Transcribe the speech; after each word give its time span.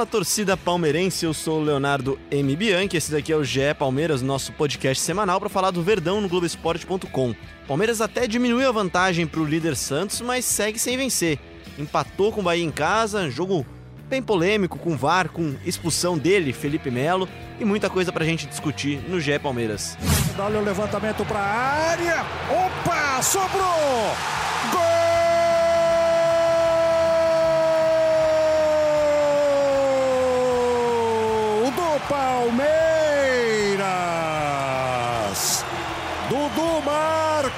Fala 0.00 0.10
torcida 0.10 0.56
palmeirense, 0.56 1.26
eu 1.26 1.34
sou 1.34 1.60
o 1.60 1.62
Leonardo 1.62 2.18
M. 2.30 2.56
Bianchi, 2.56 2.96
esse 2.96 3.12
daqui 3.12 3.30
é 3.30 3.36
o 3.36 3.44
GE 3.44 3.74
Palmeiras, 3.78 4.22
nosso 4.22 4.50
podcast 4.50 5.04
semanal 5.04 5.38
para 5.38 5.50
falar 5.50 5.70
do 5.70 5.82
Verdão 5.82 6.22
no 6.22 6.28
Globoesporte.com. 6.28 7.34
Palmeiras 7.68 8.00
até 8.00 8.26
diminuiu 8.26 8.66
a 8.66 8.72
vantagem 8.72 9.26
para 9.26 9.40
o 9.40 9.44
líder 9.44 9.76
Santos, 9.76 10.22
mas 10.22 10.46
segue 10.46 10.78
sem 10.78 10.96
vencer. 10.96 11.38
Empatou 11.78 12.32
com 12.32 12.40
o 12.40 12.44
Bahia 12.44 12.64
em 12.64 12.70
casa, 12.70 13.30
jogo 13.30 13.66
bem 14.08 14.22
polêmico, 14.22 14.78
com 14.78 14.96
VAR, 14.96 15.28
com 15.28 15.54
expulsão 15.66 16.16
dele, 16.16 16.54
Felipe 16.54 16.90
Melo, 16.90 17.28
e 17.60 17.64
muita 17.66 17.90
coisa 17.90 18.10
pra 18.10 18.24
gente 18.24 18.46
discutir 18.46 19.02
no 19.06 19.20
GE 19.20 19.38
Palmeiras. 19.38 19.98
Olha 20.38 20.60
o 20.60 20.64
levantamento 20.64 21.26
pra 21.26 21.40
área, 21.40 22.24
opa, 22.48 23.20
sobrou! 23.20 24.16
Gol! 24.72 25.00
Palmeiras. 32.10 32.90
Dudu 36.28 36.82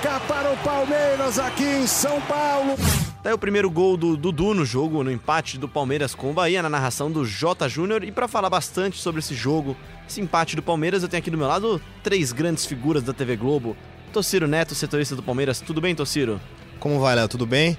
marca 0.03 0.21
para 0.27 0.53
o 0.53 0.57
Palmeiras 0.59 1.39
aqui 1.39 1.63
em 1.63 1.87
São 1.87 2.21
Paulo. 2.23 2.75
Daí 3.23 3.33
o 3.33 3.39
primeiro 3.39 3.71
gol 3.71 3.97
do 3.97 4.17
Dudu 4.17 4.53
no 4.53 4.65
jogo, 4.65 5.05
no 5.05 5.13
empate 5.13 5.57
do 5.57 5.69
Palmeiras 5.69 6.13
com 6.13 6.31
o 6.31 6.33
Bahia, 6.33 6.61
na 6.61 6.69
narração 6.69 7.11
do 7.11 7.25
J. 7.25 7.69
Júnior. 7.69 8.03
E 8.03 8.11
para 8.11 8.27
falar 8.27 8.51
bastante 8.51 8.99
sobre 8.99 9.21
esse 9.21 9.35
jogo, 9.35 9.77
esse 10.09 10.21
empate 10.21 10.57
do 10.57 10.63
Palmeiras, 10.63 11.05
eu 11.05 11.09
tenho 11.09 11.21
aqui 11.21 11.31
do 11.31 11.39
meu 11.39 11.47
lado 11.47 11.81
três 12.03 12.33
grandes 12.33 12.67
figuras 12.67 13.05
da 13.05 13.13
TV 13.13 13.37
Globo. 13.37 13.77
Tociro 14.13 14.49
Neto, 14.49 14.75
setorista 14.75 15.15
do 15.15 15.23
Palmeiras. 15.23 15.61
Tudo 15.61 15.81
bem, 15.81 15.95
Tociro? 15.95 16.41
Como 16.81 16.99
vai, 16.99 17.15
Léo? 17.15 17.29
Tudo 17.29 17.47
bem? 17.47 17.79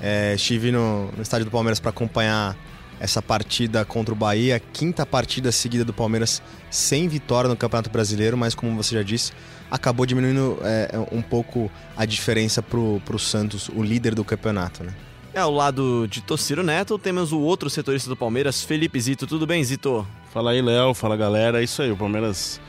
É, 0.00 0.34
estive 0.34 0.72
no, 0.72 1.12
no 1.12 1.22
estádio 1.22 1.44
do 1.44 1.52
Palmeiras 1.52 1.78
para 1.78 1.90
acompanhar 1.90 2.56
essa 2.98 3.22
partida 3.22 3.84
contra 3.84 4.12
o 4.12 4.16
Bahia, 4.16 4.60
quinta 4.72 5.06
partida 5.06 5.52
seguida 5.52 5.84
do 5.84 5.92
Palmeiras 5.92 6.42
sem 6.68 7.08
vitória 7.08 7.48
no 7.48 7.56
Campeonato 7.56 7.88
Brasileiro, 7.88 8.36
mas 8.36 8.54
como 8.54 8.76
você 8.76 8.96
já 8.96 9.02
disse, 9.02 9.32
acabou 9.70 10.04
diminuindo 10.04 10.58
é, 10.62 10.90
um 11.12 11.22
pouco 11.22 11.70
a 11.96 12.04
diferença 12.04 12.62
pro, 12.62 13.00
pro 13.04 13.18
Santos, 13.18 13.68
o 13.68 13.82
líder 13.82 14.14
do 14.14 14.24
campeonato, 14.24 14.82
né? 14.82 14.94
É, 15.32 15.38
ao 15.38 15.52
lado 15.52 16.08
de 16.08 16.20
Tociro 16.20 16.62
Neto, 16.62 16.98
temos 16.98 17.30
o 17.30 17.38
outro 17.38 17.70
setorista 17.70 18.08
do 18.08 18.16
Palmeiras, 18.16 18.64
Felipe 18.64 19.00
Zito. 19.00 19.28
Tudo 19.28 19.46
bem, 19.46 19.62
Zito? 19.62 20.04
Fala 20.32 20.50
aí, 20.50 20.60
Léo. 20.60 20.92
Fala, 20.92 21.16
galera. 21.16 21.60
É 21.60 21.64
isso 21.64 21.80
aí, 21.82 21.92
o 21.92 21.96
Palmeiras 21.96 22.60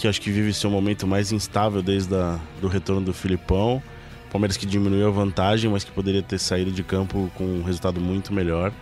que 0.00 0.08
acho 0.08 0.20
que 0.20 0.30
vive 0.30 0.52
seu 0.54 0.70
momento 0.70 1.06
mais 1.06 1.30
instável 1.30 1.82
desde 1.82 2.14
o 2.14 2.40
do 2.60 2.68
retorno 2.68 3.02
do 3.02 3.12
Filipão. 3.12 3.82
Palmeiras 4.30 4.56
que 4.56 4.64
diminuiu 4.64 5.06
a 5.06 5.10
vantagem, 5.10 5.70
mas 5.70 5.84
que 5.84 5.90
poderia 5.90 6.22
ter 6.22 6.38
saído 6.38 6.70
de 6.70 6.82
campo 6.82 7.30
com 7.36 7.44
um 7.44 7.62
resultado 7.62 8.00
muito 8.00 8.32
melhor. 8.32 8.72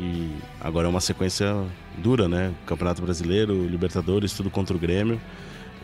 E 0.00 0.28
agora 0.60 0.88
é 0.88 0.90
uma 0.90 1.00
sequência 1.00 1.54
dura, 1.98 2.28
né? 2.28 2.52
Campeonato 2.66 3.00
Brasileiro, 3.00 3.66
Libertadores, 3.66 4.32
tudo 4.32 4.50
contra 4.50 4.76
o 4.76 4.78
Grêmio. 4.78 5.20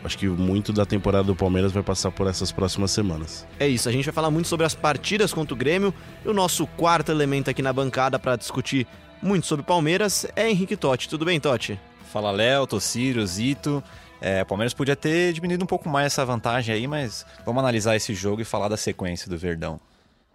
Acho 0.05 0.19
que 0.19 0.27
muito 0.27 0.73
da 0.73 0.85
temporada 0.85 1.25
do 1.25 1.37
Palmeiras 1.37 1.71
vai 1.71 1.83
passar 1.83 2.11
por 2.11 2.27
essas 2.27 2.51
próximas 2.51 2.91
semanas. 2.91 3.47
É 3.59 3.69
isso, 3.69 3.89
a 3.89 3.93
gente 3.93 4.05
vai 4.05 4.13
falar 4.13 4.31
muito 4.31 4.49
sobre 4.49 4.67
as 4.67 4.75
partidas 4.75 5.33
contra 5.33 5.55
o 5.55 5.57
Grêmio. 5.57 5.95
E 6.25 6.29
o 6.29 6.35
nosso 6.35 6.67
quarto 6.67 7.13
elemento 7.13 7.49
aqui 7.49 7.63
na 7.63 7.73
bancada 7.73 8.19
para 8.19 8.35
discutir 8.35 8.87
muito 9.23 9.47
sobre 9.47 9.65
Palmeiras 9.65 10.27
é 10.35 10.51
Henrique 10.51 10.77
Totti. 10.77 11.09
Tudo 11.09 11.25
bem, 11.25 11.39
Totti? 11.39 11.79
Fala 12.13 12.33
Léo, 12.33 12.67
Tocírio, 12.67 13.25
Zito. 13.25 13.83
É, 14.21 14.43
o 14.43 14.47
Palmeiras 14.47 14.75
podia 14.75 14.97
ter 14.97 15.33
diminuído 15.33 15.65
um 15.65 15.67
pouco 15.67 15.89
mais 15.89 16.07
essa 16.07 16.25
vantagem 16.25 16.75
aí, 16.75 16.87
mas 16.87 17.25
vamos 17.45 17.61
analisar 17.61 17.97
esse 17.97 18.13
jogo 18.13 18.43
e 18.43 18.45
falar 18.45 18.69
da 18.69 18.77
sequência 18.77 19.31
do 19.31 19.39
Verdão. 19.39 19.81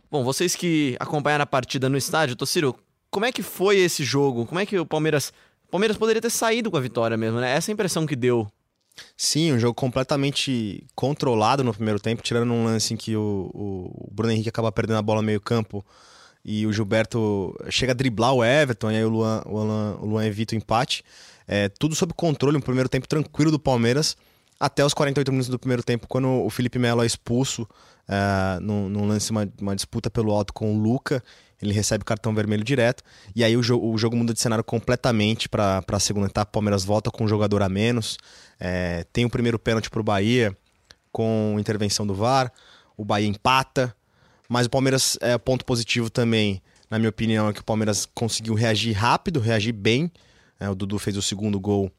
Bom, 0.09 0.23
vocês 0.23 0.55
que 0.55 0.95
acompanharam 0.99 1.43
a 1.43 1.45
partida 1.45 1.89
no 1.89 1.97
estádio, 1.97 2.35
Tociro, 2.35 2.75
como 3.09 3.25
é 3.25 3.31
que 3.31 3.43
foi 3.43 3.77
esse 3.77 4.03
jogo? 4.03 4.45
Como 4.45 4.59
é 4.59 4.65
que 4.65 4.79
o 4.79 4.85
Palmeiras. 4.85 5.33
O 5.67 5.71
Palmeiras 5.71 5.97
poderia 5.97 6.21
ter 6.21 6.29
saído 6.29 6.71
com 6.71 6.77
a 6.77 6.79
vitória 6.79 7.17
mesmo, 7.17 7.41
né? 7.41 7.51
Essa 7.51 7.69
é 7.69 7.73
a 7.73 7.75
impressão 7.75 8.05
que 8.05 8.15
deu. 8.15 8.47
Sim, 9.15 9.53
um 9.53 9.59
jogo 9.59 9.73
completamente 9.73 10.83
controlado 10.95 11.63
no 11.63 11.73
primeiro 11.73 11.99
tempo, 11.99 12.21
tirando 12.21 12.51
um 12.53 12.65
lance 12.65 12.93
em 12.93 12.97
que 12.97 13.15
o, 13.15 13.51
o 13.53 14.09
Bruno 14.11 14.31
Henrique 14.31 14.49
acaba 14.49 14.71
perdendo 14.71 14.97
a 14.97 15.01
bola 15.01 15.21
no 15.21 15.27
meio-campo 15.27 15.85
e 16.43 16.65
o 16.65 16.71
Gilberto 16.71 17.55
chega 17.69 17.91
a 17.91 17.95
driblar 17.95 18.33
o 18.33 18.43
Everton, 18.43 18.91
e 18.91 18.95
aí 18.95 19.03
o 19.03 19.09
Luan, 19.09 19.41
o 19.45 19.63
Luan, 19.63 19.97
o 19.99 20.05
Luan 20.05 20.25
evita 20.25 20.55
o 20.55 20.57
empate. 20.57 21.03
É, 21.47 21.69
tudo 21.69 21.93
sob 21.95 22.13
controle, 22.13 22.57
um 22.57 22.61
primeiro 22.61 22.87
tempo 22.89 23.07
tranquilo 23.07 23.51
do 23.51 23.59
Palmeiras, 23.59 24.15
até 24.59 24.83
os 24.83 24.93
48 24.93 25.31
minutos 25.31 25.49
do 25.49 25.59
primeiro 25.59 25.83
tempo, 25.83 26.07
quando 26.07 26.27
o 26.27 26.49
Felipe 26.49 26.79
Melo 26.79 27.03
é 27.03 27.05
expulso 27.05 27.63
uh, 27.63 28.59
num, 28.61 28.89
num 28.89 29.07
lance, 29.07 29.31
uma, 29.31 29.47
uma 29.61 29.75
disputa 29.75 30.09
pelo 30.09 30.31
alto 30.31 30.53
com 30.53 30.75
o 30.75 30.79
Luca 30.79 31.23
ele 31.61 31.73
recebe 31.73 32.03
cartão 32.03 32.33
vermelho 32.33 32.63
direto. 32.63 33.03
E 33.35 33.43
aí 33.43 33.57
o, 33.57 33.63
jo 33.63 33.79
o 33.79 33.97
jogo 33.97 34.15
muda 34.15 34.33
de 34.33 34.39
cenário 34.39 34.63
completamente 34.63 35.49
para 35.49 35.83
a 35.87 35.99
segunda 35.99 36.27
etapa. 36.27 36.49
O 36.49 36.53
Palmeiras 36.53 36.85
volta 36.85 37.09
com 37.09 37.23
um 37.23 37.27
jogador 37.27 37.61
a 37.63 37.69
menos. 37.69 38.17
É, 38.59 39.05
tem 39.11 39.25
o 39.25 39.29
primeiro 39.29 39.57
pênalti 39.57 39.89
para 39.89 39.99
o 39.99 40.03
Bahia 40.03 40.55
com 41.11 41.55
intervenção 41.59 42.05
do 42.05 42.13
VAR. 42.13 42.51
O 42.95 43.03
Bahia 43.03 43.27
empata. 43.27 43.95
Mas 44.47 44.67
o 44.67 44.69
Palmeiras 44.69 45.17
é 45.19 45.37
ponto 45.37 45.65
positivo 45.65 46.09
também, 46.09 46.61
na 46.89 46.97
minha 46.97 47.09
opinião, 47.09 47.49
é 47.49 47.53
que 47.53 47.59
o 47.59 47.63
Palmeiras 47.65 48.05
conseguiu 48.05 48.53
reagir 48.53 48.93
rápido, 48.93 49.41
reagir 49.41 49.73
bem. 49.73 50.09
É, 50.57 50.69
o 50.69 50.75
Dudu 50.75 50.97
fez 50.97 51.17
o 51.17 51.21
segundo 51.21 51.59
gol 51.59 51.91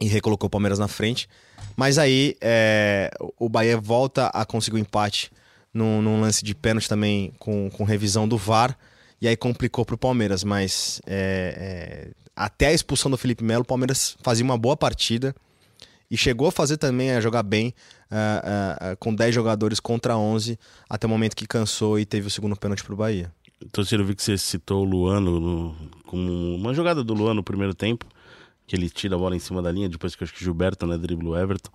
e 0.00 0.06
recolocou 0.06 0.46
o 0.46 0.50
Palmeiras 0.50 0.78
na 0.78 0.88
frente. 0.88 1.28
Mas 1.76 1.98
aí 1.98 2.36
é, 2.40 3.10
o 3.38 3.48
Bahia 3.48 3.78
volta 3.78 4.26
a 4.28 4.44
conseguir 4.44 4.76
o 4.76 4.80
empate 4.80 5.30
num, 5.72 6.02
num 6.02 6.20
lance 6.20 6.44
de 6.44 6.54
pênalti 6.54 6.88
também 6.88 7.32
com, 7.38 7.70
com 7.70 7.84
revisão 7.84 8.26
do 8.28 8.36
VAR. 8.36 8.76
E 9.20 9.26
aí 9.26 9.36
complicou 9.36 9.84
para 9.84 9.94
o 9.94 9.98
Palmeiras, 9.98 10.44
mas 10.44 11.00
é, 11.06 12.08
é, 12.08 12.10
até 12.34 12.66
a 12.68 12.72
expulsão 12.72 13.10
do 13.10 13.16
Felipe 13.16 13.42
Melo, 13.42 13.62
o 13.62 13.66
Palmeiras 13.66 14.16
fazia 14.22 14.44
uma 14.44 14.58
boa 14.58 14.76
partida 14.76 15.34
e 16.10 16.16
chegou 16.16 16.48
a 16.48 16.52
fazer 16.52 16.76
também, 16.76 17.12
a 17.12 17.20
jogar 17.20 17.42
bem, 17.42 17.74
uh, 18.10 18.14
uh, 18.14 18.92
uh, 18.92 18.96
com 18.98 19.14
10 19.14 19.34
jogadores 19.34 19.80
contra 19.80 20.16
11, 20.16 20.58
até 20.88 21.06
o 21.06 21.10
momento 21.10 21.34
que 21.34 21.46
cansou 21.46 21.98
e 21.98 22.04
teve 22.04 22.26
o 22.26 22.30
segundo 22.30 22.56
pênalti 22.56 22.84
para 22.84 22.94
o 22.94 22.96
Bahia. 22.96 23.32
Então, 23.64 23.82
eu 23.90 24.04
vi 24.04 24.14
que 24.14 24.22
você 24.22 24.36
citou 24.36 24.82
o 24.82 24.84
Luano 24.84 25.40
no, 25.40 25.76
como 26.04 26.54
uma 26.54 26.74
jogada 26.74 27.02
do 27.02 27.14
Luano 27.14 27.36
no 27.36 27.42
primeiro 27.42 27.74
tempo, 27.74 28.06
que 28.66 28.74
ele 28.74 28.90
tira 28.90 29.14
a 29.14 29.18
bola 29.18 29.36
em 29.36 29.38
cima 29.38 29.62
da 29.62 29.70
linha, 29.70 29.88
depois 29.88 30.16
que 30.16 30.24
acho 30.24 30.34
que 30.34 30.42
Gilberto, 30.42 30.86
né, 30.86 30.98
dribla 30.98 31.30
o 31.30 31.36
Everton 31.36 31.70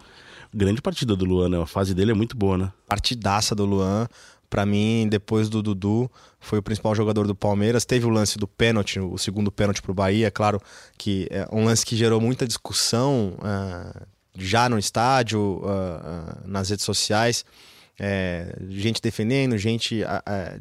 grande 0.53 0.81
partida 0.81 1.16
do 1.16 1.25
Luan, 1.25 1.50
né? 1.50 1.62
A 1.62 1.66
fase 1.66 1.94
dele 1.94 2.12
é 2.12 2.13
muito 2.13 2.35
boa, 2.35 2.57
né? 2.57 2.72
Partidaça 2.88 3.56
do 3.56 3.66
Luan. 3.66 4.07
Para 4.50 4.66
mim, 4.66 5.07
depois 5.09 5.47
do 5.47 5.62
Dudu, 5.62 6.12
foi 6.38 6.59
o 6.59 6.63
principal 6.63 6.94
jogador 6.94 7.25
do 7.25 7.34
Palmeiras. 7.34 7.85
Teve 7.85 8.06
o 8.06 8.09
lance 8.09 8.38
do 8.38 8.46
pênalti, 8.46 9.00
o 9.00 9.18
segundo 9.18 9.50
pênalti 9.50 9.81
pro 9.81 9.94
Bahia. 9.94 10.30
Claro 10.30 10.59
que 10.97 11.25
é 11.31 11.47
um 11.53 11.63
lance 11.63 11.85
que 11.85 11.96
gerou 11.96 12.19
muita 12.19 12.46
discussão 12.46 13.38
uh, 13.38 14.06
já 14.35 14.68
no 14.68 14.78
estádio, 14.78 15.40
uh, 15.40 15.63
uh, 15.63 16.41
nas 16.46 16.69
redes 16.69 16.84
sociais. 16.84 17.46
É, 18.00 18.56
gente 18.69 19.02
defendendo, 19.02 19.57
gente 19.57 20.02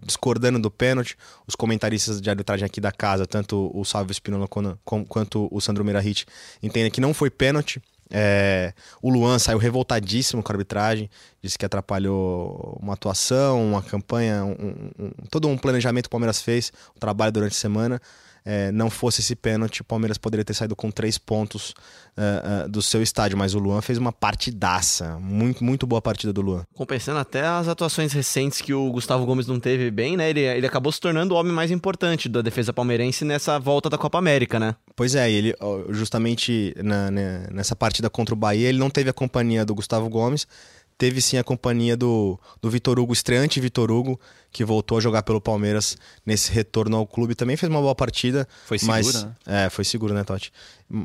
discordando 0.04 0.58
do 0.58 0.70
pênalti. 0.70 1.16
Os 1.46 1.54
comentaristas 1.54 2.20
de 2.20 2.28
arbitragem 2.28 2.66
aqui 2.66 2.80
da 2.80 2.92
casa, 2.92 3.26
tanto 3.26 3.70
o 3.74 3.84
Salve 3.84 4.12
Spinola 4.12 4.48
quanto, 4.48 5.48
o 5.50 5.60
Sandro 5.60 5.84
Merahit, 5.84 6.26
entendem 6.62 6.90
que 6.90 7.00
não 7.00 7.14
foi 7.14 7.30
pênalti. 7.30 7.82
É, 8.12 8.74
o 9.00 9.08
Luan 9.08 9.38
saiu 9.38 9.58
revoltadíssimo 9.58 10.42
com 10.42 10.50
a 10.50 10.54
arbitragem, 10.54 11.08
disse 11.40 11.56
que 11.56 11.64
atrapalhou 11.64 12.76
uma 12.82 12.94
atuação, 12.94 13.64
uma 13.64 13.82
campanha, 13.82 14.44
um, 14.44 14.90
um, 14.98 15.10
todo 15.30 15.46
um 15.46 15.56
planejamento 15.56 16.04
que 16.04 16.08
o 16.08 16.10
Palmeiras 16.10 16.42
fez, 16.42 16.72
um 16.96 16.98
trabalho 16.98 17.30
durante 17.30 17.52
a 17.52 17.58
semana 17.58 18.02
é, 18.44 18.72
não 18.72 18.90
fosse 18.90 19.20
esse 19.20 19.36
pênalti, 19.36 19.80
o 19.80 19.84
Palmeiras 19.84 20.18
poderia 20.18 20.44
ter 20.44 20.54
saído 20.54 20.74
com 20.74 20.90
três 20.90 21.18
pontos 21.18 21.70
uh, 22.16 22.66
uh, 22.66 22.68
do 22.68 22.80
seu 22.82 23.02
estádio. 23.02 23.36
Mas 23.36 23.54
o 23.54 23.58
Luan 23.58 23.80
fez 23.80 23.98
uma 23.98 24.12
partidaça. 24.12 25.18
Muito, 25.20 25.62
muito 25.62 25.86
boa 25.86 26.00
partida 26.00 26.32
do 26.32 26.40
Luan. 26.40 26.64
Compensando 26.74 27.18
até 27.18 27.46
as 27.46 27.68
atuações 27.68 28.12
recentes 28.12 28.60
que 28.60 28.72
o 28.72 28.90
Gustavo 28.90 29.24
Gomes 29.26 29.46
não 29.46 29.60
teve 29.60 29.90
bem, 29.90 30.16
né? 30.16 30.30
Ele, 30.30 30.40
ele 30.40 30.66
acabou 30.66 30.90
se 30.92 31.00
tornando 31.00 31.34
o 31.34 31.38
homem 31.38 31.52
mais 31.52 31.70
importante 31.70 32.28
da 32.28 32.42
defesa 32.42 32.72
palmeirense 32.72 33.24
nessa 33.24 33.58
volta 33.58 33.90
da 33.90 33.98
Copa 33.98 34.18
América, 34.18 34.58
né? 34.58 34.74
Pois 34.96 35.14
é, 35.14 35.30
ele 35.30 35.54
justamente 35.90 36.74
na, 36.82 37.10
né, 37.10 37.46
nessa 37.50 37.74
partida 37.74 38.10
contra 38.10 38.34
o 38.34 38.38
Bahia, 38.38 38.68
ele 38.68 38.78
não 38.78 38.90
teve 38.90 39.10
a 39.10 39.12
companhia 39.12 39.64
do 39.64 39.74
Gustavo 39.74 40.08
Gomes 40.08 40.46
teve 41.00 41.22
sim 41.22 41.38
a 41.38 41.42
companhia 41.42 41.96
do, 41.96 42.38
do 42.60 42.68
Vitor 42.68 42.98
Hugo, 42.98 43.14
estreante 43.14 43.58
Vitor 43.58 43.90
Hugo, 43.90 44.20
que 44.52 44.62
voltou 44.62 44.98
a 44.98 45.00
jogar 45.00 45.22
pelo 45.22 45.40
Palmeiras 45.40 45.96
nesse 46.26 46.52
retorno 46.52 46.94
ao 46.94 47.06
clube. 47.06 47.34
Também 47.34 47.56
fez 47.56 47.70
uma 47.70 47.80
boa 47.80 47.94
partida. 47.94 48.46
Foi 48.66 48.78
seguro, 48.78 48.96
mas, 48.98 49.24
né? 49.24 49.34
É, 49.46 49.70
foi 49.70 49.82
seguro, 49.82 50.12
né, 50.12 50.22
Totti? 50.24 50.52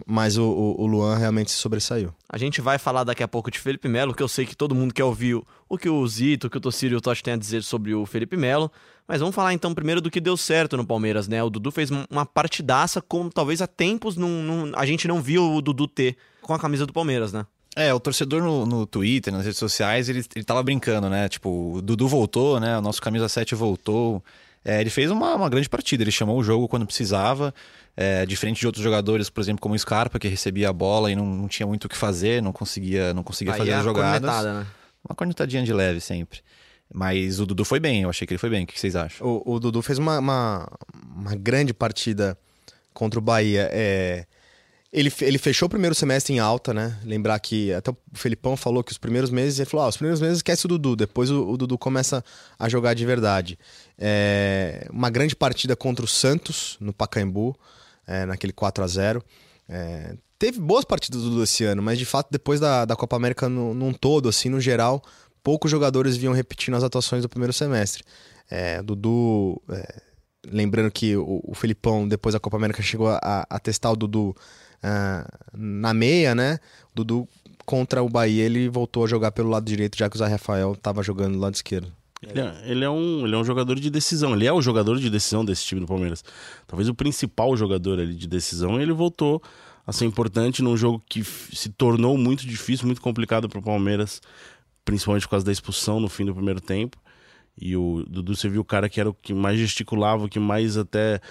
Mas 0.05 0.37
o, 0.37 0.43
o, 0.43 0.81
o, 0.81 0.85
Luan 0.85 1.15
realmente 1.15 1.49
se 1.49 1.55
sobressaiu. 1.55 2.13
A 2.27 2.37
gente 2.37 2.59
vai 2.59 2.77
falar 2.77 3.05
daqui 3.05 3.23
a 3.23 3.27
pouco 3.27 3.49
de 3.49 3.57
Felipe 3.57 3.87
Melo, 3.87 4.13
que 4.13 4.21
eu 4.21 4.27
sei 4.27 4.45
que 4.45 4.53
todo 4.53 4.75
mundo 4.75 4.93
quer 4.93 5.05
ouvir 5.05 5.41
o 5.69 5.77
que 5.77 5.87
o 5.87 6.05
Zito, 6.05 6.47
o 6.47 6.49
que 6.49 6.57
o 6.57 6.61
Tocírio 6.61 6.95
e 6.95 6.97
o 6.97 7.01
Totti 7.01 7.23
têm 7.23 7.35
a 7.35 7.37
dizer 7.37 7.63
sobre 7.63 7.95
o 7.95 8.05
Felipe 8.05 8.35
Melo. 8.35 8.69
Mas 9.07 9.21
vamos 9.21 9.33
falar 9.33 9.53
então 9.53 9.73
primeiro 9.73 10.01
do 10.01 10.11
que 10.11 10.19
deu 10.19 10.35
certo 10.35 10.75
no 10.75 10.85
Palmeiras, 10.85 11.29
né? 11.29 11.41
O 11.41 11.49
Dudu 11.49 11.71
fez 11.71 11.89
uma 12.09 12.25
partidaça 12.25 13.01
como 13.01 13.29
talvez 13.29 13.61
há 13.61 13.67
tempos 13.67 14.17
não, 14.17 14.27
não, 14.27 14.71
a 14.77 14.85
gente 14.85 15.07
não 15.07 15.21
viu 15.21 15.53
o 15.53 15.61
Dudu 15.61 15.87
ter 15.87 16.17
com 16.41 16.53
a 16.53 16.59
camisa 16.59 16.85
do 16.85 16.91
Palmeiras, 16.91 17.31
né? 17.31 17.45
É, 17.75 17.93
o 17.93 17.99
torcedor 17.99 18.41
no, 18.41 18.65
no 18.65 18.85
Twitter, 18.85 19.33
nas 19.33 19.43
redes 19.43 19.59
sociais, 19.59 20.07
ele, 20.07 20.23
ele 20.33 20.45
tava 20.45 20.63
brincando, 20.63 21.09
né? 21.09 21.27
Tipo, 21.27 21.75
o 21.75 21.81
Dudu 21.81 22.07
voltou, 22.07 22.59
né? 22.59 22.77
O 22.77 22.81
nosso 22.81 23.01
camisa 23.01 23.27
7 23.27 23.53
voltou. 23.53 24.23
É, 24.63 24.79
ele 24.79 24.89
fez 24.89 25.11
uma, 25.11 25.35
uma 25.35 25.49
grande 25.49 25.67
partida, 25.67 26.01
ele 26.01 26.11
chamou 26.11 26.39
o 26.39 26.43
jogo 26.43 26.67
quando 26.69 26.85
precisava. 26.85 27.53
É, 27.97 28.25
diferente 28.25 28.59
de 28.59 28.65
outros 28.65 28.83
jogadores, 28.83 29.29
por 29.29 29.41
exemplo, 29.41 29.61
como 29.61 29.75
o 29.75 29.79
Scarpa, 29.79 30.17
que 30.17 30.27
recebia 30.27 30.69
a 30.69 30.73
bola 30.73 31.11
e 31.11 31.15
não, 31.15 31.25
não 31.25 31.47
tinha 31.47 31.67
muito 31.67 31.85
o 31.85 31.89
que 31.89 31.97
fazer, 31.97 32.41
não 32.41 32.51
conseguia, 32.51 33.13
não 33.13 33.23
conseguia 33.23 33.53
Aí 33.53 33.59
fazer 33.59 33.71
é 33.71 33.75
as 33.75 33.83
jogadas. 33.83 34.21
cornetada, 34.21 34.59
né? 34.59 34.67
Uma 35.07 35.15
cornetadinha 35.15 35.63
de 35.63 35.73
leve 35.73 35.99
sempre. 35.99 36.39
Mas 36.93 37.39
o 37.39 37.45
Dudu 37.45 37.65
foi 37.65 37.79
bem, 37.79 38.03
eu 38.03 38.09
achei 38.09 38.25
que 38.25 38.33
ele 38.33 38.39
foi 38.39 38.49
bem. 38.49 38.63
O 38.63 38.67
que 38.67 38.79
vocês 38.79 38.95
acham? 38.95 39.25
O, 39.27 39.55
o 39.55 39.59
Dudu 39.59 39.81
fez 39.81 39.97
uma, 39.97 40.19
uma, 40.19 40.67
uma 41.15 41.35
grande 41.35 41.73
partida 41.73 42.37
contra 42.93 43.19
o 43.19 43.21
Bahia. 43.21 43.69
É, 43.71 44.25
ele, 44.95 45.11
ele 45.21 45.37
fechou 45.37 45.65
o 45.65 45.69
primeiro 45.69 45.93
semestre 45.93 46.33
em 46.33 46.39
alta, 46.39 46.73
né? 46.73 46.97
Lembrar 47.03 47.37
que 47.39 47.73
até 47.73 47.91
o 47.91 47.97
Felipão 48.13 48.55
falou 48.55 48.83
que 48.83 48.91
os 48.93 48.97
primeiros 48.97 49.29
meses, 49.29 49.59
ele 49.59 49.69
falou: 49.69 49.85
ah, 49.85 49.89
os 49.89 49.97
primeiros 49.97 50.21
meses 50.21 50.37
esquece 50.37 50.65
o 50.65 50.69
Dudu, 50.69 50.95
depois 50.95 51.29
o, 51.29 51.49
o 51.49 51.57
Dudu 51.57 51.77
começa 51.77 52.23
a 52.57 52.69
jogar 52.69 52.93
de 52.93 53.05
verdade. 53.05 53.59
É, 53.97 54.87
uma 54.89 55.09
grande 55.09 55.35
partida 55.35 55.75
contra 55.75 56.05
o 56.05 56.07
Santos, 56.07 56.77
no 56.79 56.93
Pacaembu, 56.93 57.55
é, 58.07 58.25
naquele 58.25 58.53
4 58.53 58.83
a 58.83 58.87
0 58.87 59.23
É, 59.67 60.15
Teve 60.37 60.59
boas 60.59 60.83
partidas 60.85 61.21
do 61.21 61.29
Dudu 61.29 61.43
esse 61.43 61.63
ano, 61.63 61.81
mas 61.81 61.97
de 61.97 62.05
fato, 62.05 62.27
depois 62.29 62.59
da, 62.59 62.85
da 62.85 62.95
Copa 62.95 63.15
América 63.15 63.47
no- 63.47 63.73
num 63.73 63.93
todo, 63.93 64.27
assim, 64.27 64.49
no 64.49 64.59
geral, 64.59 65.01
poucos 65.41 65.71
jogadores 65.71 66.17
vinham 66.17 66.33
repetindo 66.33 66.75
as 66.75 66.83
atuações 66.83 67.21
do 67.21 67.29
primeiro 67.29 67.53
semestre. 67.53 68.03
É, 68.49 68.81
Dudu, 68.83 69.61
é, 69.69 70.01
lembrando 70.45 70.91
que 70.91 71.15
o, 71.15 71.41
o 71.43 71.55
Felipão, 71.55 72.07
depois 72.07 72.33
da 72.33 72.39
Copa 72.39 72.57
América, 72.57 72.81
chegou 72.83 73.07
a, 73.07 73.47
a 73.49 73.59
testar 73.59 73.91
o 73.91 73.95
Dudu 73.95 74.35
ah, 74.87 75.27
na 75.51 75.93
meia, 75.93 76.35
né? 76.35 76.59
Dudu 76.93 77.27
contra 77.65 78.03
o 78.03 78.09
Bahia, 78.09 78.43
ele 78.43 78.69
voltou 78.69 79.03
a 79.03 79.07
jogar 79.07 79.31
pelo 79.31 79.49
lado 79.49 79.65
direito, 79.65 79.97
já 79.97 80.07
que 80.07 80.15
o 80.15 80.19
Zé 80.19 80.27
Rafael 80.27 80.73
estava 80.73 81.01
jogando 81.01 81.33
do 81.33 81.39
lado 81.39 81.55
esquerdo. 81.55 81.91
Ele 82.21 82.39
é, 82.39 82.61
ele 82.65 82.85
é 82.85 82.89
um, 82.89 83.25
ele 83.25 83.35
é 83.35 83.37
um 83.37 83.43
jogador 83.43 83.79
de 83.79 83.89
decisão. 83.89 84.33
Ele 84.33 84.45
é 84.45 84.53
o 84.53 84.61
jogador 84.61 84.99
de 84.99 85.09
decisão 85.09 85.43
desse 85.43 85.65
time 85.65 85.81
do 85.81 85.87
Palmeiras. 85.87 86.23
Talvez 86.67 86.87
o 86.87 86.93
principal 86.93 87.55
jogador 87.57 87.99
ali 87.99 88.13
de 88.13 88.27
decisão. 88.27 88.79
Ele 88.79 88.93
voltou 88.93 89.41
a 89.85 89.91
ser 89.91 90.05
importante 90.05 90.61
num 90.61 90.77
jogo 90.77 91.03
que 91.07 91.23
se 91.23 91.69
tornou 91.69 92.17
muito 92.17 92.45
difícil, 92.47 92.85
muito 92.85 93.01
complicado 93.01 93.49
para 93.49 93.59
o 93.59 93.63
Palmeiras, 93.63 94.21
principalmente 94.83 95.23
por 95.23 95.31
causa 95.31 95.45
da 95.45 95.51
expulsão 95.51 95.99
no 95.99 96.09
fim 96.09 96.25
do 96.25 96.33
primeiro 96.33 96.61
tempo. 96.61 96.97
E 97.59 97.75
o 97.75 98.03
Dudu, 98.07 98.35
você 98.35 98.49
viu 98.49 98.61
o 98.61 98.65
cara 98.65 98.89
que 98.89 98.99
era 98.99 99.09
o 99.09 99.13
que 99.13 99.33
mais 99.33 99.57
gesticulava, 99.59 100.25
o 100.25 100.29
que 100.29 100.39
mais 100.39 100.77
até 100.77 101.21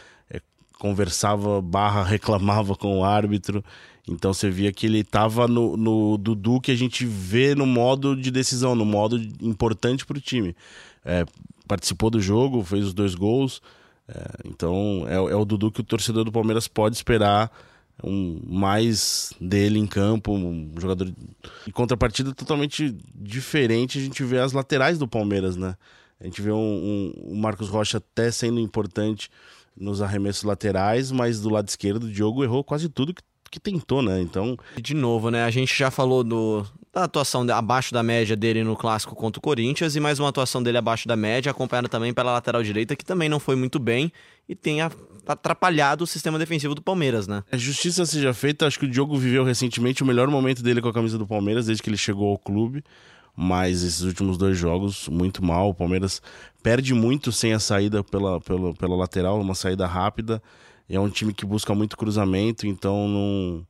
conversava, 0.84 1.62
barra, 1.62 2.04
reclamava 2.04 2.76
com 2.76 2.98
o 2.98 3.04
árbitro. 3.04 3.64
Então 4.06 4.34
você 4.34 4.50
via 4.50 4.70
que 4.70 4.84
ele 4.84 5.02
tava 5.02 5.48
no, 5.48 5.78
no 5.78 6.18
Dudu 6.18 6.60
que 6.60 6.70
a 6.70 6.76
gente 6.76 7.06
vê 7.06 7.54
no 7.54 7.64
modo 7.64 8.14
de 8.14 8.30
decisão, 8.30 8.74
no 8.74 8.84
modo 8.84 9.16
importante 9.40 10.04
para 10.04 10.18
o 10.18 10.20
time. 10.20 10.54
É, 11.02 11.24
participou 11.66 12.10
do 12.10 12.20
jogo, 12.20 12.62
fez 12.62 12.84
os 12.84 12.92
dois 12.92 13.14
gols. 13.14 13.62
É, 14.06 14.26
então 14.44 15.06
é, 15.08 15.14
é 15.14 15.34
o 15.34 15.44
Dudu 15.46 15.72
que 15.72 15.80
o 15.80 15.84
torcedor 15.84 16.22
do 16.22 16.30
Palmeiras 16.30 16.68
pode 16.68 16.96
esperar 16.96 17.50
um, 18.02 18.38
mais 18.46 19.32
dele 19.40 19.78
em 19.78 19.86
campo, 19.86 20.34
um 20.34 20.70
jogador. 20.78 21.10
Em 21.66 21.70
contrapartida 21.70 22.34
totalmente 22.34 22.94
diferente, 23.14 23.98
a 23.98 24.02
gente 24.02 24.22
vê 24.22 24.38
as 24.38 24.52
laterais 24.52 24.98
do 24.98 25.08
Palmeiras, 25.08 25.56
né? 25.56 25.76
A 26.20 26.24
gente 26.24 26.42
vê 26.42 26.52
um, 26.52 26.56
um- 26.58 27.32
o 27.32 27.34
Marcos 27.34 27.70
Rocha 27.70 27.96
até 27.96 28.30
sendo 28.30 28.60
importante 28.60 29.30
nos 29.76 30.00
arremessos 30.00 30.42
laterais, 30.42 31.10
mas 31.10 31.40
do 31.40 31.50
lado 31.50 31.68
esquerdo 31.68 32.04
o 32.04 32.12
Diogo 32.12 32.44
errou 32.44 32.62
quase 32.62 32.88
tudo 32.88 33.14
que, 33.14 33.22
que 33.50 33.60
tentou, 33.60 34.02
né? 34.02 34.20
Então, 34.20 34.56
de 34.80 34.94
novo, 34.94 35.30
né? 35.30 35.44
A 35.44 35.50
gente 35.50 35.76
já 35.76 35.90
falou 35.90 36.22
do, 36.22 36.64
da 36.94 37.04
atuação 37.04 37.44
abaixo 37.50 37.92
da 37.92 38.02
média 38.02 38.36
dele 38.36 38.62
no 38.62 38.76
clássico 38.76 39.16
contra 39.16 39.38
o 39.38 39.42
Corinthians 39.42 39.96
e 39.96 40.00
mais 40.00 40.20
uma 40.20 40.28
atuação 40.28 40.62
dele 40.62 40.78
abaixo 40.78 41.08
da 41.08 41.16
média, 41.16 41.50
acompanhada 41.50 41.88
também 41.88 42.14
pela 42.14 42.32
lateral 42.32 42.62
direita, 42.62 42.94
que 42.94 43.04
também 43.04 43.28
não 43.28 43.40
foi 43.40 43.56
muito 43.56 43.80
bem 43.80 44.12
e 44.48 44.54
tem 44.54 44.78
atrapalhado 45.26 46.04
o 46.04 46.06
sistema 46.06 46.38
defensivo 46.38 46.74
do 46.74 46.82
Palmeiras, 46.82 47.26
né? 47.26 47.42
a 47.50 47.56
justiça 47.56 48.06
seja 48.06 48.32
feita, 48.32 48.66
acho 48.66 48.78
que 48.78 48.84
o 48.84 48.88
Diogo 48.88 49.16
viveu 49.16 49.42
recentemente 49.42 50.02
o 50.02 50.06
melhor 50.06 50.28
momento 50.28 50.62
dele 50.62 50.80
com 50.80 50.88
a 50.88 50.92
camisa 50.92 51.18
do 51.18 51.26
Palmeiras 51.26 51.66
desde 51.66 51.82
que 51.82 51.90
ele 51.90 51.96
chegou 51.96 52.30
ao 52.30 52.38
clube. 52.38 52.84
Mas 53.36 53.82
esses 53.82 54.02
últimos 54.02 54.38
dois 54.38 54.56
jogos, 54.56 55.08
muito 55.08 55.44
mal. 55.44 55.70
O 55.70 55.74
Palmeiras 55.74 56.22
perde 56.62 56.94
muito 56.94 57.32
sem 57.32 57.52
a 57.52 57.58
saída 57.58 58.02
pela, 58.04 58.40
pela, 58.40 58.72
pela 58.74 58.96
lateral, 58.96 59.40
uma 59.40 59.54
saída 59.54 59.86
rápida. 59.86 60.42
É 60.88 61.00
um 61.00 61.08
time 61.10 61.32
que 61.32 61.44
busca 61.44 61.74
muito 61.74 61.96
cruzamento, 61.96 62.66
então 62.66 63.08
não. 63.08 63.66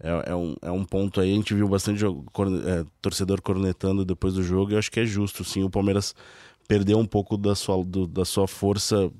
É, 0.00 0.30
é 0.30 0.34
um, 0.36 0.54
é 0.62 0.70
um 0.70 0.84
ponto 0.84 1.20
aí. 1.20 1.32
A 1.32 1.34
gente 1.34 1.52
viu 1.54 1.66
bastante 1.68 1.98
jogo- 1.98 2.24
corne- 2.32 2.62
é, 2.64 2.84
torcedor 3.02 3.42
cornetando 3.42 4.04
depois 4.04 4.34
do 4.34 4.42
jogo. 4.42 4.70
E 4.70 4.74
eu 4.74 4.78
acho 4.78 4.90
que 4.90 5.00
é 5.00 5.04
justo, 5.06 5.42
sim. 5.42 5.64
O 5.64 5.70
Palmeiras 5.70 6.14
perdeu 6.68 6.98
um 6.98 7.06
pouco 7.06 7.36
da 7.36 7.54
sua, 7.56 7.82
do- 7.82 8.06
da 8.06 8.24
sua 8.24 8.46
força, 8.46 9.10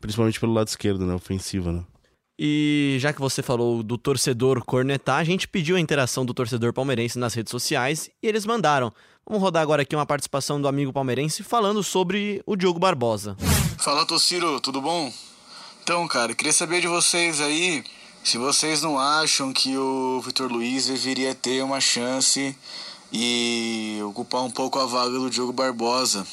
principalmente 0.00 0.38
pelo 0.38 0.52
lado 0.52 0.66
esquerdo, 0.68 1.06
né? 1.06 1.14
Ofensiva, 1.14 1.72
né? 1.72 1.82
E 2.38 2.98
já 3.00 3.14
que 3.14 3.20
você 3.20 3.42
falou 3.42 3.82
do 3.82 3.96
torcedor 3.96 4.62
cornetar, 4.62 5.16
a 5.20 5.24
gente 5.24 5.48
pediu 5.48 5.76
a 5.76 5.80
interação 5.80 6.26
do 6.26 6.34
torcedor 6.34 6.70
palmeirense 6.74 7.18
nas 7.18 7.32
redes 7.32 7.50
sociais 7.50 8.10
e 8.22 8.26
eles 8.28 8.44
mandaram. 8.44 8.92
Vamos 9.28 9.42
rodar 9.42 9.60
agora 9.60 9.82
aqui 9.82 9.96
uma 9.96 10.06
participação 10.06 10.62
do 10.62 10.68
amigo 10.68 10.92
palmeirense 10.92 11.42
falando 11.42 11.82
sobre 11.82 12.40
o 12.46 12.54
Diogo 12.54 12.78
Barbosa. 12.78 13.36
Fala, 13.76 14.06
Tociro, 14.06 14.60
tudo 14.60 14.80
bom? 14.80 15.12
Então, 15.82 16.06
cara, 16.06 16.32
queria 16.32 16.52
saber 16.52 16.80
de 16.80 16.86
vocês 16.86 17.40
aí 17.40 17.82
se 18.22 18.38
vocês 18.38 18.82
não 18.82 18.96
acham 18.96 19.52
que 19.52 19.76
o 19.76 20.22
Vitor 20.24 20.48
Luiz 20.48 20.86
deveria 20.86 21.34
ter 21.34 21.60
uma 21.64 21.80
chance 21.80 22.56
e 23.12 23.98
ocupar 24.04 24.42
um 24.44 24.50
pouco 24.50 24.78
a 24.78 24.86
vaga 24.86 25.18
do 25.18 25.28
Diogo 25.28 25.52
Barbosa. 25.52 26.24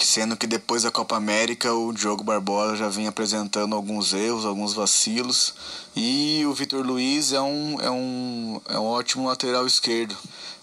Sendo 0.00 0.36
que 0.36 0.46
depois 0.46 0.82
da 0.82 0.90
Copa 0.90 1.16
América 1.16 1.72
o 1.72 1.92
Diogo 1.92 2.24
Barbosa 2.24 2.76
já 2.76 2.88
vem 2.88 3.06
apresentando 3.06 3.76
alguns 3.76 4.12
erros, 4.12 4.44
alguns 4.44 4.74
vacilos. 4.74 5.54
E 5.94 6.42
o 6.46 6.52
Vitor 6.54 6.84
Luiz 6.84 7.32
é 7.32 7.40
um, 7.40 7.80
é, 7.80 7.90
um, 7.90 8.60
é 8.68 8.78
um 8.80 8.86
ótimo 8.86 9.28
lateral 9.28 9.64
esquerdo. 9.64 10.16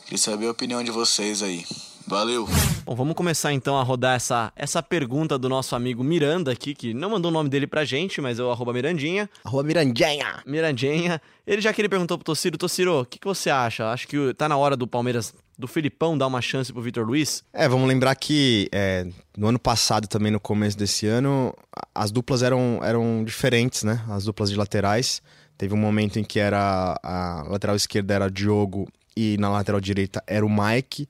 Queria 0.10 0.24
saber 0.24 0.48
a 0.48 0.52
opinião 0.52 0.84
de 0.84 0.90
vocês 0.90 1.44
aí. 1.44 1.64
Valeu! 2.08 2.48
Bom, 2.84 2.96
vamos 2.96 3.14
começar 3.14 3.54
então 3.54 3.78
a 3.78 3.84
rodar 3.84 4.16
essa, 4.16 4.52
essa 4.56 4.82
pergunta 4.82 5.38
do 5.38 5.48
nosso 5.48 5.76
amigo 5.76 6.04
Miranda 6.04 6.52
aqui, 6.52 6.74
que 6.74 6.96
não 6.96 7.12
mandou 7.12 7.30
o 7.30 7.32
nome 7.32 7.48
dele 7.48 7.68
pra 7.68 7.86
gente, 7.86 8.20
mas 8.20 8.40
é 8.40 8.44
o 8.44 8.50
arroba 8.50 8.74
Mirandinha. 8.74 9.30
Arroba 9.44 9.62
Mirandinha! 9.66 10.42
Mirandinha. 10.48 11.22
Ele 11.46 11.62
já 11.62 11.72
que 11.72 11.80
ele 11.80 11.88
perguntou 11.88 12.18
pro 12.18 12.26
Tociro, 12.26 12.58
Tociro, 12.58 13.02
o 13.02 13.06
que, 13.06 13.20
que 13.20 13.28
você 13.28 13.52
acha? 13.52 13.92
Acho 13.92 14.08
que 14.08 14.34
tá 14.34 14.50
na 14.50 14.58
hora 14.58 14.76
do 14.76 14.88
Palmeiras, 14.88 15.32
do 15.56 15.68
Filipão, 15.68 16.18
dar 16.18 16.26
uma 16.26 16.42
chance 16.42 16.74
pro 16.74 16.82
Vitor 16.82 17.06
Luiz? 17.06 17.44
É, 17.54 17.70
vamos 17.70 17.88
lembrar 17.88 18.16
que 18.16 18.68
é, 18.72 19.06
no 19.38 19.50
ano 19.50 19.60
passado, 19.60 20.08
também 20.08 20.32
no 20.32 20.40
começo 20.40 20.76
desse 20.76 21.06
ano, 21.06 21.54
as 21.94 22.10
duplas 22.10 22.42
eram, 22.42 22.80
eram 22.82 23.24
diferentes, 23.24 23.84
né? 23.84 24.04
As 24.10 24.24
duplas 24.24 24.50
de 24.50 24.56
laterais. 24.56 25.22
Teve 25.56 25.76
um 25.76 25.78
momento 25.78 26.18
em 26.18 26.24
que 26.24 26.40
era 26.40 27.00
a 27.04 27.44
lateral 27.48 27.76
esquerda 27.76 28.16
era 28.16 28.32
Diogo 28.32 28.88
e 29.20 29.38
na 29.38 29.50
lateral 29.50 29.82
direita 29.82 30.24
era 30.26 30.46
o 30.46 30.50
Mike. 30.50 31.06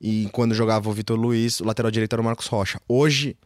E 0.00 0.30
quando 0.32 0.54
jogava 0.54 0.88
o 0.88 0.92
Vitor 0.92 1.18
Luiz, 1.18 1.60
o 1.60 1.64
lateral 1.64 1.90
direito 1.90 2.14
era 2.14 2.22
o 2.22 2.24
Marcos 2.24 2.46
Rocha. 2.46 2.80
Hoje 2.88 3.36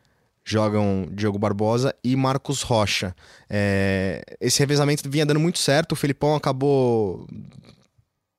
jogam 0.45 1.09
Diogo 1.11 1.37
Barbosa 1.37 1.93
e 2.05 2.14
Marcos 2.14 2.62
Rocha. 2.62 3.12
É, 3.50 4.23
esse 4.40 4.61
revezamento 4.61 5.09
vinha 5.11 5.26
dando 5.26 5.40
muito 5.40 5.59
certo. 5.59 5.93
O 5.93 5.97
Felipão 5.97 6.37
acabou 6.37 7.26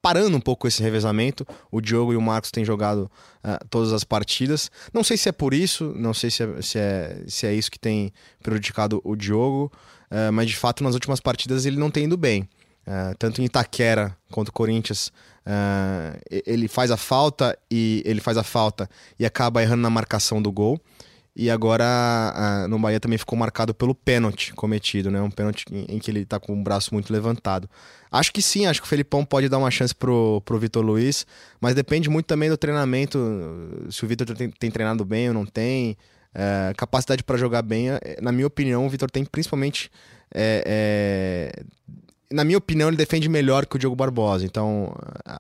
parando 0.01 0.37
um 0.37 0.39
pouco 0.39 0.65
esse 0.65 0.81
revezamento. 0.81 1.45
O 1.69 1.81
Diogo 1.81 2.13
e 2.13 2.15
o 2.15 2.21
Marcos 2.21 2.51
têm 2.51 2.63
jogado 2.63 3.11
ah, 3.43 3.59
todas 3.69 3.91
as 3.91 4.05
partidas. 4.05 4.71
Não 4.93 5.03
sei 5.03 5.17
se 5.17 5.27
é 5.27 5.33
por 5.33 5.53
isso, 5.53 5.93
não 5.93 6.13
sei 6.13 6.31
se 6.31 6.41
é, 6.41 6.61
se 6.61 6.79
é, 6.79 7.23
se 7.27 7.45
é 7.45 7.53
isso 7.53 7.69
que 7.69 7.79
tem 7.79 8.13
prejudicado 8.41 9.01
o 9.03 9.13
Diogo, 9.13 9.69
ah, 10.09 10.31
mas 10.31 10.47
de 10.47 10.55
fato 10.55 10.85
nas 10.85 10.93
últimas 10.93 11.19
partidas 11.19 11.65
ele 11.65 11.77
não 11.77 11.91
tem 11.91 12.05
ido 12.05 12.15
bem. 12.15 12.47
Ah, 12.91 13.13
tanto 13.19 13.39
em 13.39 13.45
Itaquera 13.45 14.17
contra 14.31 14.49
o 14.49 14.53
Corinthians, 14.53 15.11
e- 16.31 16.43
ele 16.45 16.67
faz 16.67 16.91
a 16.91 16.97
falta 16.97 17.57
e 17.71 18.01
ele 18.05 18.21
faz 18.21 18.37
a 18.37 18.43
falta 18.43 18.89
e 19.19 19.25
acaba 19.25 19.61
errando 19.61 19.81
na 19.81 19.89
marcação 19.89 20.41
do 20.41 20.51
gol. 20.51 20.79
E 21.35 21.49
agora 21.49 21.85
ah, 21.85 22.67
no 22.67 22.77
Bahia 22.77 22.99
também 22.99 23.17
ficou 23.17 23.37
marcado 23.37 23.73
pelo 23.73 23.95
pênalti 23.95 24.51
cometido, 24.53 25.09
né? 25.09 25.21
Um 25.21 25.31
pênalti 25.31 25.63
em, 25.71 25.95
em 25.95 25.99
que 25.99 26.11
ele 26.11 26.25
tá 26.25 26.37
com 26.39 26.59
o 26.59 26.63
braço 26.63 26.93
muito 26.93 27.13
levantado. 27.13 27.69
Acho 28.11 28.33
que 28.33 28.41
sim, 28.41 28.65
acho 28.65 28.81
que 28.81 28.85
o 28.87 28.89
Felipão 28.89 29.23
pode 29.23 29.47
dar 29.47 29.57
uma 29.57 29.71
chance 29.71 29.95
pro, 29.95 30.41
pro 30.43 30.59
Vitor 30.59 30.83
Luiz, 30.83 31.25
mas 31.61 31.73
depende 31.75 32.09
muito 32.09 32.25
também 32.25 32.49
do 32.49 32.57
treinamento, 32.57 33.17
se 33.89 34.03
o 34.03 34.07
Vitor 34.07 34.35
tem, 34.35 34.49
tem 34.49 34.69
treinado 34.71 35.05
bem 35.05 35.29
ou 35.29 35.33
não 35.33 35.45
tem. 35.45 35.95
É, 36.33 36.73
capacidade 36.75 37.23
para 37.23 37.37
jogar 37.37 37.61
bem, 37.61 37.89
é, 37.89 38.19
na 38.21 38.31
minha 38.31 38.47
opinião, 38.47 38.85
o 38.85 38.89
Vitor 38.89 39.09
tem 39.09 39.23
principalmente. 39.23 39.89
é, 40.33 40.63
é, 41.55 41.63
na 42.31 42.43
minha 42.43 42.57
opinião, 42.57 42.89
ele 42.89 42.98
defende 42.98 43.27
melhor 43.27 43.65
que 43.65 43.75
o 43.75 43.79
Diogo 43.79 43.95
Barbosa. 43.95 44.45
Então, 44.45 44.93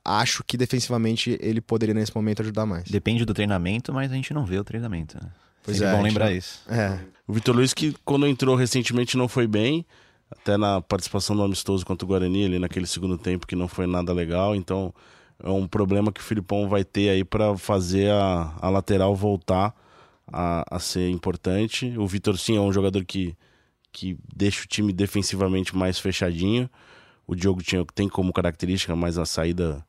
acho 0.03 0.43
que 0.43 0.57
defensivamente 0.57 1.37
ele 1.41 1.61
poderia 1.61 1.93
nesse 1.93 2.15
momento 2.15 2.41
ajudar 2.41 2.65
mais. 2.65 2.85
Depende 2.85 3.25
do 3.25 3.33
treinamento, 3.33 3.93
mas 3.93 4.11
a 4.11 4.15
gente 4.15 4.33
não 4.33 4.45
vê 4.45 4.57
o 4.57 4.63
treinamento. 4.63 5.17
Né? 5.21 5.29
Pois 5.63 5.77
Sempre 5.77 5.93
é, 5.93 5.97
bom 5.97 6.03
lembrar 6.03 6.25
não- 6.29 6.35
isso. 6.35 6.61
É. 6.67 6.99
O 7.27 7.33
Vitor 7.33 7.55
Luiz, 7.55 7.73
que 7.73 7.95
quando 8.03 8.25
entrou 8.25 8.55
recentemente 8.55 9.15
não 9.17 9.27
foi 9.27 9.45
bem, 9.45 9.85
até 10.31 10.57
na 10.57 10.81
participação 10.81 11.35
do 11.35 11.43
amistoso 11.43 11.85
contra 11.85 12.05
o 12.05 12.07
Guarani, 12.07 12.45
ali 12.45 12.59
naquele 12.59 12.87
segundo 12.87 13.17
tempo 13.17 13.45
que 13.45 13.55
não 13.55 13.67
foi 13.67 13.85
nada 13.85 14.11
legal. 14.13 14.55
Então 14.55 14.93
é 15.43 15.49
um 15.49 15.67
problema 15.67 16.11
que 16.11 16.19
o 16.21 16.23
Filipão 16.23 16.67
vai 16.67 16.83
ter 16.83 17.09
aí 17.09 17.23
para 17.23 17.55
fazer 17.57 18.11
a, 18.11 18.53
a 18.59 18.69
lateral 18.69 19.15
voltar 19.15 19.75
a, 20.31 20.63
a 20.69 20.79
ser 20.79 21.09
importante. 21.09 21.93
O 21.97 22.07
Vitor 22.07 22.37
sim 22.37 22.57
é 22.57 22.61
um 22.61 22.73
jogador 22.73 23.03
que, 23.05 23.35
que 23.91 24.17
deixa 24.35 24.63
o 24.63 24.67
time 24.67 24.93
defensivamente 24.93 25.75
mais 25.75 25.99
fechadinho. 25.99 26.69
O 27.27 27.35
Diogo 27.35 27.61
tinha, 27.61 27.85
tem 27.93 28.09
como 28.09 28.33
característica 28.33 28.95
mais 28.95 29.17
a 29.17 29.25
saída 29.25 29.85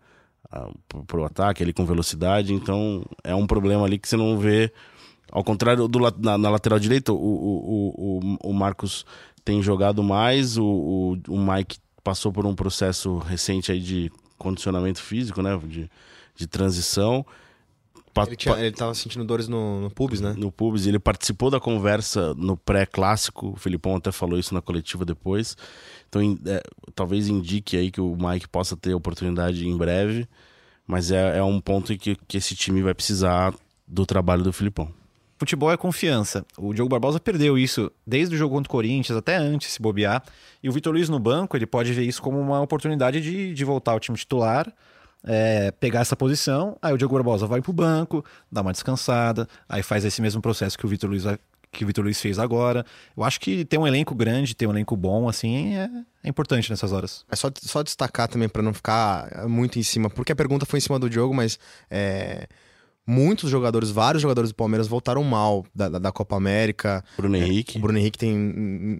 para 1.06 1.20
o 1.20 1.24
ataque, 1.24 1.62
ele 1.62 1.72
com 1.72 1.84
velocidade. 1.86 2.52
Então 2.52 3.04
é 3.22 3.34
um 3.34 3.46
problema 3.46 3.84
ali 3.84 3.98
que 3.98 4.08
você 4.08 4.16
não 4.16 4.38
vê. 4.38 4.72
Ao 5.30 5.44
contrário 5.44 5.86
do 5.86 5.98
na, 6.18 6.36
na 6.36 6.50
lateral 6.50 6.78
direita, 6.78 7.12
o, 7.12 7.16
o, 7.16 8.18
o, 8.18 8.50
o 8.50 8.52
Marcos 8.52 9.06
tem 9.44 9.62
jogado 9.62 10.02
mais, 10.02 10.58
o, 10.58 10.64
o, 10.64 11.18
o 11.28 11.38
Mike 11.38 11.78
passou 12.02 12.32
por 12.32 12.44
um 12.46 12.54
processo 12.54 13.18
recente 13.18 13.70
aí 13.70 13.80
de 13.80 14.10
condicionamento 14.36 15.00
físico, 15.00 15.40
né? 15.40 15.56
De, 15.64 15.88
de 16.34 16.46
transição. 16.46 17.24
Ele, 18.26 18.36
tinha, 18.36 18.58
ele 18.58 18.72
tava 18.72 18.94
sentindo 18.94 19.24
dores 19.24 19.46
no, 19.46 19.82
no 19.82 19.90
pubis, 19.90 20.20
né? 20.20 20.34
No 20.36 20.50
pubis. 20.50 20.86
Ele 20.86 20.98
participou 20.98 21.50
da 21.50 21.60
conversa 21.60 22.34
no 22.34 22.56
pré-clássico. 22.56 23.50
O 23.50 23.56
Filipão 23.56 23.96
até 23.96 24.10
falou 24.10 24.38
isso 24.38 24.52
na 24.52 24.60
coletiva 24.60 25.04
depois. 25.04 25.56
Então, 26.08 26.20
é, 26.46 26.62
talvez 26.94 27.28
indique 27.28 27.76
aí 27.76 27.90
que 27.90 28.00
o 28.00 28.16
Mike 28.16 28.48
possa 28.48 28.76
ter 28.76 28.94
oportunidade 28.94 29.66
em 29.66 29.76
breve. 29.76 30.28
Mas 30.86 31.10
é, 31.10 31.38
é 31.38 31.42
um 31.42 31.60
ponto 31.60 31.96
que, 31.96 32.16
que 32.26 32.36
esse 32.36 32.56
time 32.56 32.82
vai 32.82 32.94
precisar 32.94 33.54
do 33.86 34.04
trabalho 34.04 34.42
do 34.42 34.52
Filipão. 34.52 34.92
Futebol 35.38 35.72
é 35.72 35.76
confiança. 35.76 36.44
O 36.58 36.74
Diogo 36.74 36.90
Barbosa 36.90 37.18
perdeu 37.18 37.56
isso 37.56 37.90
desde 38.06 38.34
o 38.34 38.38
jogo 38.38 38.56
contra 38.56 38.68
o 38.68 38.72
Corinthians, 38.72 39.16
até 39.16 39.36
antes, 39.36 39.72
se 39.72 39.80
bobear. 39.80 40.22
E 40.62 40.68
o 40.68 40.72
Vitor 40.72 40.92
Luiz 40.92 41.08
no 41.08 41.18
banco, 41.18 41.56
ele 41.56 41.64
pode 41.64 41.92
ver 41.92 42.02
isso 42.02 42.20
como 42.20 42.38
uma 42.38 42.60
oportunidade 42.60 43.22
de, 43.22 43.54
de 43.54 43.64
voltar 43.64 43.92
ao 43.92 44.00
time 44.00 44.18
titular 44.18 44.70
é, 45.24 45.70
pegar 45.72 46.00
essa 46.00 46.16
posição, 46.16 46.76
aí 46.80 46.92
o 46.92 46.98
Diogo 46.98 47.14
Barbosa 47.14 47.46
vai 47.46 47.60
pro 47.60 47.72
banco, 47.72 48.24
dá 48.50 48.62
uma 48.62 48.72
descansada, 48.72 49.48
aí 49.68 49.82
faz 49.82 50.04
esse 50.04 50.20
mesmo 50.22 50.40
processo 50.40 50.78
que 50.78 50.86
o 50.86 50.88
Vitor 50.88 51.10
Luiz 51.10 51.24
que 51.72 51.84
o 51.84 51.86
Vitor 51.86 52.02
Luiz 52.02 52.20
fez 52.20 52.38
agora. 52.38 52.84
Eu 53.16 53.22
acho 53.22 53.38
que 53.40 53.64
ter 53.64 53.78
um 53.78 53.86
elenco 53.86 54.12
grande, 54.12 54.56
ter 54.56 54.66
um 54.66 54.70
elenco 54.70 54.96
bom, 54.96 55.28
assim, 55.28 55.76
é, 55.76 55.88
é 56.24 56.28
importante 56.28 56.68
nessas 56.68 56.90
horas. 56.90 57.24
É 57.30 57.36
só, 57.36 57.48
só 57.54 57.82
destacar 57.82 58.26
também 58.26 58.48
para 58.48 58.60
não 58.62 58.74
ficar 58.74 59.46
muito 59.48 59.78
em 59.78 59.82
cima, 59.82 60.10
porque 60.10 60.32
a 60.32 60.36
pergunta 60.36 60.66
foi 60.66 60.78
em 60.78 60.80
cima 60.80 60.98
do 60.98 61.08
Diogo, 61.08 61.32
mas 61.32 61.58
é, 61.88 62.48
muitos 63.10 63.50
jogadores, 63.50 63.90
vários 63.90 64.22
jogadores 64.22 64.50
do 64.50 64.54
Palmeiras 64.54 64.86
voltaram 64.86 65.24
mal 65.24 65.66
da, 65.74 65.88
da, 65.88 65.98
da 65.98 66.12
Copa 66.12 66.36
América. 66.36 67.04
Bruno 67.16 67.36
Henrique. 67.36 67.76
É, 67.76 67.78
o 67.78 67.82
Bruno 67.82 67.98
Henrique 67.98 68.16
tem, 68.16 68.36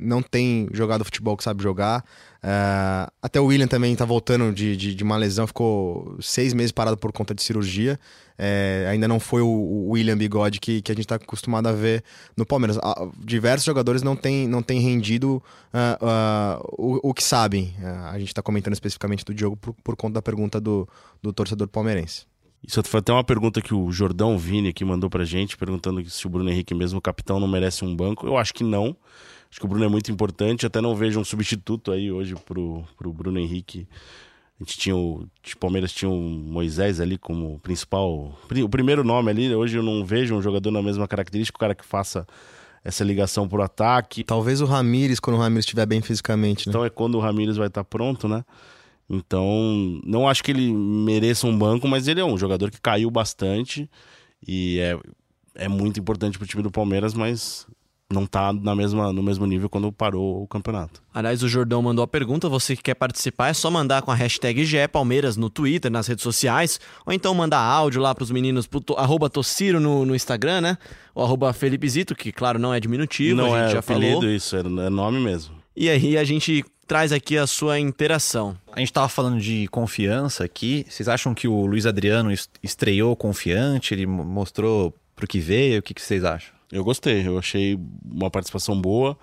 não 0.03 0.21
tem 0.21 0.69
jogado 0.73 1.05
futebol 1.05 1.37
que 1.37 1.45
sabe 1.45 1.63
jogar. 1.63 2.05
É, 2.43 3.09
até 3.23 3.41
o 3.41 3.45
William 3.45 3.69
também 3.69 3.95
tá 3.95 4.05
voltando 4.05 4.53
de, 4.53 4.77
de, 4.77 4.95
de, 4.95 5.05
uma 5.05 5.17
lesão, 5.17 5.47
ficou 5.47 6.17
seis 6.21 6.53
meses 6.53 6.73
parado 6.73 6.97
por 6.97 7.13
conta 7.13 7.35
de 7.35 7.43
cirurgia. 7.43 8.01
É, 8.37 8.87
ainda 8.91 9.07
não 9.07 9.21
foi 9.21 9.43
o, 9.43 9.47
o, 9.47 9.91
William 9.91 10.17
Bigode 10.17 10.59
que, 10.59 10.83
que 10.83 10.91
a 10.91 10.95
gente 10.95 11.05
está 11.05 11.17
acostumado 11.17 11.69
a 11.69 11.73
ver 11.73 12.03
no 12.37 12.45
Palmeiras. 12.45 12.79
diversos 13.19 13.67
jogadores 13.67 14.03
não 14.03 14.17
têm 14.17 14.49
não 14.49 14.63
tem 14.63 14.81
rendido 14.81 15.43
uh, 15.75 16.05
uh, 16.05 16.75
o, 16.79 17.11
o, 17.11 17.15
que 17.15 17.23
sabem. 17.23 17.75
Uh, 17.79 18.07
a 18.07 18.19
gente 18.19 18.29
está 18.29 18.43
comentando 18.43 18.73
especificamente 18.73 19.25
do 19.25 19.35
Diogo 19.35 19.57
por, 19.57 19.75
por 19.85 19.95
conta 19.95 20.15
da 20.15 20.23
pergunta 20.23 20.59
do, 20.59 20.89
do 21.23 21.33
torcedor 21.33 21.69
palmeirense. 21.69 22.30
Isso 22.67 22.83
foi 22.85 23.01
até 23.01 23.13
uma 23.13 23.25
pergunta 23.25 23.63
que 23.63 23.75
o 23.75 23.91
Jordão 23.91 24.37
Vini 24.37 24.69
aqui 24.69 24.85
mandou 24.85 25.09
pra 25.09 25.25
gente, 25.25 25.57
perguntando 25.57 26.05
se 26.09 26.27
o 26.27 26.31
Bruno 26.31 26.51
Henrique, 26.51 26.75
mesmo 26.75 27.01
capitão, 27.01 27.41
não 27.41 27.49
merece 27.49 27.85
um 27.85 27.97
banco. 27.97 28.27
Eu 28.27 28.37
acho 28.37 28.53
que 28.53 28.63
não. 28.63 28.97
Acho 29.51 29.59
que 29.59 29.67
o 29.67 29.69
Bruno 29.69 29.85
é 29.85 29.89
muito 29.89 30.13
importante. 30.13 30.67
Até 30.67 30.81
não 30.81 30.95
vejo 30.95 31.19
um 31.19 31.25
substituto 31.25 31.91
aí 31.91 32.13
hoje 32.13 32.35
pro, 32.37 32.85
pro 32.97 33.13
Bruno 33.13 33.39
Henrique. 33.39 33.89
A 34.61 34.63
gente 34.63 34.79
tinha 34.79 34.95
o. 34.95 35.23
O 35.23 35.59
Palmeiras 35.59 35.91
tinha 35.93 36.11
o 36.11 36.21
Moisés 36.21 37.01
ali 37.01 37.17
como 37.17 37.59
principal. 37.61 38.39
O 38.63 38.69
primeiro 38.69 39.03
nome 39.03 39.31
ali. 39.31 39.55
Hoje 39.55 39.79
eu 39.79 39.83
não 39.83 40.05
vejo 40.05 40.37
um 40.37 40.43
jogador 40.43 40.71
na 40.71 40.83
mesma 40.83 41.09
característica, 41.09 41.57
o 41.57 41.59
cara 41.61 41.75
que 41.75 41.85
faça 41.85 42.27
essa 42.85 43.03
ligação 43.03 43.49
pro 43.49 43.63
ataque. 43.63 44.23
Talvez 44.23 44.61
o 44.61 44.67
Ramires, 44.67 45.19
quando 45.19 45.37
o 45.37 45.41
Ramires 45.41 45.65
estiver 45.65 45.87
bem 45.87 46.01
fisicamente, 46.01 46.67
né? 46.67 46.71
Então 46.71 46.85
é 46.85 46.91
quando 46.91 47.17
o 47.17 47.21
Ramires 47.21 47.57
vai 47.57 47.69
estar 47.69 47.83
tá 47.83 47.89
pronto, 47.89 48.29
né? 48.29 48.45
Então, 49.11 50.01
não 50.05 50.29
acho 50.29 50.45
que 50.45 50.53
ele 50.53 50.73
mereça 50.73 51.45
um 51.45 51.59
banco, 51.59 51.89
mas 51.89 52.07
ele 52.07 52.21
é 52.21 52.25
um 52.25 52.39
jogador 52.39 52.71
que 52.71 52.81
caiu 52.81 53.11
bastante 53.11 53.91
e 54.47 54.79
é, 54.79 54.97
é 55.57 55.69
muito 55.69 55.99
importante 55.99 56.39
para 56.39 56.45
o 56.45 56.49
time 56.49 56.63
do 56.63 56.71
Palmeiras, 56.71 57.13
mas 57.13 57.67
não 58.13 58.25
tá 58.25 58.53
na 58.53 58.75
mesma, 58.75 59.13
no 59.13 59.23
mesmo 59.23 59.47
nível 59.47 59.69
quando 59.69 59.91
parou 59.91 60.43
o 60.43 60.47
campeonato. 60.47 61.03
Aliás, 61.13 61.43
o 61.43 61.49
Jordão 61.49 61.83
mandou 61.83 62.05
a 62.05 62.09
pergunta, 62.09 62.49
você 62.49 62.77
que 62.77 62.83
quer 62.83 62.95
participar 62.95 63.49
é 63.49 63.53
só 63.53 63.69
mandar 63.69 64.03
com 64.03 64.13
a 64.13 64.15
hashtag 64.15 64.65
Palmeiras 64.89 65.37
no 65.37 65.51
Twitter, 65.51 65.91
nas 65.91 66.07
redes 66.07 66.23
sociais, 66.23 66.81
ou 67.05 67.13
então 67.13 67.35
mandar 67.35 67.61
áudio 67.61 68.01
lá 68.01 68.15
pros 68.15 68.31
meninos, 68.31 68.67
pro 68.67 68.81
to, 68.81 68.95
arroba 68.95 69.29
Tossiro 69.29 69.81
no, 69.81 70.05
no 70.05 70.15
Instagram, 70.15 70.61
né? 70.61 70.79
Ou 71.15 71.25
arroba 71.25 71.53
Felipe 71.53 71.89
Zito, 71.89 72.15
que 72.15 72.31
claro, 72.31 72.59
não 72.59 72.73
é 72.73 72.79
diminutivo, 72.79 73.37
não 73.37 73.55
a 73.55 73.63
gente 73.63 73.71
é 73.71 73.73
já 73.73 73.79
apelido, 73.81 74.21
falou. 74.21 74.31
isso, 74.31 74.57
é, 74.57 74.61
é 74.61 74.91
nome 74.91 75.21
mesmo. 75.21 75.60
E 75.77 75.89
aí 75.89 76.17
a 76.17 76.25
gente 76.25 76.65
traz 76.87 77.13
aqui 77.13 77.39
a 77.39 77.47
sua 77.47 77.79
interação. 77.79 78.57
A 78.73 78.81
gente 78.81 78.89
estava 78.89 79.09
falando 79.09 79.41
de 79.41 79.69
confiança 79.69 80.45
aqui. 80.45 80.85
Vocês 80.89 81.09
acham 81.09 81.33
que 81.33 81.47
o 81.47 81.65
Luiz 81.67 81.87
Adriano 81.87 82.33
estreou 82.63 83.15
confiante? 83.15 83.95
Ele 83.95 84.07
mostrou 84.07 84.93
pro 85.15 85.27
que 85.27 85.39
veio? 85.39 85.79
O 85.79 85.83
que, 85.83 85.95
que 85.95 86.03
vocês 86.03 86.25
acham? 86.25 86.53
Eu 86.73 86.83
gostei, 86.83 87.27
eu 87.27 87.39
achei 87.39 87.79
uma 88.05 88.31
participação 88.31 88.81
boa. 88.81 89.17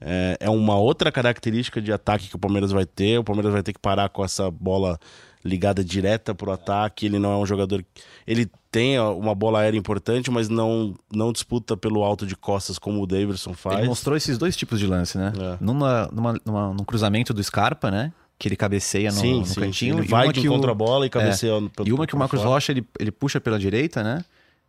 É, 0.00 0.36
é 0.40 0.50
uma 0.50 0.76
outra 0.76 1.10
característica 1.10 1.80
de 1.80 1.90
ataque 1.90 2.28
que 2.28 2.36
o 2.36 2.38
Palmeiras 2.38 2.70
vai 2.70 2.84
ter. 2.84 3.18
O 3.18 3.24
Palmeiras 3.24 3.52
vai 3.52 3.62
ter 3.62 3.72
que 3.72 3.80
parar 3.80 4.10
com 4.10 4.22
essa 4.22 4.50
bola 4.50 4.98
ligada 5.46 5.84
direta 5.84 6.34
pro 6.34 6.52
ataque. 6.52 7.06
Ele 7.06 7.18
não 7.18 7.32
é 7.32 7.36
um 7.36 7.46
jogador. 7.46 7.84
Ele 8.26 8.50
tem 8.70 8.98
uma 9.00 9.34
bola 9.34 9.60
aérea 9.60 9.78
importante, 9.78 10.30
mas 10.30 10.48
não, 10.48 10.94
não 11.10 11.32
disputa 11.32 11.76
pelo 11.76 12.02
alto 12.02 12.26
de 12.26 12.36
costas 12.36 12.78
como 12.78 13.02
o 13.02 13.06
Davidson 13.06 13.54
faz. 13.54 13.78
Ele 13.78 13.88
mostrou 13.88 14.16
esses 14.16 14.36
dois 14.36 14.56
tipos 14.56 14.78
de 14.78 14.86
lance, 14.86 15.16
né? 15.16 15.32
É. 15.38 15.56
Numa, 15.60 16.08
numa, 16.12 16.34
numa, 16.44 16.74
num 16.74 16.84
cruzamento 16.84 17.32
do 17.32 17.42
Scarpa, 17.42 17.90
né? 17.90 18.12
Que 18.38 18.48
ele 18.48 18.56
cabeceia 18.56 19.10
no, 19.10 19.18
sim, 19.18 19.38
no 19.40 19.46
sim, 19.46 19.60
cantinho. 19.60 19.98
Ele 19.98 20.08
vai 20.08 20.30
de 20.30 20.46
contra 20.46 20.72
a 20.72 20.74
bola 20.74 21.06
e 21.06 21.10
cabeceia 21.10 21.52
é, 21.52 21.68
pelo 21.74 21.88
E 21.88 21.92
uma 21.92 22.06
que 22.06 22.14
o 22.14 22.18
Marcos 22.18 22.40
fora. 22.40 22.50
Rocha 22.50 22.72
ele, 22.72 22.86
ele 23.00 23.10
puxa 23.10 23.40
pela 23.40 23.58
direita, 23.58 24.02
né? 24.02 24.22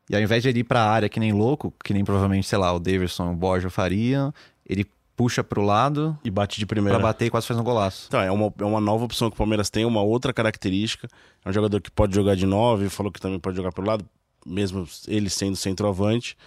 E 0.09 0.15
ao 0.15 0.21
invés 0.21 0.41
de 0.41 0.49
ele 0.49 0.59
ir 0.59 0.63
pra 0.63 0.83
área 0.83 1.09
que 1.09 1.19
nem 1.19 1.33
louco, 1.33 1.73
que 1.83 1.93
nem 1.93 2.05
provavelmente, 2.05 2.47
sei 2.47 2.57
lá, 2.57 2.71
o 2.71 2.79
Davidson, 2.79 3.33
o 3.33 3.35
Borja 3.35 3.69
faria, 3.69 4.33
ele 4.65 4.85
puxa 5.17 5.43
pro 5.43 5.63
lado 5.63 6.17
e 6.23 6.29
bate 6.29 6.59
de 6.59 6.65
primeira. 6.65 6.99
Pra 6.99 7.07
bater 7.07 7.25
e 7.25 7.29
quase 7.31 7.47
faz 7.47 7.59
um 7.59 7.63
golaço. 7.63 8.05
Então, 8.07 8.21
é 8.21 8.31
uma, 8.31 8.53
é 8.59 8.63
uma 8.63 8.79
nova 8.79 9.03
opção 9.03 9.29
que 9.29 9.33
o 9.33 9.37
Palmeiras 9.37 9.67
tem, 9.67 9.83
uma 9.83 10.03
outra 10.03 10.31
característica. 10.31 11.09
É 11.43 11.49
um 11.49 11.51
jogador 11.51 11.81
que 11.81 11.89
pode 11.89 12.13
jogar 12.15 12.35
de 12.35 12.45
nove, 12.45 12.87
falou 12.87 13.11
que 13.11 13.19
também 13.19 13.39
pode 13.39 13.57
jogar 13.57 13.71
pro 13.71 13.83
lado, 13.83 14.05
mesmo 14.45 14.87
ele 15.07 15.29
sendo 15.29 15.57
centroavante. 15.57 16.37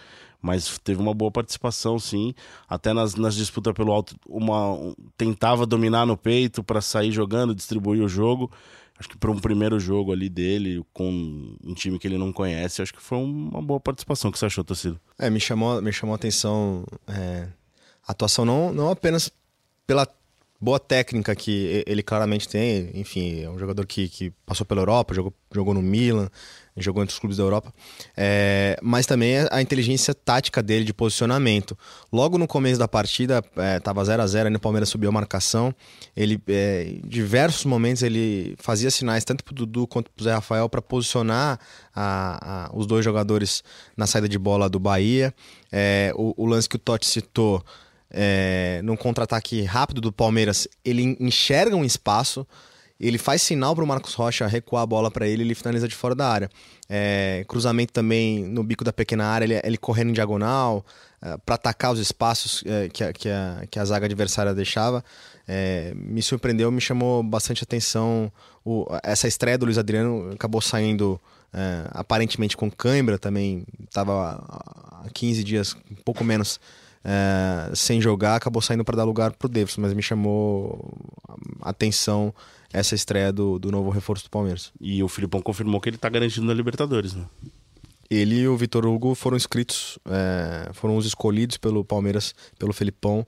Mas 0.41 0.79
teve 0.79 0.99
uma 0.99 1.13
boa 1.13 1.29
participação, 1.29 1.99
sim. 1.99 2.33
Até 2.67 2.93
nas, 2.93 3.13
nas 3.13 3.35
disputas 3.35 3.73
pelo 3.73 3.91
alto, 3.91 4.15
uma, 4.27 4.71
um, 4.71 4.95
tentava 5.15 5.67
dominar 5.67 6.05
no 6.05 6.17
peito 6.17 6.63
para 6.63 6.81
sair 6.81 7.11
jogando, 7.11 7.53
distribuir 7.53 8.01
o 8.01 8.07
jogo. 8.07 8.49
Acho 8.97 9.09
que 9.09 9.17
para 9.17 9.31
um 9.31 9.37
primeiro 9.37 9.79
jogo 9.79 10.11
ali 10.11 10.29
dele, 10.29 10.83
com 10.93 11.55
um 11.63 11.73
time 11.73 11.99
que 11.99 12.07
ele 12.07 12.17
não 12.17 12.31
conhece, 12.31 12.81
acho 12.81 12.93
que 12.93 13.01
foi 13.01 13.17
uma 13.17 13.61
boa 13.61 13.79
participação. 13.79 14.29
O 14.29 14.31
que 14.31 14.39
você 14.39 14.45
achou, 14.45 14.63
torcida? 14.63 14.99
É, 15.19 15.29
me 15.29 15.39
chamou, 15.39 15.81
me 15.81 15.91
chamou 15.91 16.13
a 16.13 16.15
atenção 16.15 16.85
é, 17.07 17.47
atuação 18.07 18.45
não, 18.45 18.73
não 18.73 18.89
apenas 18.89 19.31
pela 19.85 20.07
boa 20.61 20.79
técnica 20.79 21.35
que 21.35 21.83
ele 21.87 22.03
claramente 22.03 22.47
tem, 22.47 22.91
enfim, 22.93 23.41
é 23.41 23.49
um 23.49 23.57
jogador 23.57 23.83
que, 23.87 24.07
que 24.07 24.31
passou 24.45 24.63
pela 24.63 24.81
Europa, 24.81 25.11
jogou, 25.11 25.33
jogou 25.51 25.73
no 25.73 25.81
Milan, 25.81 26.29
jogou 26.77 27.01
entre 27.01 27.13
os 27.13 27.19
clubes 27.19 27.37
da 27.37 27.43
Europa, 27.43 27.73
é, 28.15 28.77
mas 28.79 29.07
também 29.07 29.37
a 29.49 29.59
inteligência 29.59 30.13
tática 30.13 30.61
dele 30.61 30.85
de 30.85 30.93
posicionamento. 30.93 31.75
Logo 32.13 32.37
no 32.37 32.47
começo 32.47 32.77
da 32.77 32.87
partida, 32.87 33.43
estava 33.75 34.05
0 34.05 34.21
a 34.21 34.27
0 34.27 34.55
o 34.55 34.59
Palmeiras 34.59 34.89
subiu 34.89 35.09
a 35.09 35.11
marcação, 35.11 35.73
ele, 36.15 36.39
é, 36.47 36.83
em 36.89 37.01
diversos 37.07 37.65
momentos, 37.65 38.03
ele 38.03 38.55
fazia 38.59 38.91
sinais 38.91 39.25
tanto 39.25 39.43
para 39.43 39.53
o 39.53 39.55
Dudu 39.55 39.87
quanto 39.87 40.11
para 40.11 40.21
o 40.21 40.23
Zé 40.23 40.33
Rafael 40.33 40.69
para 40.69 40.81
posicionar 40.81 41.59
a, 41.93 42.67
a, 42.67 42.77
os 42.77 42.85
dois 42.85 43.03
jogadores 43.03 43.63
na 43.97 44.05
saída 44.05 44.29
de 44.29 44.37
bola 44.37 44.69
do 44.69 44.79
Bahia. 44.79 45.33
É, 45.71 46.13
o, 46.15 46.35
o 46.37 46.45
lance 46.45 46.69
que 46.69 46.75
o 46.75 46.79
Totti 46.79 47.07
citou 47.07 47.65
é, 48.11 48.81
num 48.83 48.95
contra-ataque 48.95 49.63
rápido 49.63 50.01
do 50.01 50.11
Palmeiras, 50.11 50.67
ele 50.83 51.17
enxerga 51.19 51.75
um 51.75 51.83
espaço, 51.83 52.45
ele 52.99 53.17
faz 53.17 53.41
sinal 53.41 53.73
para 53.73 53.83
o 53.83 53.87
Marcos 53.87 54.13
Rocha 54.13 54.45
recuar 54.45 54.83
a 54.83 54.85
bola 54.85 55.09
para 55.09 55.27
ele, 55.27 55.43
ele 55.43 55.55
finaliza 55.55 55.87
de 55.87 55.95
fora 55.95 56.13
da 56.13 56.27
área. 56.27 56.49
É, 56.87 57.43
cruzamento 57.47 57.93
também 57.93 58.43
no 58.45 58.63
bico 58.63 58.83
da 58.83 58.93
pequena 58.93 59.25
área, 59.25 59.45
ele, 59.45 59.59
ele 59.63 59.77
correndo 59.77 60.09
em 60.09 60.13
diagonal 60.13 60.85
é, 61.21 61.37
para 61.37 61.55
atacar 61.55 61.91
os 61.91 61.99
espaços 61.99 62.63
é, 62.65 62.89
que, 62.89 63.03
a, 63.03 63.13
que, 63.13 63.29
a, 63.29 63.63
que 63.71 63.79
a 63.79 63.85
zaga 63.85 64.05
adversária 64.05 64.53
deixava. 64.53 65.03
É, 65.47 65.93
me 65.95 66.21
surpreendeu, 66.21 66.71
me 66.71 66.81
chamou 66.81 67.23
bastante 67.23 67.63
atenção. 67.63 68.31
O, 68.63 68.85
essa 69.03 69.27
estreia 69.27 69.57
do 69.57 69.65
Luiz 69.65 69.77
Adriano 69.77 70.31
acabou 70.33 70.61
saindo 70.61 71.19
é, 71.53 71.87
aparentemente 71.91 72.55
com 72.55 72.69
cãibra 72.69 73.17
também, 73.17 73.65
estava 73.83 74.43
há 75.03 75.09
15 75.13 75.43
dias, 75.43 75.75
pouco 76.05 76.23
menos 76.23 76.59
é, 77.03 77.71
sem 77.73 77.99
jogar, 78.01 78.35
acabou 78.35 78.61
saindo 78.61 78.83
para 78.83 78.97
dar 78.97 79.03
lugar 79.03 79.31
pro 79.33 79.49
Davidson, 79.49 79.81
mas 79.81 79.93
me 79.93 80.01
chamou 80.01 80.93
atenção 81.61 82.33
essa 82.71 82.95
estreia 82.95 83.31
do, 83.31 83.59
do 83.59 83.71
novo 83.71 83.89
reforço 83.89 84.23
do 84.25 84.29
Palmeiras. 84.29 84.71
E 84.79 85.03
o 85.03 85.07
Filipão 85.07 85.41
confirmou 85.41 85.81
que 85.81 85.89
ele 85.89 85.97
tá 85.97 86.09
garantido 86.09 86.45
na 86.45 86.53
Libertadores, 86.53 87.13
né? 87.13 87.25
ele 88.11 88.41
e 88.41 88.47
o 88.47 88.57
Vitor 88.57 88.85
Hugo 88.85 89.15
foram 89.15 89.37
inscritos, 89.37 89.97
é, 90.05 90.69
foram 90.73 90.97
os 90.97 91.05
escolhidos 91.05 91.55
pelo 91.55 91.85
Palmeiras, 91.85 92.35
pelo 92.59 92.73
Felipão, 92.73 93.25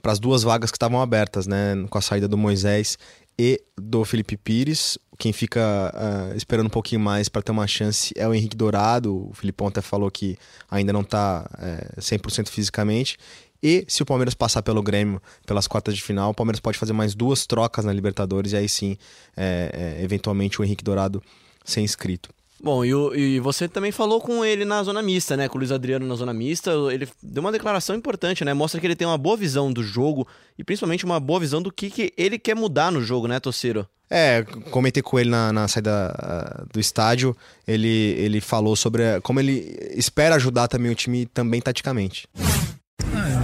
para 0.00 0.10
as 0.10 0.18
duas 0.18 0.42
vagas 0.42 0.70
que 0.70 0.76
estavam 0.76 1.02
abertas, 1.02 1.46
né? 1.46 1.74
Com 1.90 1.98
a 1.98 2.00
saída 2.00 2.26
do 2.26 2.38
Moisés 2.38 2.96
e 3.42 3.60
do 3.76 4.04
Felipe 4.04 4.36
Pires. 4.36 4.96
Quem 5.18 5.32
fica 5.32 5.60
uh, 5.92 6.36
esperando 6.36 6.66
um 6.66 6.70
pouquinho 6.70 7.00
mais 7.00 7.28
para 7.28 7.42
ter 7.42 7.50
uma 7.50 7.66
chance 7.66 8.14
é 8.16 8.26
o 8.28 8.32
Henrique 8.32 8.56
Dourado. 8.56 9.28
O 9.30 9.34
Filipão 9.34 9.66
até 9.66 9.80
falou 9.80 10.08
que 10.12 10.38
ainda 10.70 10.92
não 10.92 11.00
está 11.00 11.50
é, 11.58 12.00
100% 12.00 12.48
fisicamente. 12.48 13.18
E 13.60 13.84
se 13.88 14.00
o 14.00 14.06
Palmeiras 14.06 14.34
passar 14.34 14.62
pelo 14.62 14.80
Grêmio 14.80 15.20
pelas 15.44 15.66
quartas 15.66 15.96
de 15.96 16.02
final, 16.02 16.30
o 16.30 16.34
Palmeiras 16.34 16.60
pode 16.60 16.78
fazer 16.78 16.92
mais 16.92 17.16
duas 17.16 17.44
trocas 17.44 17.84
na 17.84 17.92
Libertadores 17.92 18.52
e 18.52 18.56
aí 18.56 18.68
sim, 18.68 18.96
é, 19.36 19.96
é, 19.98 20.04
eventualmente, 20.04 20.60
o 20.60 20.64
Henrique 20.64 20.84
Dourado 20.84 21.20
ser 21.64 21.80
inscrito. 21.80 22.30
Bom, 22.62 22.84
e, 22.84 22.94
o, 22.94 23.12
e, 23.12 23.40
você 23.40 23.68
também 23.68 23.90
falou 23.90 24.20
com 24.20 24.44
ele 24.44 24.64
na 24.64 24.80
zona 24.84 25.02
mista, 25.02 25.36
né? 25.36 25.48
Com 25.48 25.56
o 25.56 25.58
Luiz 25.58 25.72
Adriano 25.72 26.06
na 26.06 26.14
zona 26.14 26.32
mista. 26.32 26.70
Ele 26.92 27.08
deu 27.20 27.40
uma 27.40 27.50
declaração 27.50 27.96
importante, 27.96 28.44
né? 28.44 28.54
Mostra 28.54 28.80
que 28.80 28.86
ele 28.86 28.94
tem 28.94 29.06
uma 29.06 29.18
boa 29.18 29.36
visão 29.36 29.72
do 29.72 29.82
jogo 29.82 30.28
e 30.56 30.62
principalmente 30.62 31.04
uma 31.04 31.18
boa 31.18 31.40
visão 31.40 31.60
do 31.60 31.72
que, 31.72 31.90
que 31.90 32.12
ele 32.16 32.38
quer 32.38 32.54
mudar 32.54 32.92
no 32.92 33.02
jogo, 33.02 33.26
né, 33.26 33.40
Tociro? 33.40 33.84
É, 34.08 34.44
comentei 34.70 35.02
com 35.02 35.18
ele 35.18 35.30
na, 35.30 35.52
na 35.52 35.66
saída 35.66 36.14
uh, 36.14 36.72
do 36.72 36.78
estádio. 36.78 37.36
Ele, 37.66 37.88
ele 37.88 38.40
falou 38.40 38.76
sobre 38.76 39.20
como 39.22 39.40
ele 39.40 39.76
espera 39.96 40.36
ajudar 40.36 40.68
também 40.68 40.92
o 40.92 40.94
time 40.94 41.26
também 41.26 41.60
taticamente. 41.60 42.28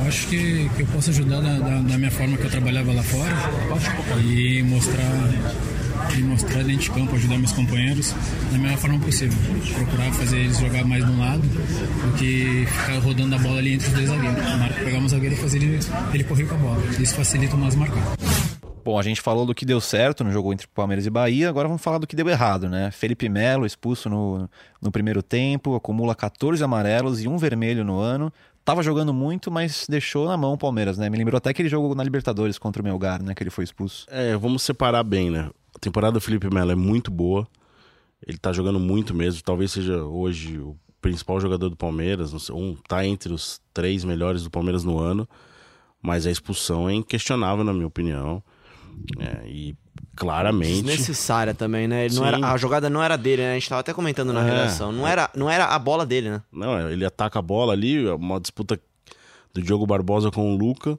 Acho 0.09 0.27
que, 0.27 0.71
que 0.71 0.81
eu 0.81 0.87
posso 0.87 1.11
ajudar 1.11 1.43
da, 1.43 1.59
da, 1.59 1.81
da 1.83 1.99
minha 1.99 2.11
forma 2.11 2.35
que 2.39 2.45
eu 2.45 2.51
trabalhava 2.51 2.95
lá 2.95 3.03
fora 3.03 3.35
e 4.25 4.63
mostrar 4.63 5.05
e 6.17 6.23
mostrar 6.23 6.63
dentro 6.65 6.83
de 6.83 6.91
campo, 6.91 7.15
ajudar 7.15 7.37
meus 7.37 7.53
companheiros 7.53 8.15
da 8.51 8.57
melhor 8.57 8.79
forma 8.79 8.99
possível. 9.01 9.39
Procurar 9.75 10.11
fazer 10.13 10.39
eles 10.39 10.59
jogar 10.59 10.83
mais 10.87 11.05
de 11.05 11.13
um 11.13 11.19
lado 11.19 11.43
do 11.43 12.17
que 12.17 12.65
ficar 12.67 12.99
rodando 13.01 13.35
a 13.35 13.39
bola 13.39 13.59
ali 13.59 13.75
entre 13.75 13.87
os 13.87 13.93
dois 13.93 14.09
zagueiros. 14.09 14.39
Que 14.79 14.85
pegar 14.85 14.99
um 14.99 15.09
zagueiro 15.11 15.35
e 15.35 15.39
fazer 15.39 15.59
ele, 15.59 15.79
ele 16.15 16.25
correr 16.25 16.47
com 16.47 16.55
a 16.55 16.59
bola. 16.59 16.83
Isso 16.99 17.15
facilita 17.15 17.55
mais 17.59 17.75
marcar. 17.75 18.17
Bom, 18.83 18.99
a 18.99 19.03
gente 19.03 19.21
falou 19.21 19.45
do 19.45 19.55
que 19.55 19.67
deu 19.67 19.83
certo 19.83 20.25
no 20.25 20.33
jogo 20.33 20.51
entre 20.55 20.67
Palmeiras 20.69 21.05
e 21.05 21.11
Bahia, 21.11 21.51
agora 21.51 21.69
vamos 21.69 21.83
falar 21.83 21.99
do 21.99 22.07
que 22.07 22.17
deu 22.17 22.27
errado, 22.27 22.71
né? 22.71 22.91
Felipe 22.91 23.29
Melo 23.29 23.67
expulso 23.67 24.09
no, 24.09 24.49
no 24.81 24.91
primeiro 24.91 25.23
tempo, 25.23 25.75
acumula 25.75 26.15
14 26.15 26.65
amarelos 26.65 27.23
e 27.23 27.29
um 27.29 27.37
vermelho 27.37 27.85
no 27.85 27.99
ano. 27.99 28.33
Tava 28.69 28.83
jogando 28.83 29.15
muito, 29.15 29.51
mas 29.51 29.87
deixou 29.89 30.29
na 30.29 30.37
mão 30.37 30.53
o 30.53 30.59
Palmeiras, 30.59 30.99
né? 30.99 31.09
Me 31.09 31.17
lembrou 31.17 31.39
até 31.39 31.49
aquele 31.49 31.71
jogo 31.71 31.95
na 31.95 32.05
Libertadores 32.05 32.59
contra 32.59 32.83
o 32.83 32.85
Melgar, 32.85 33.23
né? 33.23 33.35
Que 33.35 33.43
ele 33.43 33.49
foi 33.49 33.65
expulso. 33.65 34.05
É, 34.11 34.37
vamos 34.37 34.63
separar 34.63 35.03
bem, 35.05 35.31
né? 35.31 35.51
A 35.75 35.79
temporada 35.79 36.13
do 36.13 36.21
Felipe 36.21 36.53
Melo 36.53 36.71
é 36.71 36.75
muito 36.75 37.11
boa. 37.11 37.49
Ele 38.27 38.37
tá 38.37 38.53
jogando 38.53 38.79
muito 38.79 39.15
mesmo. 39.15 39.41
Talvez 39.43 39.73
seja 39.73 40.03
hoje 40.05 40.59
o 40.59 40.77
principal 41.01 41.41
jogador 41.41 41.71
do 41.71 41.77
Palmeiras. 41.77 42.31
Sei, 42.43 42.55
um 42.55 42.77
tá 42.87 43.07
entre 43.07 43.33
os 43.33 43.59
três 43.73 44.05
melhores 44.05 44.43
do 44.43 44.51
Palmeiras 44.51 44.85
no 44.85 44.99
ano. 44.99 45.27
Mas 46.03 46.27
a 46.27 46.31
expulsão 46.31 46.91
é 46.91 46.93
inquestionável, 46.93 47.65
na 47.65 47.73
minha 47.73 47.87
opinião. 47.87 48.43
É, 49.19 49.49
e 49.49 49.75
claramente. 50.17 50.83
Desnecessária 50.83 51.55
também, 51.55 51.87
né? 51.87 52.07
Ele 52.07 52.15
não 52.15 52.27
era, 52.27 52.53
a 52.53 52.57
jogada 52.57 52.91
não 52.91 53.03
era 53.03 53.17
dele, 53.17 53.43
né? 53.43 53.53
A 53.53 53.55
gente 53.55 53.69
tava 53.69 53.81
até 53.81 53.95
comentando 53.95 54.33
na 54.33 54.41
é, 54.43 54.51
redação. 54.51 54.93
Não, 54.93 55.07
é. 55.07 55.13
era, 55.13 55.31
não 55.35 55.49
era 55.49 55.67
a 55.67 55.79
bola 55.79 56.05
dele, 56.05 56.31
né? 56.31 56.43
Não, 56.53 56.91
ele 56.91 57.05
ataca 57.05 57.39
a 57.39 57.43
bola 57.43 57.73
ali, 57.73 58.07
é 58.07 58.13
uma 58.13 58.41
disputa 58.41 58.81
do 59.55 59.63
Diogo 59.63 59.87
Barbosa 59.87 60.31
com 60.31 60.53
o 60.53 60.57
Luca. 60.57 60.99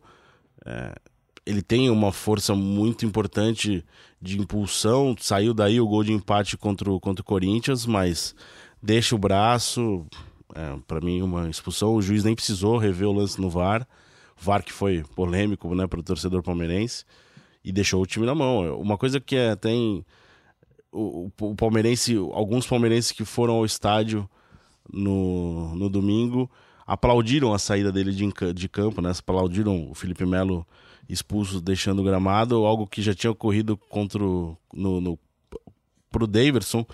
É, 0.65 0.93
ele 1.45 1.61
tem 1.61 1.89
uma 1.89 2.11
força 2.11 2.55
muito 2.55 3.05
importante 3.05 3.83
de 4.21 4.39
impulsão. 4.39 5.15
Saiu 5.19 5.53
daí 5.53 5.81
o 5.81 5.87
gol 5.87 6.03
de 6.03 6.13
empate 6.13 6.55
contra 6.57 6.89
o, 6.89 6.99
contra 6.99 7.21
o 7.21 7.25
Corinthians, 7.25 7.85
mas 7.85 8.35
deixa 8.81 9.15
o 9.15 9.19
braço. 9.19 10.05
É, 10.55 10.77
para 10.87 11.01
mim, 11.01 11.21
uma 11.21 11.49
expulsão. 11.49 11.93
O 11.93 12.01
juiz 12.01 12.23
nem 12.23 12.35
precisou 12.35 12.77
rever 12.77 13.07
o 13.07 13.13
lance 13.13 13.39
no 13.39 13.49
VAR. 13.49 13.87
VAR 14.37 14.63
que 14.63 14.71
foi 14.71 15.03
polêmico 15.15 15.73
né, 15.75 15.85
para 15.85 15.99
o 15.99 16.03
torcedor 16.03 16.41
palmeirense 16.41 17.03
e 17.63 17.71
deixou 17.71 18.01
o 18.01 18.05
time 18.05 18.25
na 18.25 18.35
mão. 18.35 18.79
Uma 18.79 18.97
coisa 18.97 19.19
que 19.19 19.35
é, 19.35 19.55
tem 19.55 20.05
o, 20.91 21.29
o, 21.41 21.55
palmeirense, 21.55 22.15
alguns 22.15 22.65
palmeirenses 22.65 23.11
que 23.11 23.25
foram 23.25 23.55
ao 23.55 23.65
estádio 23.65 24.29
no, 24.91 25.75
no 25.75 25.89
domingo 25.89 26.49
aplaudiram 26.85 27.53
a 27.53 27.59
saída 27.59 27.91
dele 27.91 28.11
de, 28.11 28.53
de 28.53 28.67
campo, 28.69 28.99
né? 29.01 29.11
Aplaudiram 29.17 29.91
o 29.91 29.93
Felipe 29.93 30.25
Melo 30.25 30.65
expulso 31.07 31.61
deixando 31.61 31.99
o 31.99 32.03
gramado, 32.03 32.65
algo 32.65 32.87
que 32.87 33.01
já 33.01 33.13
tinha 33.13 33.31
ocorrido 33.31 33.77
contra 33.77 34.23
o, 34.23 34.57
no, 34.73 34.99
no 34.99 35.19
pro 36.09 36.25
Daverson, 36.25 36.85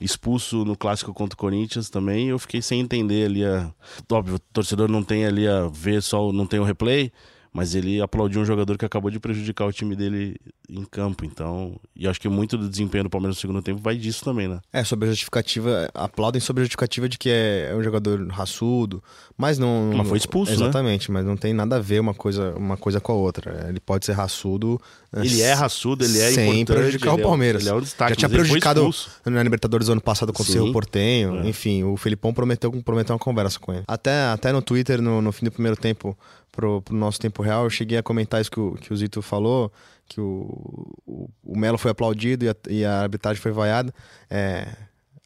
expulso 0.00 0.64
no 0.64 0.76
clássico 0.76 1.12
contra 1.12 1.34
o 1.34 1.36
Corinthians 1.36 1.90
também. 1.90 2.28
Eu 2.28 2.38
fiquei 2.38 2.62
sem 2.62 2.80
entender 2.80 3.26
ali 3.26 3.44
a. 3.44 3.72
Óbvio, 4.10 4.36
o 4.36 4.38
torcedor 4.38 4.88
não 4.88 5.02
tem 5.02 5.24
ali 5.24 5.48
a 5.48 5.66
ver 5.66 6.02
só, 6.02 6.32
não 6.32 6.46
tem 6.46 6.60
o 6.60 6.64
replay, 6.64 7.12
mas 7.52 7.74
ele 7.74 8.00
aplaudiu 8.00 8.40
um 8.40 8.44
jogador 8.44 8.78
que 8.78 8.84
acabou 8.84 9.10
de 9.10 9.18
prejudicar 9.18 9.66
o 9.66 9.72
time 9.72 9.96
dele 9.96 10.36
em 10.68 10.84
campo, 10.84 11.24
então, 11.24 11.74
e 11.96 12.06
acho 12.06 12.20
que 12.20 12.28
muito 12.28 12.56
do 12.56 12.68
desempenho 12.68 13.04
do 13.04 13.10
Palmeiras 13.10 13.36
no 13.36 13.40
segundo 13.40 13.60
tempo 13.60 13.80
vai 13.80 13.96
disso 13.96 14.24
também, 14.24 14.46
né? 14.46 14.60
É, 14.72 14.84
sobre 14.84 15.08
a 15.08 15.10
justificativa, 15.10 15.90
aplaudem 15.92 16.40
sobre 16.40 16.62
a 16.62 16.64
justificativa 16.64 17.08
de 17.08 17.18
que 17.18 17.28
é, 17.28 17.70
é 17.72 17.74
um 17.74 17.82
jogador 17.82 18.24
raçudo, 18.28 19.02
mas 19.36 19.58
não... 19.58 19.92
Mas 19.96 20.08
foi 20.08 20.18
expulso, 20.18 20.52
né? 20.52 20.58
Exatamente, 20.58 21.10
né? 21.10 21.14
mas 21.14 21.26
não 21.26 21.36
tem 21.36 21.52
nada 21.52 21.76
a 21.76 21.80
ver 21.80 22.00
uma 22.00 22.14
coisa, 22.14 22.54
uma 22.56 22.76
coisa 22.76 23.00
com 23.00 23.12
a 23.12 23.16
outra. 23.16 23.66
Ele 23.68 23.80
pode 23.80 24.06
ser 24.06 24.12
raçudo... 24.12 24.80
Ele 25.12 25.42
é 25.42 25.52
raçudo, 25.52 26.04
ele 26.04 26.20
é 26.20 26.30
sem 26.30 26.64
prejudicar 26.64 27.16
o 27.16 27.18
é 27.18 27.22
Palmeiras. 27.22 27.62
Ele 27.62 27.68
é, 27.68 27.72
ele 27.72 27.78
é 27.78 27.80
o 27.80 27.84
destaque, 27.84 28.10
Já 28.12 28.16
tinha 28.16 28.28
prejudicado 28.28 28.88
na 29.26 29.42
Libertadores 29.42 29.88
do 29.88 29.92
ano 29.92 30.00
passado 30.00 30.32
com 30.32 30.44
o 30.44 30.46
seu 30.46 30.70
Portenho, 30.72 31.40
é. 31.40 31.48
enfim, 31.48 31.82
o 31.82 31.96
Felipão 31.96 32.32
prometeu, 32.32 32.70
prometeu 32.84 33.14
uma 33.14 33.18
conversa 33.18 33.58
com 33.58 33.72
ele. 33.72 33.82
Até, 33.88 34.26
até 34.26 34.52
no 34.52 34.62
Twitter, 34.62 35.02
no, 35.02 35.20
no 35.20 35.32
fim 35.32 35.46
do 35.46 35.50
primeiro 35.50 35.76
tempo, 35.76 36.16
pro, 36.60 36.82
pro 36.82 36.94
nosso 36.94 37.18
tempo 37.18 37.42
real, 37.42 37.64
eu 37.64 37.70
cheguei 37.70 37.96
a 37.96 38.02
comentar 38.02 38.40
isso 38.40 38.50
que 38.50 38.60
o, 38.60 38.74
que 38.74 38.92
o 38.92 38.96
Zito 38.96 39.22
falou, 39.22 39.72
que 40.06 40.20
o, 40.20 40.92
o, 41.06 41.30
o 41.42 41.58
Melo 41.58 41.78
foi 41.78 41.90
aplaudido 41.90 42.44
e 42.44 42.48
a, 42.50 42.56
e 42.68 42.84
a 42.84 43.00
arbitragem 43.00 43.40
foi 43.40 43.50
vaiada. 43.50 43.92
É, 44.28 44.68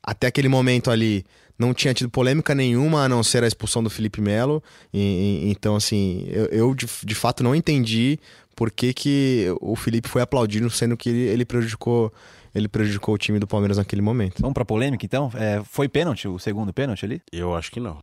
até 0.01 0.29
aquele 0.29 0.49
momento 0.49 0.91
ali 0.91 1.25
não 1.59 1.75
tinha 1.75 1.93
tido 1.93 2.09
polêmica 2.09 2.55
nenhuma 2.55 3.05
a 3.05 3.09
não 3.09 3.23
ser 3.25 3.43
a 3.43 3.49
expulsão 3.49 3.83
do 3.83 3.91
Felipe 3.91 4.21
Melo. 4.21 4.63
E, 4.93 5.43
e, 5.45 5.51
então, 5.51 5.75
assim, 5.75 6.27
eu, 6.31 6.45
eu 6.47 6.75
de, 6.75 6.87
de, 7.03 7.15
fato 7.15 7.43
não 7.43 7.55
entendi 7.55 8.19
por 8.55 8.71
que, 8.71 8.95
que 8.95 9.47
o 9.61 9.75
Felipe 9.75 10.09
foi 10.09 10.23
aplaudido, 10.23 10.71
sendo 10.71 10.97
que 10.97 11.09
ele, 11.09 11.23
ele 11.23 11.45
prejudicou 11.45 12.13
ele 12.55 12.69
prejudicou 12.69 13.17
o 13.17 13.19
time 13.19 13.41
do 13.41 13.49
Palmeiras 13.49 13.79
naquele 13.79 14.01
momento. 14.01 14.41
Vamos 14.41 14.55
pra 14.55 14.65
polêmica 14.65 15.05
então? 15.05 15.29
É, 15.35 15.61
foi 15.65 15.89
pênalti, 15.89 16.29
o 16.29 16.39
segundo 16.39 16.73
pênalti 16.73 17.05
ali? 17.05 17.21
Eu 17.33 17.53
acho 17.53 17.73
que 17.73 17.81
não. 17.81 17.99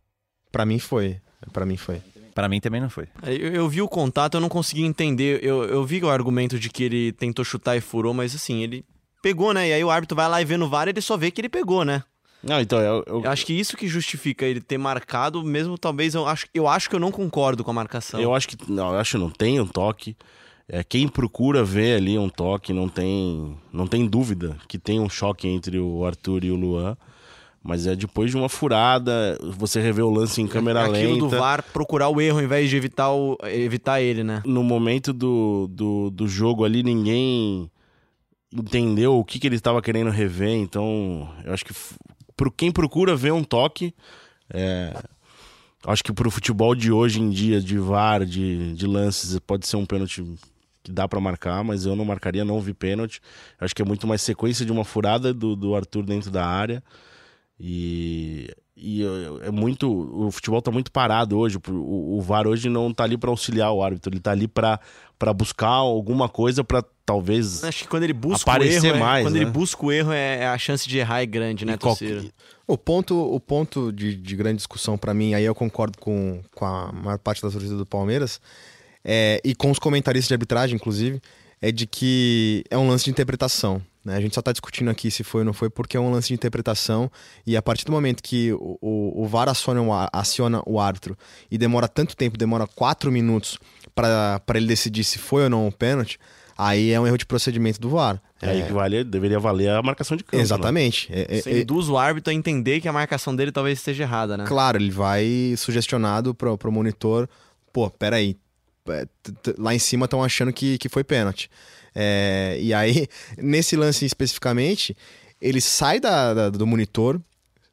Para 0.50 0.66
mim 0.66 0.78
foi. 0.78 1.16
Para 1.54 1.64
mim 1.64 1.78
foi. 1.78 2.02
Para 2.34 2.48
mim 2.48 2.60
também 2.60 2.80
não 2.80 2.90
foi. 2.90 3.08
Eu, 3.24 3.52
eu, 3.52 3.68
vi 3.68 3.82
o 3.82 3.88
contato, 3.88 4.36
eu 4.36 4.40
não 4.40 4.48
consegui 4.48 4.84
entender. 4.84 5.42
Eu, 5.42 5.64
eu 5.64 5.84
vi 5.84 6.02
o 6.02 6.08
argumento 6.08 6.58
de 6.58 6.70
que 6.70 6.84
ele 6.84 7.12
tentou 7.12 7.44
chutar 7.44 7.76
e 7.76 7.80
furou, 7.80 8.14
mas 8.14 8.34
assim, 8.34 8.62
ele 8.62 8.84
pegou, 9.22 9.52
né? 9.52 9.68
E 9.68 9.72
aí 9.72 9.84
o 9.84 9.90
árbitro 9.90 10.16
vai 10.16 10.28
lá 10.28 10.40
e 10.40 10.44
vê 10.44 10.56
no 10.56 10.68
VAR 10.68 10.88
ele 10.88 11.00
só 11.00 11.16
vê 11.16 11.30
que 11.30 11.40
ele 11.40 11.48
pegou, 11.48 11.84
né? 11.84 12.02
Não, 12.42 12.60
então 12.60 12.80
eu, 12.80 13.04
eu... 13.06 13.22
eu, 13.22 13.30
acho 13.30 13.46
que 13.46 13.52
isso 13.52 13.76
que 13.76 13.86
justifica 13.86 14.44
ele 14.44 14.60
ter 14.60 14.76
marcado, 14.76 15.44
mesmo 15.44 15.78
talvez 15.78 16.14
eu 16.14 16.26
acho, 16.26 16.46
eu 16.52 16.66
acho 16.66 16.90
que 16.90 16.96
eu 16.96 17.00
não 17.00 17.12
concordo 17.12 17.62
com 17.62 17.70
a 17.70 17.74
marcação. 17.74 18.20
Eu 18.20 18.34
acho 18.34 18.48
que 18.48 18.56
não, 18.70 18.92
eu 18.92 18.98
acho 18.98 19.12
que 19.12 19.18
não 19.18 19.30
tem 19.30 19.60
um 19.60 19.66
toque. 19.66 20.16
É, 20.68 20.82
quem 20.82 21.06
procura 21.06 21.62
ver 21.62 21.96
ali 21.96 22.18
um 22.18 22.28
toque 22.28 22.72
não 22.72 22.88
tem 22.88 23.56
não 23.72 23.86
tem 23.86 24.06
dúvida 24.06 24.56
que 24.66 24.78
tem 24.78 24.98
um 24.98 25.08
choque 25.08 25.46
entre 25.46 25.78
o 25.78 26.04
Arthur 26.04 26.44
e 26.44 26.50
o 26.50 26.56
Luan. 26.56 26.96
Mas 27.62 27.86
é 27.86 27.94
depois 27.94 28.30
de 28.30 28.36
uma 28.36 28.48
furada, 28.48 29.38
você 29.40 29.80
revê 29.80 30.02
o 30.02 30.10
lance 30.10 30.42
em 30.42 30.48
câmera 30.48 30.80
Aquilo 30.80 30.94
lenta. 30.94 31.10
Aquilo 31.12 31.30
do 31.30 31.38
VAR 31.38 31.62
procurar 31.72 32.08
o 32.08 32.20
erro 32.20 32.38
ao 32.38 32.44
invés 32.44 32.68
de 32.68 32.76
evitar, 32.76 33.12
o, 33.12 33.38
evitar 33.44 34.00
ele, 34.00 34.24
né? 34.24 34.42
No 34.44 34.64
momento 34.64 35.12
do, 35.12 35.68
do, 35.70 36.10
do 36.10 36.26
jogo 36.26 36.64
ali, 36.64 36.82
ninguém 36.82 37.70
entendeu 38.52 39.16
o 39.16 39.24
que, 39.24 39.38
que 39.38 39.46
ele 39.46 39.56
estava 39.56 39.80
querendo 39.80 40.10
rever. 40.10 40.56
Então, 40.56 41.28
eu 41.44 41.52
acho 41.52 41.64
que 41.64 41.72
para 42.36 42.50
quem 42.50 42.72
procura 42.72 43.14
ver 43.14 43.32
um 43.32 43.44
toque, 43.44 43.94
é, 44.52 44.92
acho 45.86 46.02
que 46.02 46.12
para 46.12 46.26
o 46.26 46.30
futebol 46.32 46.74
de 46.74 46.90
hoje 46.90 47.20
em 47.20 47.30
dia, 47.30 47.60
de 47.60 47.78
VAR, 47.78 48.26
de, 48.26 48.74
de 48.74 48.86
lances, 48.88 49.38
pode 49.38 49.68
ser 49.68 49.76
um 49.76 49.86
pênalti 49.86 50.24
que 50.82 50.90
dá 50.90 51.06
para 51.06 51.20
marcar, 51.20 51.62
mas 51.62 51.86
eu 51.86 51.94
não 51.94 52.04
marcaria, 52.04 52.44
não 52.44 52.60
vi 52.60 52.74
pênalti. 52.74 53.20
Acho 53.60 53.72
que 53.72 53.82
é 53.82 53.84
muito 53.84 54.04
mais 54.06 54.20
sequência 54.20 54.66
de 54.66 54.72
uma 54.72 54.84
furada 54.84 55.32
do, 55.32 55.54
do 55.54 55.76
Arthur 55.76 56.04
dentro 56.04 56.28
da 56.28 56.44
área. 56.44 56.82
E, 57.64 58.50
e 58.76 59.04
é 59.42 59.50
muito. 59.52 59.88
O 59.88 60.32
futebol 60.32 60.58
está 60.58 60.72
muito 60.72 60.90
parado 60.90 61.38
hoje. 61.38 61.58
O, 61.68 62.18
o 62.18 62.20
VAR 62.20 62.48
hoje 62.48 62.68
não 62.68 62.90
está 62.90 63.04
ali 63.04 63.16
para 63.16 63.30
auxiliar 63.30 63.70
o 63.70 63.84
árbitro, 63.84 64.10
ele 64.10 64.18
está 64.18 64.32
ali 64.32 64.48
para 64.48 64.80
buscar 65.32 65.68
alguma 65.68 66.28
coisa 66.28 66.64
para 66.64 66.84
talvez. 67.06 67.62
Acho 67.62 67.84
que 67.84 67.88
quando 67.88 68.02
ele 68.02 68.12
busca 68.12 68.50
aparecer 68.50 68.82
o 68.82 68.86
erro, 68.86 68.96
é, 68.96 68.98
mais. 68.98 69.20
É, 69.20 69.28
quando 69.28 69.34
né? 69.34 69.40
ele 69.42 69.50
busca 69.50 69.86
o 69.86 69.92
erro, 69.92 70.12
é, 70.12 70.38
é, 70.38 70.46
a 70.48 70.58
chance 70.58 70.88
de 70.88 70.98
errar 70.98 71.22
é 71.22 71.26
grande, 71.26 71.64
né, 71.64 71.76
qualquer... 71.76 72.24
O 72.66 72.76
ponto, 72.76 73.16
o 73.16 73.38
ponto 73.38 73.92
de, 73.92 74.16
de 74.16 74.36
grande 74.36 74.56
discussão 74.56 74.98
para 74.98 75.14
mim, 75.14 75.34
aí 75.34 75.44
eu 75.44 75.54
concordo 75.54 75.98
com, 75.98 76.42
com 76.54 76.64
a 76.64 76.90
maior 76.90 77.18
parte 77.18 77.42
da 77.42 77.50
torcida 77.50 77.76
do 77.76 77.86
Palmeiras, 77.86 78.40
é, 79.04 79.40
e 79.44 79.54
com 79.54 79.70
os 79.70 79.78
comentaristas 79.78 80.28
de 80.28 80.34
arbitragem, 80.34 80.74
inclusive, 80.74 81.20
é 81.60 81.70
de 81.70 81.86
que 81.86 82.64
é 82.70 82.76
um 82.78 82.88
lance 82.88 83.04
de 83.04 83.10
interpretação. 83.10 83.80
Né? 84.04 84.16
A 84.16 84.20
gente 84.20 84.34
só 84.34 84.40
está 84.40 84.52
discutindo 84.52 84.90
aqui 84.90 85.10
se 85.10 85.22
foi 85.22 85.42
ou 85.42 85.44
não 85.44 85.52
foi 85.52 85.70
porque 85.70 85.96
é 85.96 86.00
um 86.00 86.10
lance 86.10 86.28
de 86.28 86.34
interpretação 86.34 87.10
e 87.46 87.56
a 87.56 87.62
partir 87.62 87.84
do 87.84 87.92
momento 87.92 88.22
que 88.22 88.52
o, 88.52 88.78
o, 88.80 89.22
o 89.22 89.26
VAR 89.26 89.48
aciona 89.48 89.80
o, 89.82 89.90
aciona 90.12 90.62
o 90.66 90.80
árbitro 90.80 91.16
e 91.50 91.56
demora 91.56 91.86
tanto 91.86 92.16
tempo, 92.16 92.36
demora 92.36 92.66
quatro 92.66 93.12
minutos 93.12 93.58
para 93.94 94.40
ele 94.54 94.66
decidir 94.66 95.04
se 95.04 95.18
foi 95.18 95.44
ou 95.44 95.50
não 95.50 95.68
o 95.68 95.72
pênalti, 95.72 96.18
aí 96.56 96.90
é 96.90 97.00
um 97.00 97.06
erro 97.06 97.18
de 97.18 97.26
procedimento 97.26 97.80
do 97.80 97.90
VAR. 97.90 98.20
É 98.40 98.50
aí 98.50 98.62
que 98.64 98.72
vale, 98.72 99.04
deveria 99.04 99.38
valer 99.38 99.70
a 99.70 99.82
marcação 99.82 100.16
de 100.16 100.24
campo. 100.24 100.36
né? 100.36 100.42
Exatamente. 100.42 101.10
Né? 101.12 101.26
É, 101.28 101.40
Você 101.40 101.60
induz 101.62 101.88
o 101.88 101.96
árbitro 101.96 102.32
a 102.32 102.34
entender 102.34 102.80
que 102.80 102.88
a 102.88 102.92
marcação 102.92 103.36
dele 103.36 103.52
talvez 103.52 103.78
esteja 103.78 104.02
errada, 104.02 104.36
né? 104.36 104.44
Claro, 104.46 104.78
ele 104.78 104.90
vai 104.90 105.54
sugestionado 105.56 106.34
pro, 106.34 106.58
pro 106.58 106.72
monitor, 106.72 107.28
pô, 107.72 107.88
peraí, 107.88 108.36
é, 108.88 109.06
lá 109.58 109.72
em 109.74 109.78
cima 109.78 110.06
estão 110.06 110.24
achando 110.24 110.52
que, 110.52 110.76
que 110.78 110.88
foi 110.88 111.04
pênalti. 111.04 111.48
É, 111.94 112.58
e 112.60 112.72
aí, 112.72 113.06
nesse 113.38 113.76
lance 113.76 114.04
especificamente, 114.04 114.96
ele 115.40 115.60
sai 115.60 116.00
da, 116.00 116.34
da, 116.34 116.50
do 116.50 116.66
monitor, 116.66 117.20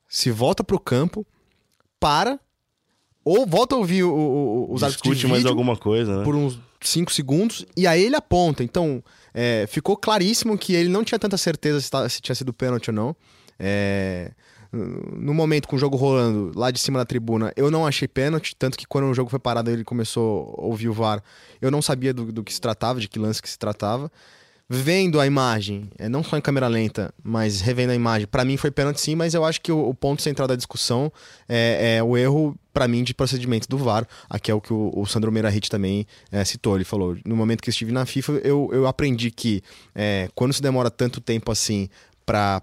se 0.08 0.32
volta 0.32 0.63
pro 0.63 0.79
campo, 0.79 1.25
para, 1.99 2.39
ou 3.23 3.45
volta 3.45 3.75
a 3.75 3.77
ouvir 3.77 4.03
o, 4.03 4.12
o, 4.12 4.73
os 4.73 4.82
Discute 4.82 5.27
mais 5.27 5.45
alguma 5.45 5.75
coisa, 5.77 6.19
né? 6.19 6.23
Por 6.23 6.36
uns 6.36 6.60
5 6.82 7.12
segundos, 7.12 7.65
e 7.75 7.86
aí 7.86 8.03
ele 8.03 8.15
aponta. 8.15 8.63
Então, 8.63 9.03
é, 9.34 9.65
ficou 9.67 9.95
claríssimo 9.95 10.58
que 10.58 10.73
ele 10.73 10.89
não 10.89 11.03
tinha 11.03 11.19
tanta 11.19 11.38
certeza 11.38 11.82
se, 11.82 11.91
tá, 11.91 12.08
se 12.10 12.21
tinha 12.21 12.36
sido 12.36 12.53
pênalti 12.53 12.89
ou 12.89 12.93
não. 12.93 13.15
É, 13.60 14.32
no 14.71 15.34
momento 15.34 15.67
com 15.67 15.75
o 15.75 15.79
jogo 15.79 15.97
rolando 15.97 16.51
lá 16.55 16.69
de 16.69 16.79
cima 16.79 16.99
da 16.99 17.05
tribuna, 17.05 17.51
eu 17.55 17.71
não 17.71 17.86
achei 17.88 18.08
pênalti, 18.08 18.55
tanto 18.55 18.77
que 18.77 18.86
quando 18.86 19.05
o 19.05 19.13
jogo 19.13 19.29
foi 19.29 19.39
parado 19.39 19.71
ele 19.71 19.84
começou 19.84 20.55
a 20.58 20.65
ouvir 20.65 20.89
o 20.89 20.93
VAR, 20.93 21.23
eu 21.62 21.71
não 21.71 21.82
sabia 21.82 22.13
do, 22.13 22.32
do 22.32 22.43
que 22.43 22.53
se 22.53 22.62
tratava, 22.62 22.99
de 22.99 23.08
que 23.08 23.17
lance 23.17 23.41
que 23.41 23.49
se 23.49 23.58
tratava. 23.58 24.12
Vendo 24.71 25.19
a 25.19 25.25
imagem, 25.25 25.89
é, 25.97 26.08
não 26.08 26.23
só 26.23 26.38
em 26.38 26.41
câmera 26.41 26.67
lenta, 26.67 27.12
mas 27.23 27.60
revendo 27.60 27.91
a 27.91 27.95
imagem, 27.95 28.27
para 28.27 28.45
mim 28.45 28.55
foi 28.55 28.69
pênalti 28.69 29.01
sim, 29.01 29.15
mas 29.15 29.34
eu 29.34 29.43
acho 29.43 29.60
que 29.60 29.71
o, 29.71 29.89
o 29.89 29.95
ponto 29.95 30.21
central 30.21 30.47
da 30.47 30.55
discussão 30.55 31.12
é, 31.47 31.95
é 31.97 32.03
o 32.03 32.15
erro, 32.15 32.55
para 32.71 32.88
mim, 32.88 33.03
de 33.03 33.15
procedimento 33.15 33.67
do 33.67 33.79
VAR, 33.79 34.08
aqui 34.29 34.51
é 34.51 34.53
o 34.53 34.62
que 34.62 34.71
o, 34.71 34.91
o 34.95 35.08
Sandro 35.08 35.32
Meirahit 35.32 35.71
também 35.71 36.05
é, 36.32 36.45
citou. 36.45 36.75
Ele 36.75 36.84
falou: 36.86 37.17
no 37.25 37.36
momento 37.36 37.63
que 37.63 37.71
estive 37.71 37.91
na 37.91 38.05
FIFA, 38.05 38.34
eu, 38.43 38.69
eu 38.71 38.86
aprendi 38.86 39.32
que 39.32 39.63
é, 39.95 40.29
quando 40.36 40.53
se 40.53 40.62
demora 40.62 40.91
tanto 40.91 41.19
tempo 41.19 41.51
assim 41.51 41.89
para 42.23 42.62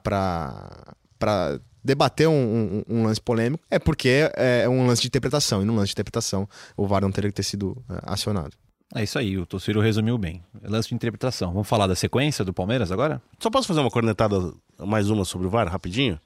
debater 1.86 2.28
um, 2.28 2.32
um, 2.32 2.96
um, 2.96 3.04
lance 3.04 3.20
polêmico 3.20 3.64
é 3.70 3.78
porque 3.78 4.28
é, 4.36 4.62
é 4.64 4.68
um 4.68 4.86
lance 4.86 5.02
de 5.02 5.08
interpretação, 5.08 5.62
e 5.62 5.64
num 5.64 5.76
lance 5.76 5.88
de 5.88 5.92
interpretação 5.92 6.48
o 6.76 6.86
VAR 6.86 7.00
não 7.00 7.12
teria 7.12 7.30
que 7.30 7.36
ter 7.36 7.44
sido 7.44 7.82
é, 7.88 8.00
acionado. 8.02 8.50
É 8.94 9.02
isso 9.02 9.18
aí, 9.18 9.38
o 9.38 9.46
Tossiro 9.46 9.80
resumiu 9.80 10.16
bem. 10.16 10.42
Lance 10.62 10.88
de 10.88 10.94
interpretação. 10.94 11.52
Vamos 11.52 11.68
falar 11.68 11.86
da 11.86 11.94
sequência 11.94 12.44
do 12.44 12.52
Palmeiras 12.52 12.92
agora? 12.92 13.20
Só 13.38 13.50
posso 13.50 13.66
fazer 13.66 13.80
uma 13.80 13.90
cornetada, 13.90 14.52
mais 14.78 15.10
uma 15.10 15.24
sobre 15.24 15.46
o 15.46 15.50
VAR, 15.50 15.68
rapidinho? 15.68 16.20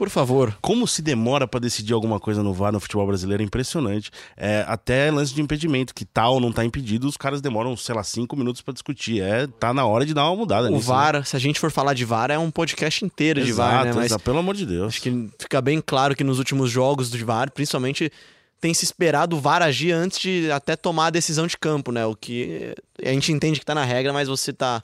Por 0.00 0.08
favor. 0.08 0.56
Como 0.62 0.88
se 0.88 1.02
demora 1.02 1.46
para 1.46 1.60
decidir 1.60 1.92
alguma 1.92 2.18
coisa 2.18 2.42
no 2.42 2.54
VAR 2.54 2.72
no 2.72 2.80
futebol 2.80 3.06
brasileiro 3.06 3.42
é 3.42 3.44
impressionante. 3.44 4.10
É, 4.34 4.64
até 4.66 5.10
lance 5.10 5.34
de 5.34 5.42
impedimento, 5.42 5.94
que 5.94 6.06
tal 6.06 6.36
tá 6.36 6.40
não 6.40 6.50
tá 6.50 6.64
impedido, 6.64 7.06
os 7.06 7.18
caras 7.18 7.42
demoram, 7.42 7.76
sei 7.76 7.94
lá, 7.94 8.02
cinco 8.02 8.34
minutos 8.34 8.62
para 8.62 8.72
discutir. 8.72 9.20
É, 9.20 9.46
tá 9.46 9.74
na 9.74 9.84
hora 9.84 10.06
de 10.06 10.14
dar 10.14 10.24
uma 10.24 10.34
mudada 10.34 10.68
o 10.68 10.70
nisso. 10.70 10.88
O 10.90 10.94
VAR, 10.94 11.16
né? 11.16 11.22
se 11.22 11.36
a 11.36 11.38
gente 11.38 11.60
for 11.60 11.70
falar 11.70 11.92
de 11.92 12.06
VAR, 12.06 12.30
é 12.30 12.38
um 12.38 12.50
podcast 12.50 13.04
inteiro 13.04 13.40
exato, 13.40 13.52
de 13.52 13.52
VAR, 13.52 13.84
né? 13.84 13.92
Mas 13.94 14.16
pelo 14.16 14.38
amor 14.38 14.54
de 14.54 14.64
Deus. 14.64 14.94
Acho 14.94 15.02
que 15.02 15.28
fica 15.38 15.60
bem 15.60 15.82
claro 15.84 16.16
que 16.16 16.24
nos 16.24 16.38
últimos 16.38 16.70
jogos 16.70 17.10
do 17.10 17.22
VAR, 17.26 17.50
principalmente 17.50 18.10
tem 18.58 18.72
se 18.72 18.86
esperado 18.86 19.36
o 19.36 19.38
VAR 19.38 19.60
agir 19.60 19.92
antes 19.92 20.18
de 20.18 20.50
até 20.50 20.76
tomar 20.76 21.08
a 21.08 21.10
decisão 21.10 21.46
de 21.46 21.58
campo, 21.58 21.92
né? 21.92 22.06
O 22.06 22.16
que 22.16 22.74
a 23.04 23.10
gente 23.10 23.30
entende 23.32 23.60
que 23.60 23.66
tá 23.66 23.74
na 23.74 23.84
regra, 23.84 24.14
mas 24.14 24.28
você 24.28 24.50
tá 24.50 24.82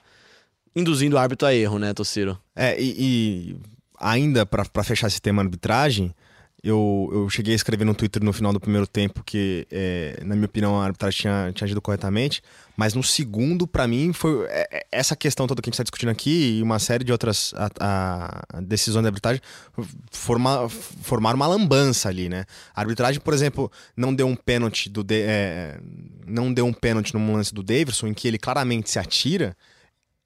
induzindo 0.75 1.17
o 1.17 1.19
árbitro 1.19 1.49
a 1.49 1.55
erro, 1.55 1.79
né, 1.79 1.95
Tociro? 1.95 2.39
É, 2.55 2.79
e, 2.79 2.95
e 2.99 3.57
ainda 3.99 4.47
para 4.47 4.85
fechar 4.85 5.07
esse 5.07 5.21
tema 5.21 5.43
arbitragem, 5.43 6.15
eu, 6.67 7.09
eu 7.13 7.31
cheguei 7.31 7.53
a 7.53 7.57
escrever 7.57 7.85
no 7.85 7.95
Twitter 7.95 8.25
no 8.25 8.33
final 8.33 8.53
do 8.53 8.59
primeiro 8.59 8.87
tempo 8.89 9.23
que, 9.23 9.67
é, 9.71 10.19
na 10.25 10.35
minha 10.35 10.47
opinião, 10.47 10.81
a 10.81 10.85
arbitragem 10.85 11.21
tinha, 11.21 11.53
tinha 11.55 11.65
agido 11.65 11.81
corretamente, 11.81 12.43
mas 12.77 12.93
no 12.93 13.05
segundo, 13.05 13.69
para 13.69 13.87
mim, 13.87 14.13
foi 14.13 14.47
é, 14.47 14.67
é, 14.73 14.87
essa 14.91 15.15
questão 15.15 15.47
toda 15.47 15.63
que 15.63 15.69
a 15.69 15.71
gente 15.71 15.75
está 15.75 15.85
discutindo 15.85 16.09
aqui 16.09 16.59
e 16.59 16.63
uma 16.63 16.81
série 16.81 17.05
de 17.05 17.13
outras 17.13 17.55
a, 17.57 18.57
a 18.57 18.61
decisões 18.63 19.03
de 19.03 19.07
arbitragem 19.07 19.41
forma, 20.11 20.69
formaram 20.69 21.37
uma 21.37 21.47
lambança 21.47 22.09
ali, 22.09 22.29
né? 22.29 22.45
A 22.75 22.81
arbitragem, 22.81 23.21
por 23.21 23.33
exemplo, 23.33 23.71
não 23.97 24.13
deu 24.13 24.27
um 24.27 24.35
pênalti 24.35 24.89
do 24.89 25.05
de, 25.05 25.23
é, 25.23 25.79
não 26.27 26.53
deu 26.53 26.67
um 26.67 26.73
pênalti 26.73 27.15
no 27.15 27.33
lance 27.33 27.55
do 27.55 27.63
Davidson 27.63 28.09
em 28.09 28.15
que 28.15 28.27
ele 28.27 28.39
claramente 28.39 28.91
se 28.91 28.99
atira. 28.99 29.57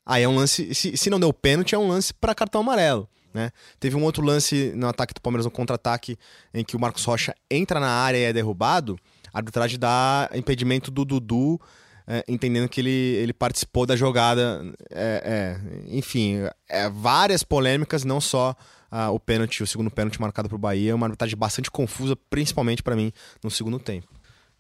Aí 0.07 0.23
é 0.23 0.29
um 0.29 0.37
lance, 0.37 0.75
se, 0.75 0.97
se 0.97 1.11
não 1.11 1.21
deu 1.21 1.33
pênalti, 1.35 1.75
é 1.75 1.79
um 1.79 1.89
lance 1.89 2.15
para 2.15 2.35
cartão 2.35 2.63
amarelo. 2.63 3.07
Né? 3.33 3.51
Teve 3.79 3.97
um 3.97 4.03
outro 4.03 4.25
lance 4.25 4.73
no 4.75 4.89
ataque 4.89 5.15
do 5.15 5.21
Palmeiras, 5.21 5.47
um 5.47 5.51
contra-ataque, 5.51 6.19
em 6.53 6.65
que 6.65 6.77
o 6.77 6.81
Marcos 6.81 7.05
Rocha 7.05 7.35
entra 7.51 7.79
na 7.79 7.89
área 7.89 8.19
e 8.19 8.23
é 8.23 8.33
derrubado. 8.33 8.99
A 9.33 9.39
arbitragem 9.39 9.79
dá 9.79 10.29
impedimento 10.35 10.91
do 10.91 11.05
Dudu, 11.05 11.61
é, 12.07 12.25
entendendo 12.27 12.69
que 12.69 12.81
ele, 12.81 12.91
ele 12.91 13.33
participou 13.33 13.87
da 13.87 13.95
jogada. 13.95 14.63
É, 14.91 15.57
é, 15.57 15.97
enfim, 15.97 16.39
é, 16.69 16.91
várias 16.91 17.45
polêmicas, 17.45 18.05
não 18.05 18.21
só 18.21 18.57
ah, 18.91 19.11
o 19.11 19.21
pênalti, 19.21 19.63
o 19.63 19.67
segundo 19.67 19.91
pênalti 19.91 20.21
marcado 20.21 20.49
para 20.49 20.57
o 20.57 20.59
Bahia. 20.59 20.97
Uma 20.97 21.07
arbitragem 21.07 21.37
bastante 21.37 21.71
confusa, 21.71 22.17
principalmente 22.29 22.83
para 22.83 22.97
mim, 22.97 23.13
no 23.43 23.51
segundo 23.51 23.79
tempo. 23.79 24.09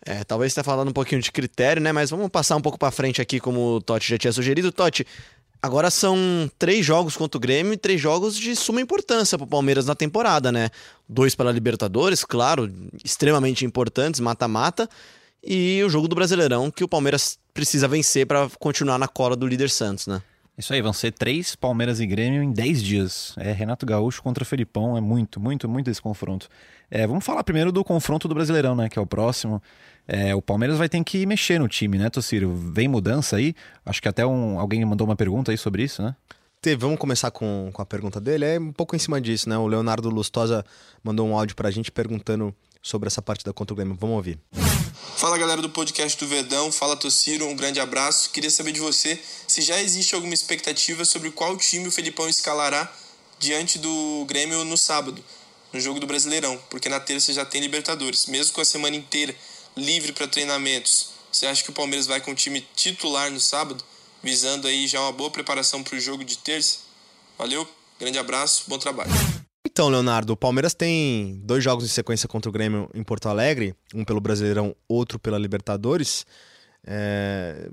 É, 0.06 0.24
talvez 0.24 0.52
esteja 0.52 0.64
falando 0.64 0.88
um 0.88 0.92
pouquinho 0.92 1.20
de 1.20 1.30
critério, 1.30 1.82
né? 1.82 1.92
Mas 1.92 2.10
vamos 2.10 2.28
passar 2.28 2.56
um 2.56 2.62
pouco 2.62 2.78
para 2.78 2.90
frente 2.90 3.20
aqui, 3.20 3.38
como 3.38 3.76
o 3.76 3.80
Totti 3.82 4.08
já 4.08 4.16
tinha 4.16 4.32
sugerido. 4.32 4.72
Totti, 4.72 5.06
Agora 5.62 5.90
são 5.90 6.50
três 6.58 6.86
jogos 6.86 7.16
contra 7.16 7.36
o 7.36 7.40
Grêmio 7.40 7.74
e 7.74 7.76
três 7.76 8.00
jogos 8.00 8.34
de 8.34 8.56
suma 8.56 8.80
importância 8.80 9.36
para 9.36 9.44
o 9.44 9.48
Palmeiras 9.48 9.84
na 9.84 9.94
temporada, 9.94 10.50
né? 10.50 10.70
Dois 11.06 11.34
pela 11.34 11.52
Libertadores, 11.52 12.24
claro, 12.24 12.72
extremamente 13.04 13.64
importantes, 13.64 14.20
mata-mata, 14.20 14.88
e 15.44 15.82
o 15.84 15.90
jogo 15.90 16.08
do 16.08 16.14
Brasileirão 16.14 16.70
que 16.70 16.82
o 16.82 16.88
Palmeiras 16.88 17.38
precisa 17.52 17.86
vencer 17.86 18.26
para 18.26 18.48
continuar 18.58 18.98
na 18.98 19.06
cola 19.06 19.36
do 19.36 19.46
líder 19.46 19.68
Santos, 19.68 20.06
né? 20.06 20.22
Isso 20.56 20.72
aí, 20.74 20.82
vão 20.82 20.92
ser 20.92 21.12
três 21.12 21.54
Palmeiras 21.56 22.00
e 22.00 22.06
Grêmio 22.06 22.42
em 22.42 22.52
dez 22.52 22.82
dias. 22.82 23.34
É 23.38 23.50
Renato 23.50 23.86
Gaúcho 23.86 24.22
contra 24.22 24.44
Felipão, 24.44 24.96
é 24.96 25.00
muito, 25.00 25.40
muito, 25.40 25.68
muito 25.68 25.90
esse 25.90 26.02
confronto. 26.02 26.48
É, 26.90 27.06
vamos 27.06 27.24
falar 27.24 27.44
primeiro 27.44 27.70
do 27.70 27.84
confronto 27.84 28.26
do 28.26 28.34
Brasileirão, 28.34 28.74
né? 28.74 28.88
Que 28.88 28.98
é 28.98 29.02
o 29.02 29.06
próximo. 29.06 29.62
É, 30.08 30.34
o 30.34 30.42
Palmeiras 30.42 30.76
vai 30.76 30.88
ter 30.88 31.02
que 31.04 31.24
mexer 31.24 31.60
no 31.60 31.68
time, 31.68 31.96
né, 31.96 32.10
Tociro? 32.10 32.52
Vem 32.72 32.88
mudança 32.88 33.36
aí? 33.36 33.54
Acho 33.86 34.02
que 34.02 34.08
até 34.08 34.26
um, 34.26 34.58
alguém 34.58 34.84
mandou 34.84 35.06
uma 35.06 35.14
pergunta 35.14 35.52
aí 35.52 35.58
sobre 35.58 35.84
isso, 35.84 36.02
né? 36.02 36.16
Teve, 36.60 36.76
vamos 36.76 36.98
começar 36.98 37.30
com, 37.30 37.70
com 37.72 37.80
a 37.80 37.86
pergunta 37.86 38.20
dele. 38.20 38.44
É 38.44 38.58
um 38.58 38.72
pouco 38.72 38.96
em 38.96 38.98
cima 38.98 39.20
disso, 39.20 39.48
né? 39.48 39.56
O 39.56 39.66
Leonardo 39.66 40.10
Lustosa 40.10 40.64
mandou 41.02 41.28
um 41.28 41.38
áudio 41.38 41.54
pra 41.54 41.70
gente 41.70 41.92
perguntando 41.92 42.54
sobre 42.82 43.06
essa 43.06 43.22
partida 43.22 43.52
contra 43.52 43.72
o 43.72 43.76
Grêmio. 43.76 43.96
Vamos 43.98 44.16
ouvir. 44.16 44.38
Fala 45.16 45.38
galera 45.38 45.62
do 45.62 45.70
podcast 45.70 46.18
do 46.18 46.28
Verdão, 46.28 46.72
fala 46.72 46.96
Tociro, 46.96 47.46
um 47.46 47.54
grande 47.54 47.78
abraço. 47.78 48.30
Queria 48.30 48.50
saber 48.50 48.72
de 48.72 48.80
você 48.80 49.18
se 49.46 49.62
já 49.62 49.80
existe 49.80 50.14
alguma 50.14 50.34
expectativa 50.34 51.04
sobre 51.04 51.30
qual 51.30 51.56
time 51.56 51.86
o 51.86 51.90
Felipão 51.90 52.28
escalará 52.28 52.90
diante 53.38 53.78
do 53.78 54.24
Grêmio 54.26 54.64
no 54.64 54.76
sábado, 54.76 55.22
no 55.72 55.80
jogo 55.80 56.00
do 56.00 56.06
Brasileirão, 56.06 56.58
porque 56.68 56.88
na 56.88 57.00
terça 57.00 57.32
já 57.32 57.44
tem 57.44 57.60
Libertadores. 57.60 58.26
Mesmo 58.26 58.52
com 58.52 58.60
a 58.60 58.64
semana 58.64 58.96
inteira 58.96 59.34
livre 59.76 60.12
para 60.12 60.26
treinamentos. 60.26 61.10
Você 61.30 61.46
acha 61.46 61.62
que 61.62 61.70
o 61.70 61.72
Palmeiras 61.72 62.06
vai 62.06 62.20
com 62.20 62.32
o 62.32 62.34
time 62.34 62.66
titular 62.74 63.30
no 63.30 63.40
sábado, 63.40 63.82
visando 64.22 64.66
aí 64.66 64.86
já 64.86 65.00
uma 65.00 65.12
boa 65.12 65.30
preparação 65.30 65.82
para 65.82 65.96
o 65.96 66.00
jogo 66.00 66.24
de 66.24 66.38
terça? 66.38 66.78
Valeu, 67.38 67.66
grande 67.98 68.18
abraço, 68.18 68.64
bom 68.66 68.78
trabalho. 68.78 69.10
Então, 69.64 69.88
Leonardo, 69.88 70.32
o 70.32 70.36
Palmeiras 70.36 70.74
tem 70.74 71.40
dois 71.44 71.62
jogos 71.62 71.84
em 71.84 71.88
sequência 71.88 72.28
contra 72.28 72.48
o 72.48 72.52
Grêmio 72.52 72.90
em 72.92 73.04
Porto 73.04 73.28
Alegre, 73.28 73.74
um 73.94 74.04
pelo 74.04 74.20
Brasileirão, 74.20 74.74
outro 74.88 75.18
pela 75.18 75.38
Libertadores. 75.38 76.26
É... 76.84 77.70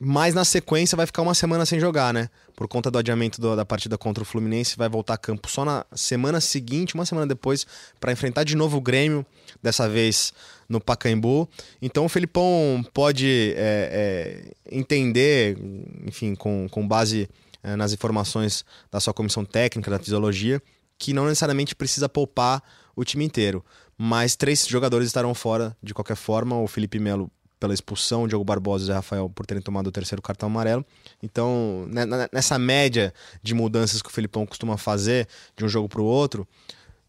Mas 0.00 0.34
na 0.34 0.44
sequência 0.44 0.96
vai 0.96 1.06
ficar 1.06 1.22
uma 1.22 1.34
semana 1.34 1.64
sem 1.64 1.78
jogar, 1.78 2.12
né? 2.12 2.28
Por 2.56 2.66
conta 2.66 2.90
do 2.90 2.98
adiamento 2.98 3.40
do, 3.40 3.54
da 3.54 3.64
partida 3.64 3.96
contra 3.96 4.22
o 4.22 4.26
Fluminense, 4.26 4.76
vai 4.76 4.88
voltar 4.88 5.14
a 5.14 5.18
campo 5.18 5.48
só 5.48 5.64
na 5.64 5.86
semana 5.94 6.40
seguinte, 6.40 6.94
uma 6.94 7.06
semana 7.06 7.26
depois, 7.26 7.64
para 8.00 8.10
enfrentar 8.10 8.42
de 8.42 8.56
novo 8.56 8.78
o 8.78 8.80
Grêmio, 8.80 9.24
dessa 9.62 9.88
vez 9.88 10.32
no 10.68 10.80
Pacaembu. 10.80 11.48
Então 11.80 12.04
o 12.04 12.08
Felipão 12.08 12.84
pode 12.92 13.54
é, 13.56 14.44
é, 14.66 14.76
entender, 14.76 15.56
enfim, 16.04 16.34
com, 16.34 16.68
com 16.68 16.86
base 16.86 17.28
é, 17.62 17.76
nas 17.76 17.92
informações 17.92 18.64
da 18.90 18.98
sua 18.98 19.14
comissão 19.14 19.44
técnica, 19.44 19.92
da 19.92 19.98
fisiologia, 19.98 20.60
que 20.98 21.12
não 21.12 21.26
necessariamente 21.26 21.74
precisa 21.74 22.08
poupar 22.08 22.60
o 22.96 23.04
time 23.04 23.24
inteiro. 23.24 23.64
Mas 23.96 24.34
três 24.34 24.66
jogadores 24.66 25.06
estarão 25.06 25.34
fora 25.34 25.76
de 25.80 25.94
qualquer 25.94 26.16
forma. 26.16 26.58
O 26.58 26.66
Felipe 26.66 26.98
Melo 26.98 27.30
pela 27.64 27.72
expulsão, 27.72 28.24
o 28.24 28.28
Diogo 28.28 28.44
Barbosa 28.44 28.86
e 28.86 28.90
o 28.90 28.94
Rafael 28.94 29.30
por 29.34 29.46
terem 29.46 29.62
tomado 29.62 29.86
o 29.86 29.90
terceiro 29.90 30.20
cartão 30.20 30.50
amarelo. 30.50 30.84
Então, 31.22 31.86
né, 31.88 32.04
nessa 32.30 32.58
média 32.58 33.14
de 33.42 33.54
mudanças 33.54 34.02
que 34.02 34.08
o 34.10 34.12
Felipão 34.12 34.44
costuma 34.44 34.76
fazer 34.76 35.26
de 35.56 35.64
um 35.64 35.68
jogo 35.68 35.88
para 35.88 36.02
o 36.02 36.04
outro, 36.04 36.46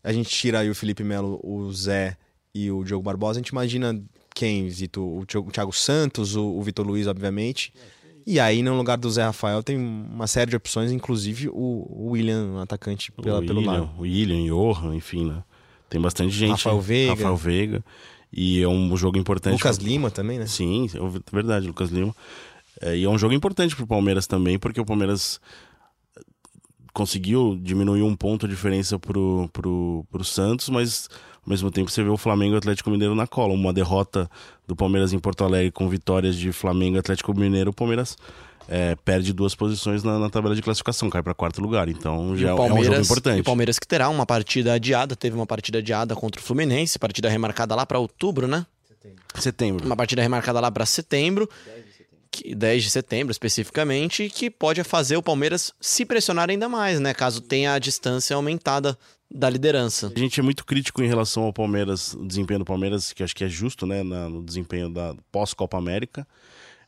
a 0.01 0.13
gente 0.13 0.29
tira 0.29 0.59
aí 0.59 0.69
o 0.69 0.75
Felipe 0.75 1.03
Melo, 1.03 1.41
o 1.43 1.69
Zé 1.73 2.15
e 2.53 2.71
o 2.71 2.85
Diogo 2.85 3.03
Barbosa, 3.03 3.39
a 3.39 3.41
gente 3.41 3.49
imagina 3.49 4.01
quem, 4.33 4.69
Zito? 4.69 5.01
O 5.01 5.25
Thiago 5.25 5.73
Santos, 5.73 6.37
o, 6.37 6.61
Vitor 6.61 6.87
Luiz, 6.87 7.05
obviamente. 7.05 7.73
E 8.25 8.39
aí, 8.39 8.63
no 8.63 8.77
lugar 8.77 8.97
do 8.97 9.11
Zé 9.11 9.23
Rafael, 9.23 9.61
tem 9.61 9.77
uma 9.77 10.25
série 10.25 10.51
de 10.51 10.55
opções, 10.55 10.89
inclusive 10.89 11.49
o, 11.49 11.85
o 11.89 12.11
William, 12.11 12.45
um 12.45 12.59
atacante 12.59 13.11
pela, 13.11 13.39
o 13.39 13.45
pelo 13.45 13.59
William, 13.59 13.71
lado. 13.73 13.89
O 13.97 14.01
William, 14.03 14.47
Johan, 14.47 14.95
enfim, 14.95 15.25
né? 15.25 15.43
Tem 15.89 15.99
bastante 15.99 16.31
gente. 16.31 16.51
Rafael 16.51 16.79
Veiga. 16.79 17.11
Rafael 17.11 17.35
Veiga. 17.35 17.83
E 18.37 18.61
é 18.61 18.67
um 18.67 18.97
jogo 18.97 19.17
importante. 19.17 19.53
Lucas 19.53 19.77
pra- 19.77 19.87
Lima 19.87 20.11
também, 20.11 20.37
né? 20.37 20.45
Sim, 20.45 20.89
é 20.93 21.33
verdade, 21.33 21.67
Lucas 21.67 21.89
Lima. 21.89 22.13
É, 22.81 22.97
e 22.97 23.05
é 23.05 23.09
um 23.09 23.17
jogo 23.17 23.33
importante 23.33 23.73
pro 23.75 23.87
Palmeiras 23.87 24.27
também, 24.27 24.59
porque 24.59 24.81
o 24.81 24.85
Palmeiras 24.85 25.39
conseguiu 26.93 27.57
diminuir 27.61 28.03
um 28.03 28.15
ponto 28.15 28.45
a 28.45 28.49
diferença 28.49 28.97
pro, 28.97 29.49
pro, 29.51 30.05
pro 30.11 30.23
Santos, 30.23 30.69
mas 30.69 31.09
ao 31.45 31.49
mesmo 31.49 31.69
tempo 31.69 31.89
você 31.89 32.03
vê 32.03 32.09
o 32.09 32.17
Flamengo 32.17 32.53
e 32.53 32.55
o 32.55 32.57
Atlético 32.57 32.89
Mineiro 32.89 33.15
na 33.15 33.27
cola. 33.27 33.53
Uma 33.53 33.73
derrota 33.73 34.29
do 34.67 34.75
Palmeiras 34.75 35.13
em 35.13 35.19
Porto 35.19 35.43
Alegre 35.43 35.71
com 35.71 35.87
vitórias 35.89 36.35
de 36.37 36.51
Flamengo 36.51 36.95
e 36.95 36.99
Atlético 36.99 37.33
Mineiro, 37.37 37.71
o 37.71 37.73
Palmeiras 37.73 38.17
é, 38.67 38.95
perde 38.95 39.34
duas 39.34 39.56
posições 39.56 40.04
na, 40.04 40.19
na 40.19 40.30
tabela 40.30 40.56
de 40.56 40.62
classificação, 40.62 41.10
cai 41.10 41.21
para 41.21 41.34
quarto 41.34 41.62
lugar. 41.62 41.88
Então 41.88 42.36
já 42.36 42.49
é 42.49 42.54
um 42.54 42.84
jogo 42.84 42.99
importante. 42.99 43.38
e 43.38 43.41
o 43.41 43.43
Palmeiras 43.43 43.80
que 43.80 43.88
terá 43.88 44.10
uma 44.10 44.25
partida 44.25 44.73
adiada, 44.73 45.15
teve 45.15 45.36
uma 45.36 45.45
partida 45.45 45.80
adiada 45.80 46.15
contra 46.15 46.39
o 46.39 46.43
Fluminense, 46.43 46.97
partida 46.99 47.30
remarcada 47.30 47.75
lá 47.75 47.86
para 47.86 47.99
outubro, 47.99 48.47
né? 48.47 48.65
Setembro. 49.36 49.86
Uma 49.86 49.95
partida 49.95 50.21
remarcada 50.21 50.60
lá 50.60 50.71
para 50.71 50.86
setembro, 50.86 51.49
que, 52.32 52.56
10 52.56 52.84
de 52.84 52.89
setembro 52.89 53.32
especificamente, 53.32 54.30
que 54.30 54.49
pode 54.49 54.84
fazer 54.84 55.17
o 55.17 55.21
Palmeiras 55.21 55.73
se 55.80 56.06
pressionar 56.06 56.49
ainda 56.49 56.67
mais, 56.67 56.99
né? 56.99 57.13
Caso 57.13 57.41
tenha 57.41 57.73
a 57.73 57.80
distância 57.80 58.36
aumentada 58.36 58.97
da 59.30 59.49
liderança. 59.49 60.12
A 60.15 60.19
gente 60.19 60.39
é 60.39 60.43
muito 60.43 60.65
crítico 60.65 61.01
em 61.04 61.08
relação 61.08 61.43
ao 61.43 61.54
Palmeiras, 61.54 62.13
o 62.13 62.25
desempenho 62.25 62.60
do 62.60 62.65
Palmeiras, 62.65 63.12
que 63.12 63.23
acho 63.23 63.36
que 63.36 63.43
é 63.43 63.49
justo, 63.49 63.86
né, 63.86 64.04
no 64.04 64.43
desempenho 64.43 64.89
da 64.89 65.15
pós-Copa 65.32 65.78
América. 65.78 66.28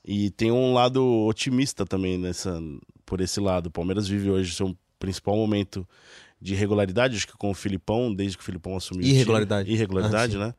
E 0.08 0.30
tem 0.32 0.52
um 0.52 0.74
lado 0.74 1.06
otimista 1.26 1.86
também 1.86 2.18
nessa, 2.18 2.62
por 3.06 3.20
esse 3.20 3.42
lado. 3.42 3.68
O 3.68 3.72
Palmeiras 3.72 4.08
vive 4.08 4.30
hoje 4.32 4.54
seu 4.56 4.74
principal 4.98 5.36
momento 5.36 5.86
de 6.42 6.54
irregularidade, 6.54 7.18
acho 7.18 7.28
que 7.28 7.36
com 7.38 7.52
o 7.52 7.54
Filipão, 7.54 8.14
desde 8.14 8.38
que 8.38 8.42
o 8.44 8.46
Filipão 8.46 8.78
assumiu. 8.78 9.02
o 9.02 9.04
time. 9.04 9.16
Irregularidade. 9.16 9.72
Irregularidade, 9.72 10.36
Ah, 10.38 10.40
né? 10.40 10.54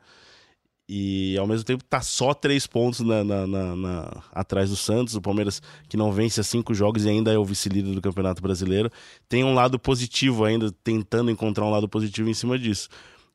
E 0.91 1.37
ao 1.39 1.47
mesmo 1.47 1.65
tempo 1.65 1.85
tá 1.85 2.01
só 2.01 2.33
três 2.33 2.67
pontos 2.67 3.01
na, 3.01 3.23
na- 3.23 3.47
na- 3.47 3.77
na- 3.77 4.23
atrás 4.33 4.71
do 4.71 4.77
Santos. 4.77 5.15
O 5.15 5.21
Palmeiras 5.21 5.61
que 5.89 5.97
não 5.99 6.11
vence 6.13 6.41
há 6.41 6.45
cinco 6.45 6.73
jogos 6.73 7.05
e 7.05 7.09
ainda 7.11 7.31
é 7.33 7.37
o 7.39 7.45
vice-líder 7.45 7.95
do 7.95 8.01
Campeonato 8.01 8.41
Brasileiro. 8.41 8.91
Tem 9.29 9.45
um 9.45 9.53
lado 9.55 9.79
positivo 9.79 10.45
ainda, 10.45 10.73
tentando 10.83 11.31
encontrar 11.31 11.65
um 11.67 11.71
lado 11.71 11.89
positivo 11.89 12.29
em 12.31 12.35
cima 12.35 12.59
disso. 12.59 12.89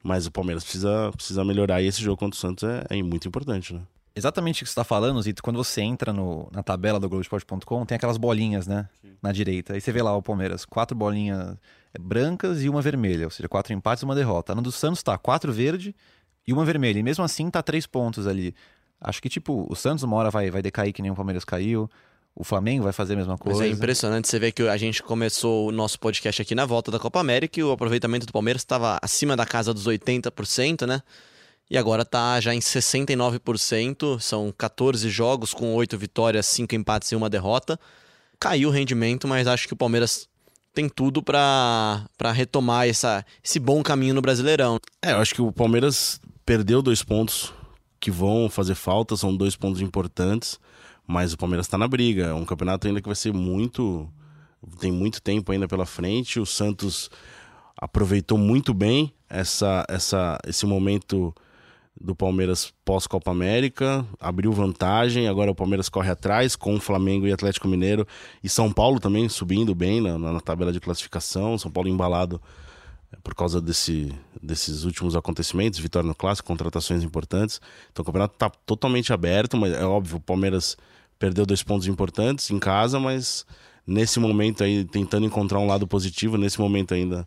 Mas 0.03 0.25
o 0.25 0.31
Palmeiras 0.31 0.63
precisa, 0.63 1.11
precisa 1.15 1.45
melhorar 1.45 1.81
e 1.81 1.85
esse 1.87 2.01
jogo 2.01 2.17
contra 2.17 2.35
o 2.35 2.39
Santos 2.39 2.63
é, 2.63 2.85
é 2.89 3.01
muito 3.03 3.27
importante, 3.27 3.73
né? 3.73 3.81
Exatamente 4.15 4.57
o 4.61 4.65
que 4.65 4.69
você 4.69 4.71
está 4.73 4.83
falando, 4.83 5.21
Zito. 5.21 5.41
Quando 5.41 5.57
você 5.57 5.81
entra 5.81 6.13
no- 6.13 6.47
na 6.51 6.61
tabela 6.61 6.99
do 6.99 7.09
Globoesporte.com, 7.09 7.85
tem 7.85 7.95
aquelas 7.95 8.17
bolinhas, 8.17 8.67
né? 8.67 8.87
Na 9.21 9.31
direita. 9.31 9.73
Aí 9.73 9.81
você 9.81 9.91
vê 9.91 10.01
lá 10.03 10.15
o 10.15 10.21
Palmeiras, 10.21 10.65
quatro 10.65 10.95
bolinhas 10.95 11.55
brancas 11.99 12.63
e 12.63 12.69
uma 12.69 12.81
vermelha, 12.81 13.25
ou 13.25 13.31
seja, 13.31 13.47
quatro 13.49 13.73
empates 13.73 14.01
e 14.01 14.05
uma 14.05 14.13
derrota. 14.15 14.53
No 14.53 14.61
do 14.61 14.71
Santos 14.71 15.01
tá 15.01 15.17
quatro 15.17 15.51
verde 15.51 15.95
e 16.47 16.53
uma 16.53 16.63
vermelha. 16.65 16.99
E 16.99 17.03
mesmo 17.03 17.23
assim 17.23 17.49
tá 17.49 17.63
três 17.63 17.87
pontos 17.87 18.27
ali. 18.27 18.53
Acho 19.01 19.21
que, 19.21 19.29
tipo, 19.29 19.65
o 19.69 19.75
Santos 19.75 20.03
uma 20.03 20.15
hora 20.15 20.29
vai, 20.29 20.49
vai 20.51 20.61
decair 20.61 20.93
que 20.93 21.01
nem 21.01 21.09
o 21.11 21.15
Palmeiras 21.15 21.43
caiu. 21.43 21.89
O 22.35 22.43
Flamengo 22.43 22.83
vai 22.83 22.93
fazer 22.93 23.13
a 23.13 23.17
mesma 23.17 23.33
Mas 23.33 23.39
coisa. 23.41 23.65
é 23.65 23.69
impressionante 23.69 24.27
você 24.27 24.39
ver 24.39 24.51
que 24.51 24.63
a 24.63 24.77
gente 24.77 25.03
começou 25.03 25.67
o 25.67 25.71
nosso 25.71 25.99
podcast 25.99 26.41
aqui 26.41 26.55
na 26.55 26.65
volta 26.65 26.89
da 26.89 26.97
Copa 26.99 27.19
América 27.19 27.59
e 27.59 27.63
o 27.63 27.71
aproveitamento 27.71 28.25
do 28.25 28.33
Palmeiras 28.33 28.61
estava 28.61 28.97
acima 29.03 29.35
da 29.35 29.45
casa 29.45 29.71
dos 29.73 29.85
80%, 29.87 30.87
né? 30.87 31.01
E 31.73 31.77
agora 31.77 32.05
tá 32.05 32.39
já 32.39 32.53
em 32.53 32.59
69%, 32.59 34.19
são 34.19 34.53
14 34.55 35.09
jogos 35.09 35.55
com 35.55 35.73
8 35.73 35.97
vitórias, 35.97 36.45
5 36.45 36.75
empates 36.75 37.11
e 37.11 37.15
uma 37.15 37.31
derrota. 37.31 37.79
Caiu 38.39 38.69
o 38.69 38.71
rendimento, 38.71 39.27
mas 39.27 39.47
acho 39.47 39.67
que 39.67 39.73
o 39.73 39.75
Palmeiras 39.75 40.29
tem 40.71 40.87
tudo 40.87 41.23
pra 41.23 42.05
retomar 42.31 42.87
essa, 42.87 43.25
esse 43.43 43.57
bom 43.57 43.81
caminho 43.81 44.13
no 44.13 44.21
Brasileirão. 44.21 44.77
É, 45.01 45.13
eu 45.13 45.17
acho 45.17 45.33
que 45.33 45.41
o 45.41 45.51
Palmeiras 45.51 46.21
perdeu 46.45 46.79
dois 46.79 47.01
pontos 47.01 47.51
que 47.99 48.11
vão 48.11 48.51
fazer 48.51 48.75
falta, 48.75 49.17
são 49.17 49.35
dois 49.35 49.55
pontos 49.55 49.81
importantes, 49.81 50.59
mas 51.07 51.33
o 51.33 51.37
Palmeiras 51.39 51.65
está 51.65 51.75
na 51.75 51.87
briga. 51.87 52.25
É 52.25 52.33
um 52.35 52.45
campeonato 52.45 52.85
ainda 52.85 53.01
que 53.01 53.09
vai 53.09 53.15
ser 53.15 53.33
muito. 53.33 54.07
tem 54.79 54.91
muito 54.91 55.19
tempo 55.19 55.51
ainda 55.51 55.67
pela 55.67 55.87
frente. 55.87 56.39
O 56.39 56.45
Santos 56.45 57.09
aproveitou 57.75 58.37
muito 58.37 58.75
bem 58.75 59.11
essa, 59.27 59.83
essa, 59.89 60.37
esse 60.45 60.67
momento 60.67 61.33
do 62.03 62.13
Palmeiras 62.13 62.73
pós-Copa 62.83 63.31
América, 63.31 64.05
abriu 64.19 64.51
vantagem, 64.51 65.29
agora 65.29 65.49
o 65.49 65.55
Palmeiras 65.55 65.87
corre 65.87 66.09
atrás 66.11 66.53
com 66.53 66.75
o 66.75 66.79
Flamengo 66.79 67.25
e 67.25 67.31
Atlético 67.31 67.65
Mineiro 67.65 68.05
e 68.43 68.49
São 68.49 68.73
Paulo 68.73 68.99
também 68.99 69.29
subindo 69.29 69.73
bem 69.73 70.01
na, 70.01 70.17
na- 70.17 70.41
tabela 70.41 70.73
de 70.73 70.81
classificação, 70.81 71.57
São 71.57 71.71
Paulo 71.71 71.87
embalado 71.87 72.41
é, 73.09 73.15
por 73.23 73.33
causa 73.33 73.61
desse, 73.61 74.13
desses 74.41 74.83
últimos 74.83 75.15
acontecimentos, 75.15 75.79
vitória 75.79 76.05
no 76.05 76.13
Clássico, 76.13 76.45
contratações 76.45 77.03
importantes. 77.03 77.61
Então 77.93 78.03
o 78.03 78.05
campeonato 78.05 78.33
está 78.33 78.49
totalmente 78.49 79.13
aberto, 79.13 79.55
mas 79.55 79.71
é 79.71 79.85
óbvio, 79.85 80.17
o 80.17 80.19
Palmeiras 80.19 80.75
perdeu 81.17 81.45
dois 81.45 81.63
pontos 81.63 81.87
importantes 81.87 82.51
em 82.51 82.59
casa, 82.59 82.99
mas 82.99 83.45
nesse 83.87 84.19
momento 84.19 84.61
aí, 84.61 84.83
tentando 84.83 85.25
encontrar 85.25 85.59
um 85.59 85.67
lado 85.67 85.87
positivo, 85.87 86.37
nesse 86.37 86.59
momento 86.59 86.93
ainda 86.93 87.25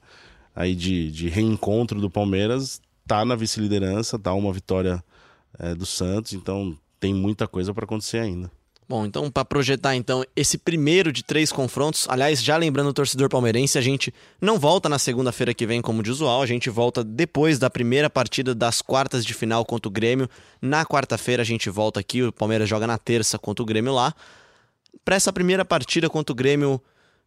aí 0.54 0.74
de, 0.74 1.10
de 1.10 1.28
reencontro 1.30 1.98
do 1.98 2.10
Palmeiras, 2.10 2.80
tá 3.06 3.24
na 3.24 3.34
vice-liderança, 3.34 4.18
tá 4.18 4.32
uma 4.34 4.52
vitória 4.52 5.02
é, 5.58 5.74
do 5.74 5.86
Santos, 5.86 6.32
então 6.32 6.76
tem 6.98 7.14
muita 7.14 7.46
coisa 7.46 7.72
para 7.72 7.84
acontecer 7.84 8.18
ainda. 8.18 8.50
Bom, 8.88 9.04
então 9.04 9.28
para 9.28 9.44
projetar 9.44 9.96
então 9.96 10.24
esse 10.36 10.56
primeiro 10.56 11.10
de 11.10 11.24
três 11.24 11.50
confrontos, 11.50 12.06
aliás, 12.08 12.40
já 12.40 12.56
lembrando 12.56 12.90
o 12.90 12.92
torcedor 12.92 13.28
palmeirense, 13.28 13.76
a 13.76 13.80
gente 13.80 14.14
não 14.40 14.60
volta 14.60 14.88
na 14.88 14.96
segunda-feira 14.96 15.52
que 15.52 15.66
vem 15.66 15.82
como 15.82 16.04
de 16.04 16.10
usual, 16.10 16.40
a 16.40 16.46
gente 16.46 16.70
volta 16.70 17.02
depois 17.02 17.58
da 17.58 17.68
primeira 17.68 18.08
partida 18.08 18.54
das 18.54 18.80
quartas 18.80 19.26
de 19.26 19.34
final 19.34 19.64
contra 19.64 19.88
o 19.88 19.90
Grêmio. 19.90 20.30
Na 20.62 20.86
quarta-feira 20.86 21.42
a 21.42 21.44
gente 21.44 21.68
volta 21.68 21.98
aqui, 21.98 22.22
o 22.22 22.32
Palmeiras 22.32 22.68
joga 22.68 22.86
na 22.86 22.96
terça 22.96 23.40
contra 23.40 23.60
o 23.60 23.66
Grêmio 23.66 23.92
lá. 23.92 24.14
Para 25.04 25.16
essa 25.16 25.32
primeira 25.32 25.64
partida 25.64 26.08
contra 26.08 26.32
o 26.32 26.36
Grêmio 26.36 26.80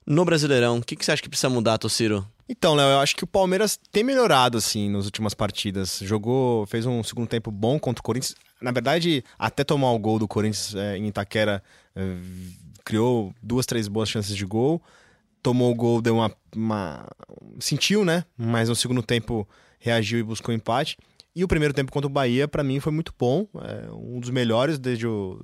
no 0.05 0.23
Brasileirão, 0.23 0.77
o 0.77 0.81
que, 0.81 0.95
que 0.95 1.03
você 1.03 1.11
acha 1.11 1.21
que 1.21 1.29
precisa 1.29 1.49
mudar, 1.49 1.77
Tociro? 1.77 2.25
Então, 2.51 2.73
Léo, 2.73 2.87
eu 2.87 2.99
acho 2.99 3.15
que 3.15 3.23
o 3.23 3.27
Palmeiras 3.27 3.79
tem 3.91 4.03
melhorado, 4.03 4.57
assim, 4.57 4.89
nas 4.89 5.05
últimas 5.05 5.35
partidas. 5.35 5.99
Jogou, 6.01 6.65
fez 6.65 6.83
um 6.85 7.03
segundo 7.03 7.27
tempo 7.27 7.51
bom 7.51 7.79
contra 7.79 7.99
o 8.01 8.03
Corinthians. 8.03 8.35
Na 8.59 8.71
verdade, 8.71 9.23
até 9.37 9.63
tomar 9.63 9.91
o 9.91 9.99
gol 9.99 10.17
do 10.17 10.27
Corinthians 10.27 10.73
é, 10.73 10.97
em 10.97 11.07
Itaquera, 11.07 11.63
é, 11.95 12.15
criou 12.83 13.31
duas, 13.41 13.67
três 13.67 13.87
boas 13.87 14.09
chances 14.09 14.35
de 14.35 14.45
gol. 14.45 14.81
Tomou 15.43 15.71
o 15.71 15.75
gol, 15.75 16.01
deu 16.01 16.15
uma, 16.15 16.31
uma- 16.55 17.07
Sentiu, 17.59 18.03
né? 18.03 18.25
Mas 18.35 18.67
no 18.67 18.75
segundo 18.75 19.03
tempo 19.03 19.47
reagiu 19.79 20.17
e 20.19 20.23
buscou 20.23 20.53
empate. 20.53 20.97
E 21.35 21.43
o 21.43 21.47
primeiro 21.47 21.73
tempo 21.73 21.91
contra 21.91 22.07
o 22.07 22.09
Bahia, 22.11 22.47
pra 22.47 22.63
mim, 22.63 22.79
foi 22.79 22.91
muito 22.91 23.13
bom. 23.17 23.45
É, 23.61 23.91
um 23.93 24.19
dos 24.19 24.31
melhores 24.31 24.79
desde, 24.79 25.05
o, 25.05 25.39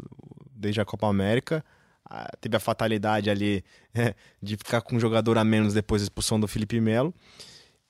desde 0.56 0.82
a 0.82 0.86
Copa 0.86 1.08
América. 1.08 1.64
Ah, 2.08 2.30
teve 2.40 2.56
a 2.56 2.60
fatalidade 2.60 3.30
ali 3.30 3.64
é, 3.94 4.14
de 4.42 4.56
ficar 4.58 4.82
com 4.82 4.96
um 4.96 5.00
jogador 5.00 5.38
a 5.38 5.44
menos 5.44 5.74
depois 5.74 6.02
da 6.02 6.06
expulsão 6.06 6.40
do 6.40 6.48
Felipe 6.48 6.80
Melo. 6.80 7.14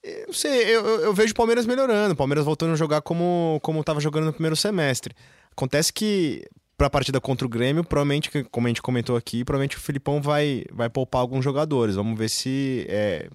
Eu 0.03 0.31
sei, 0.33 0.63
eu, 0.75 0.85
eu- 1.01 1.13
vejo 1.13 1.31
o 1.31 1.35
Palmeiras 1.35 1.65
melhorando, 1.65 2.13
o 2.13 2.15
Palmeiras 2.17 2.45
voltando 2.45 2.73
a 2.73 2.75
jogar 2.75 3.01
como 3.01 3.59
como 3.63 3.79
estava 3.81 3.99
jogando 3.99 4.25
no 4.25 4.33
primeiro 4.33 4.55
semestre. 4.55 5.15
Acontece 5.51 5.91
que 5.91 6.45
para 6.77 6.87
a 6.87 6.89
partida 6.89 7.19
contra 7.19 7.45
o 7.47 7.49
Grêmio, 7.49 7.83
provavelmente, 7.83 8.29
como 8.51 8.67
a 8.67 8.69
gente 8.69 8.81
comentou 8.81 9.15
aqui, 9.15 9.43
provavelmente 9.45 9.77
o 9.77 9.79
Filipão 9.79 10.21
vai, 10.21 10.63
vai 10.71 10.89
poupar 10.89 11.21
alguns 11.21 11.43
jogadores. 11.43 11.95
Vamos 11.95 12.19
ver 12.19 12.29
se 12.29 12.85
é, 12.89 13.29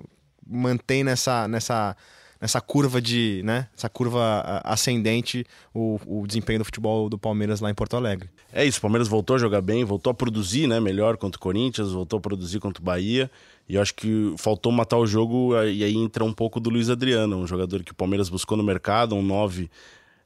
mantém 0.47 1.03
nessa, 1.03 1.49
nessa, 1.49 1.97
nessa 2.41 2.61
curva 2.61 3.01
de, 3.03 3.43
né, 3.45 3.69
essa 3.77 3.89
curva 3.89 4.63
ascendente 4.65 5.45
o, 5.75 6.01
o 6.07 6.27
desempenho 6.27 6.61
do 6.61 6.65
futebol 6.65 7.09
do 7.09 7.19
Palmeiras 7.19 7.61
lá 7.61 7.71
em 7.71 7.75
Porto 7.75 7.97
Alegre. 7.97 8.31
É 8.53 8.65
isso, 8.65 8.79
o 8.79 8.81
Palmeiras 8.81 9.09
voltou 9.09 9.37
a 9.37 9.39
jogar 9.39 9.61
bem, 9.61 9.85
voltou 9.85 10.11
a 10.11 10.15
produzir 10.15 10.67
né, 10.67 10.81
melhor 10.81 11.17
contra 11.19 11.39
o 11.39 11.41
Corinthians, 11.41 11.93
voltou 11.93 12.19
a 12.19 12.21
produzir 12.21 12.59
contra 12.59 12.81
o 12.81 12.85
Bahia. 12.85 13.31
E 13.69 13.75
eu 13.77 13.83
acho 13.83 13.95
que 13.95 14.35
faltou 14.37 14.73
matar 14.73 14.97
o 14.97 15.07
jogo 15.07 15.55
e 15.63 15.85
aí 15.85 15.95
entra 15.95 16.25
um 16.25 16.33
pouco 16.33 16.59
do 16.59 16.71
Luiz 16.71 16.91
Adriano, 16.91 17.37
um 17.37 17.47
jogador 17.47 17.85
que 17.85 17.93
o 17.93 17.95
Palmeiras 17.95 18.29
buscou 18.29 18.57
no 18.57 18.65
mercado, 18.65 19.15
um 19.15 19.23
9 19.23 19.71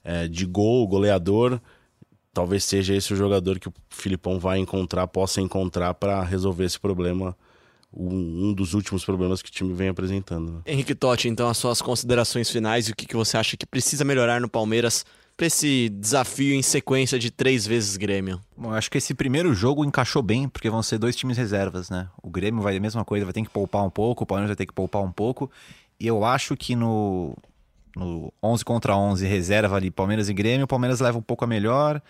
é, 0.03 0.29
de 0.29 0.46
gol, 0.46 0.87
goleador. 0.87 1.61
Talvez 2.33 2.64
seja 2.64 2.94
esse 2.94 3.12
o 3.12 3.16
jogador 3.16 3.59
que 3.59 3.68
o 3.68 3.74
Filipão 3.90 4.38
vai 4.38 4.59
encontrar, 4.59 5.07
possa 5.09 5.40
encontrar 5.40 5.94
para 5.94 6.22
resolver 6.22 6.64
esse 6.64 6.81
problema, 6.81 7.37
um, 7.96 8.48
um 8.48 8.52
dos 8.52 8.74
últimos 8.74 9.04
problemas 9.04 9.40
que 9.42 9.48
o 9.48 9.52
time 9.52 9.72
vem 9.72 9.88
apresentando. 9.88 10.52
né? 10.52 10.61
Henrique 10.66 10.94
Totti, 10.94 11.28
então, 11.28 11.48
as 11.48 11.57
suas 11.57 11.80
considerações 11.80 12.50
finais 12.50 12.88
e 12.88 12.92
o 12.92 12.96
que, 12.96 13.07
que 13.07 13.16
você 13.16 13.37
acha 13.37 13.57
que 13.57 13.66
precisa 13.66 14.04
melhorar 14.04 14.40
no 14.40 14.48
Palmeiras 14.48 15.04
para 15.37 15.46
esse 15.46 15.88
desafio 15.88 16.54
em 16.54 16.62
sequência 16.62 17.18
de 17.18 17.30
três 17.30 17.66
vezes 17.66 17.96
Grêmio? 17.96 18.40
Bom, 18.57 18.70
eu 18.70 18.74
acho 18.74 18.90
que 18.90 18.98
esse 18.98 19.14
primeiro 19.14 19.54
jogo 19.54 19.85
encaixou 19.85 20.22
bem, 20.22 20.48
porque 20.48 20.70
vão 20.70 20.83
ser 20.83 20.98
dois 20.98 21.16
times 21.16 21.37
reservas, 21.37 21.90
né? 21.90 22.09
O 22.22 22.30
Grêmio 22.30 22.62
vai 22.62 22.76
a 22.76 22.80
mesma 22.80 23.04
coisa, 23.04 23.24
vai 23.24 23.33
ter 23.33 23.42
que 23.42 23.50
poupar 23.50 23.85
um 23.85 23.90
pouco, 23.90 24.24
o 24.24 24.26
Palmeiras 24.26 24.50
vai 24.50 24.57
ter 24.57 24.66
que 24.66 24.72
poupar 24.72 25.02
um 25.02 25.12
pouco. 25.12 25.50
E 25.98 26.07
eu 26.07 26.24
acho 26.24 26.57
que 26.57 26.76
no, 26.76 27.37
no 27.96 28.33
11 28.42 28.64
contra 28.64 28.96
11 28.96 29.26
reserva 29.26 29.76
ali, 29.76 29.90
Palmeiras 29.90 30.28
e 30.28 30.35
Grêmio, 30.35 30.64
o 30.64 30.68
Palmeiras 30.68 31.00
leva 31.00 31.18
um 31.18 31.22
pouco 31.22 31.44
a 31.44 31.48
melhor. 31.48 32.00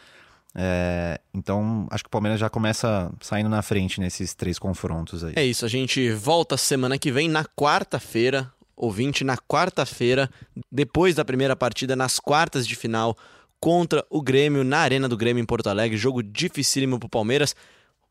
É, 0.54 1.20
então, 1.32 1.86
acho 1.90 2.04
que 2.04 2.08
o 2.08 2.10
Palmeiras 2.10 2.38
já 2.38 2.48
começa 2.48 3.12
saindo 3.20 3.48
na 3.48 3.60
frente 3.60 4.00
nesses 4.00 4.34
três 4.34 4.58
confrontos 4.58 5.24
aí. 5.24 5.32
É 5.36 5.44
isso, 5.44 5.64
a 5.64 5.68
gente 5.68 6.10
volta 6.12 6.56
semana 6.56 6.98
que 6.98 7.10
vem, 7.10 7.28
na 7.28 7.44
quarta-feira. 7.44 8.52
Ouvinte, 8.76 9.22
na 9.22 9.36
quarta-feira, 9.36 10.28
depois 10.70 11.14
da 11.14 11.24
primeira 11.24 11.54
partida, 11.54 11.94
nas 11.94 12.18
quartas 12.18 12.66
de 12.66 12.74
final, 12.74 13.16
contra 13.60 14.04
o 14.10 14.20
Grêmio, 14.20 14.64
na 14.64 14.78
Arena 14.78 15.08
do 15.08 15.16
Grêmio 15.16 15.40
em 15.40 15.46
Porto 15.46 15.68
Alegre. 15.68 15.96
Jogo 15.96 16.22
dificílimo 16.24 16.98
pro 16.98 17.08
Palmeiras. 17.08 17.54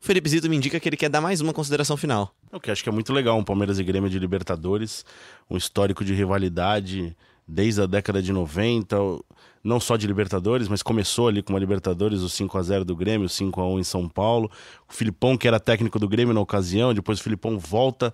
O 0.00 0.06
Felipe 0.06 0.28
Zito 0.28 0.48
me 0.48 0.56
indica 0.56 0.80
que 0.80 0.88
ele 0.88 0.96
quer 0.96 1.10
dar 1.10 1.20
mais 1.20 1.42
uma 1.42 1.52
consideração 1.52 1.96
final. 1.98 2.34
O 2.50 2.58
que 2.58 2.70
acho 2.70 2.82
que 2.82 2.88
é 2.88 2.92
muito 2.92 3.12
legal, 3.12 3.38
um 3.38 3.44
Palmeiras 3.44 3.78
e 3.78 3.84
Grêmio 3.84 4.08
de 4.08 4.18
Libertadores, 4.18 5.04
um 5.50 5.56
histórico 5.56 6.04
de 6.04 6.14
rivalidade 6.14 7.14
desde 7.46 7.82
a 7.82 7.86
década 7.86 8.22
de 8.22 8.32
90, 8.32 8.96
não 9.64 9.80
só 9.80 9.96
de 9.96 10.06
Libertadores, 10.06 10.68
mas 10.68 10.82
começou 10.82 11.26
ali 11.26 11.42
com 11.42 11.54
uma 11.54 11.58
Libertadores, 11.58 12.20
o 12.20 12.28
5 12.28 12.58
a 12.58 12.62
0 12.62 12.84
do 12.84 12.94
Grêmio, 12.94 13.24
o 13.24 13.28
5 13.30 13.58
a 13.62 13.66
1 13.66 13.78
em 13.78 13.84
São 13.84 14.06
Paulo. 14.06 14.50
O 14.86 14.92
Filipão, 14.92 15.38
que 15.38 15.48
era 15.48 15.58
técnico 15.58 15.98
do 15.98 16.06
Grêmio 16.06 16.34
na 16.34 16.40
ocasião, 16.40 16.92
depois 16.92 17.18
o 17.18 17.22
Filipão 17.22 17.58
volta, 17.58 18.12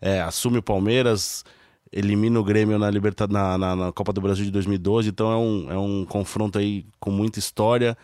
é, 0.00 0.20
assume 0.20 0.58
o 0.58 0.62
Palmeiras, 0.62 1.44
elimina 1.92 2.38
o 2.38 2.44
Grêmio 2.44 2.78
na, 2.78 2.88
Liberta 2.88 3.26
na, 3.26 3.58
na, 3.58 3.74
na, 3.74 3.92
Copa 3.92 4.12
do 4.12 4.20
Brasil 4.20 4.44
de 4.44 4.52
2012, 4.52 5.08
então 5.08 5.32
é 5.32 5.36
um, 5.36 5.72
é 5.72 5.78
um 5.78 6.04
confronto 6.04 6.58
aí 6.58 6.86
com 7.00 7.10
muita 7.10 7.40
história, 7.40 7.98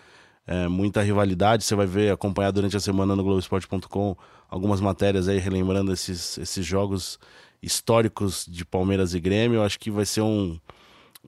é, 0.45 0.67
muita 0.67 1.01
rivalidade. 1.01 1.63
Você 1.63 1.77
vai 1.77 1.87
ver, 1.87 2.13
acompanhar 2.13 2.51
durante 2.51 2.77
a 2.77 2.81
semana 2.81 3.15
no 3.15 3.23
Globoesporte.com 3.23 4.17
algumas 4.51 4.81
matérias 4.81 5.29
aí 5.29 5.39
relembrando 5.39 5.93
esses, 5.93 6.37
esses 6.39 6.67
jogos 6.67 7.19
históricos 7.63 8.45
de 8.49 8.65
Palmeiras 8.65 9.15
e 9.15 9.21
Grêmio. 9.21 9.59
Eu 9.59 9.63
acho 9.63 9.79
que 9.79 9.91
vai 9.91 10.05
ser 10.05 10.23
um, 10.23 10.59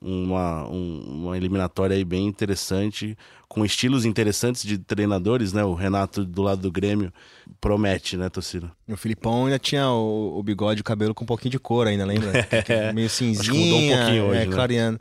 uma, 0.01 0.67
um, 0.67 1.25
uma 1.25 1.37
eliminatória 1.37 1.95
aí 1.95 2.03
bem 2.03 2.25
interessante, 2.25 3.15
com 3.47 3.63
estilos 3.63 4.03
interessantes 4.05 4.63
de 4.63 4.77
treinadores, 4.77 5.53
né? 5.53 5.63
O 5.63 5.73
Renato 5.73 6.25
do 6.25 6.41
lado 6.41 6.61
do 6.61 6.71
Grêmio 6.71 7.13
promete, 7.59 8.17
né, 8.17 8.29
Tociro? 8.29 8.71
O 8.87 8.97
Filipão 8.97 9.45
ainda 9.45 9.59
tinha 9.59 9.89
o, 9.89 10.39
o 10.39 10.43
bigode 10.43 10.79
e 10.79 10.81
o 10.81 10.83
cabelo 10.83 11.13
com 11.13 11.23
um 11.23 11.27
pouquinho 11.27 11.51
de 11.51 11.59
cor 11.59 11.87
ainda, 11.87 12.05
lembra? 12.05 12.31
É, 12.67 12.93
Meio 12.93 13.09
que 13.09 13.23
mudou 13.23 13.79
um 13.79 13.89
pouquinho 13.89 14.23
hoje, 14.25 14.39
é, 14.41 14.45
né? 14.45 14.53
clareando. 14.53 14.99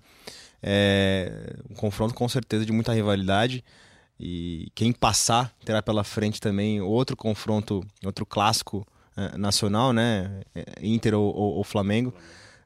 É, 0.63 1.55
um 1.71 1.75
confronto 1.75 2.15
com 2.15 2.29
certeza 2.29 2.67
de 2.67 2.73
muita 2.73 2.93
rivalidade. 2.93 3.65
E 4.19 4.71
quem 4.75 4.93
passar 4.93 5.51
terá 5.65 5.81
pela 5.81 6.05
frente 6.05 6.41
também 6.41 6.81
outro 6.81 7.17
confronto, 7.17 7.83
outro 8.05 8.27
clássico 8.27 8.87
eh, 9.17 9.39
nacional, 9.39 9.95
né? 9.95 10.43
Eh, 10.55 10.65
Inter 10.83 11.15
ou, 11.15 11.35
ou, 11.35 11.55
ou 11.57 11.65
Flamengo. 11.65 12.13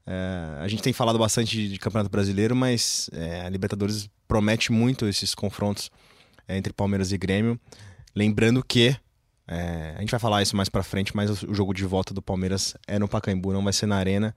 Eh, 0.07 0.59
a 0.61 0.69
gente 0.69 0.83
tem 0.83 0.93
falado 0.93 1.19
bastante 1.19 1.57
de, 1.57 1.69
de 1.71 1.79
Campeonato 1.79 2.11
Brasileiro, 2.11 2.55
mas 2.55 3.11
a 3.45 3.49
Libertadores 3.49 4.09
promete 4.27 4.73
muito 4.73 5.07
esses 5.07 5.35
confrontos 5.35 5.91
entre 6.49 6.73
Palmeiras 6.73 7.13
e 7.13 7.19
Grêmio. 7.19 7.59
Lembrando 8.15 8.63
que 8.63 8.97
a 9.47 10.01
gente 10.01 10.11
vai 10.11 10.21
falar 10.21 10.43
isso 10.43 10.57
mais 10.57 10.69
pra 10.69 10.83
frente, 10.83 11.15
mas 11.15 11.43
o, 11.43 11.51
o 11.51 11.55
jogo 11.55 11.75
de 11.75 11.85
volta 11.85 12.15
do 12.15 12.23
Palmeiras 12.23 12.75
é 12.87 12.99
no 12.99 13.07
Pacaembu, 13.07 13.53
não 13.53 13.63
vai 13.63 13.73
ser 13.73 13.87
na 13.87 13.97
Arena. 13.97 14.35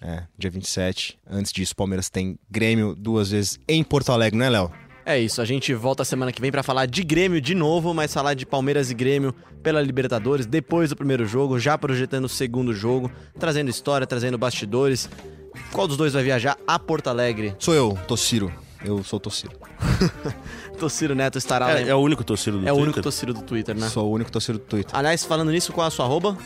É, 0.00 0.24
dia 0.36 0.50
27. 0.50 1.18
Antes 1.26 1.50
disso, 1.50 1.72
o 1.72 1.76
Palmeiras 1.76 2.10
tem 2.10 2.38
Grêmio 2.50 2.94
duas 2.94 3.30
vezes 3.30 3.58
em 3.66 3.82
Porto 3.82 4.12
Alegre, 4.12 4.38
né, 4.38 4.50
Léo? 4.50 4.70
É 5.06 5.18
isso, 5.18 5.42
a 5.42 5.44
gente 5.44 5.74
volta 5.74 6.02
semana 6.04 6.32
que 6.32 6.40
vem 6.40 6.50
para 6.50 6.62
falar 6.62 6.86
de 6.86 7.02
Grêmio 7.04 7.40
de 7.40 7.54
novo, 7.54 7.92
mas 7.92 8.12
falar 8.12 8.32
de 8.34 8.46
Palmeiras 8.46 8.90
e 8.90 8.94
Grêmio 8.94 9.34
pela 9.62 9.80
Libertadores 9.82 10.46
depois 10.46 10.90
do 10.90 10.96
primeiro 10.96 11.26
jogo, 11.26 11.58
já 11.58 11.76
projetando 11.76 12.24
o 12.24 12.28
segundo 12.28 12.72
jogo, 12.72 13.10
trazendo 13.38 13.68
história, 13.68 14.06
trazendo 14.06 14.38
bastidores. 14.38 15.08
Qual 15.72 15.86
dos 15.86 15.96
dois 15.98 16.14
vai 16.14 16.22
viajar 16.22 16.56
a 16.66 16.78
Porto 16.78 17.08
Alegre? 17.08 17.54
Sou 17.58 17.74
eu, 17.74 17.98
Tociro. 18.08 18.50
Eu 18.82 19.04
sou 19.04 19.20
Tociro. 19.20 19.52
Tociro 20.78 21.14
Neto 21.14 21.36
estará 21.38 21.66
lá. 21.66 21.78
É, 21.80 21.88
é 21.88 21.94
o 21.94 21.98
único 21.98 22.24
torcedor 22.24 22.60
do 22.60 22.66
É 22.66 22.72
o 22.72 22.74
Twitter? 22.74 22.82
único 22.84 23.02
Tociro 23.02 23.34
do 23.34 23.42
Twitter, 23.42 23.76
né? 23.76 23.88
Sou 23.88 24.06
o 24.08 24.10
único 24.10 24.32
Tociro 24.32 24.58
do 24.58 24.64
Twitter. 24.64 24.96
Aliás, 24.96 25.22
falando 25.24 25.50
nisso, 25.50 25.72
qual 25.72 25.84
é 25.84 25.88
a 25.88 25.90
sua 25.90 26.06
arroba? 26.06 26.36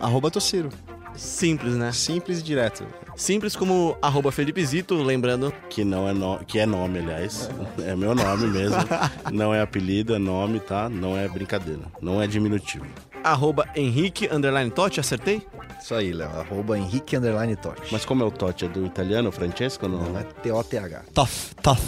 Arroba 0.00 0.30
Tociro. 0.30 0.70
Simples, 1.16 1.74
né? 1.74 1.92
Simples 1.92 2.40
e 2.40 2.42
direto. 2.42 2.86
Simples 3.16 3.54
como 3.54 3.96
arroba 4.02 4.32
Felipe 4.32 4.64
Zito, 4.64 4.94
lembrando. 5.02 5.52
Que 5.70 5.84
não 5.84 6.08
é 6.08 6.12
no... 6.12 6.38
que 6.44 6.58
é 6.58 6.66
nome, 6.66 6.98
aliás. 6.98 7.48
É 7.84 7.94
meu 7.94 8.14
nome 8.14 8.46
mesmo. 8.48 8.76
não 9.32 9.54
é 9.54 9.60
apelido, 9.60 10.14
é 10.14 10.18
nome, 10.18 10.58
tá? 10.60 10.88
Não 10.88 11.16
é 11.16 11.28
brincadeira. 11.28 11.82
Não 12.00 12.20
é 12.20 12.26
diminutivo. 12.26 12.86
Arroba 13.22 13.66
Henrique 13.74 14.28
Underline 14.30 14.70
Totti, 14.70 15.00
acertei? 15.00 15.46
Isso 15.80 15.94
aí, 15.94 16.12
Léo. 16.12 16.28
Arroba 16.28 16.76
Henrique 16.76 17.16
Underline 17.16 17.56
Totti. 17.56 17.92
Mas 17.92 18.04
como 18.04 18.22
é 18.22 18.26
o 18.26 18.30
Totti? 18.30 18.64
É 18.64 18.68
do 18.68 18.84
italiano, 18.84 19.30
Francesco? 19.30 19.88
Não, 19.88 20.00
Não 20.02 20.18
é 20.18 20.24
T-O-T-H. 20.24 21.02
Tough, 21.14 21.54
tough. 21.62 21.78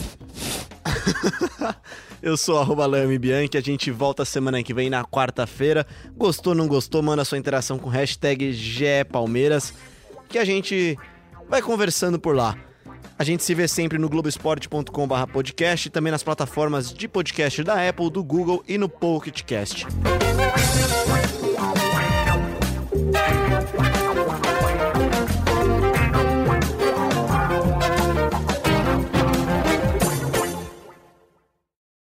Eu 2.22 2.36
sou 2.36 2.58
arroba 2.58 2.86
Bianchi, 3.18 3.56
a 3.56 3.60
gente 3.60 3.90
volta 3.90 4.24
semana 4.24 4.62
que 4.62 4.74
vem 4.74 4.90
na 4.90 5.04
quarta-feira. 5.04 5.86
Gostou, 6.16 6.54
não 6.54 6.66
gostou? 6.66 7.02
Manda 7.02 7.24
sua 7.24 7.38
interação 7.38 7.78
com 7.78 7.88
hashtag 7.88 8.52
GEPalmeiras, 8.52 9.72
que 10.28 10.38
a 10.38 10.44
gente 10.44 10.98
vai 11.48 11.62
conversando 11.62 12.18
por 12.18 12.34
lá. 12.34 12.56
A 13.18 13.24
gente 13.24 13.42
se 13.42 13.54
vê 13.54 13.66
sempre 13.66 13.96
no 13.96 14.08
globesport.com.br 14.08 15.32
podcast, 15.32 15.88
também 15.88 16.10
nas 16.10 16.22
plataformas 16.22 16.92
de 16.92 17.08
podcast 17.08 17.62
da 17.62 17.88
Apple, 17.88 18.10
do 18.10 18.22
Google 18.22 18.62
e 18.68 18.76
no 18.76 18.88
PocketCast. 18.88 19.86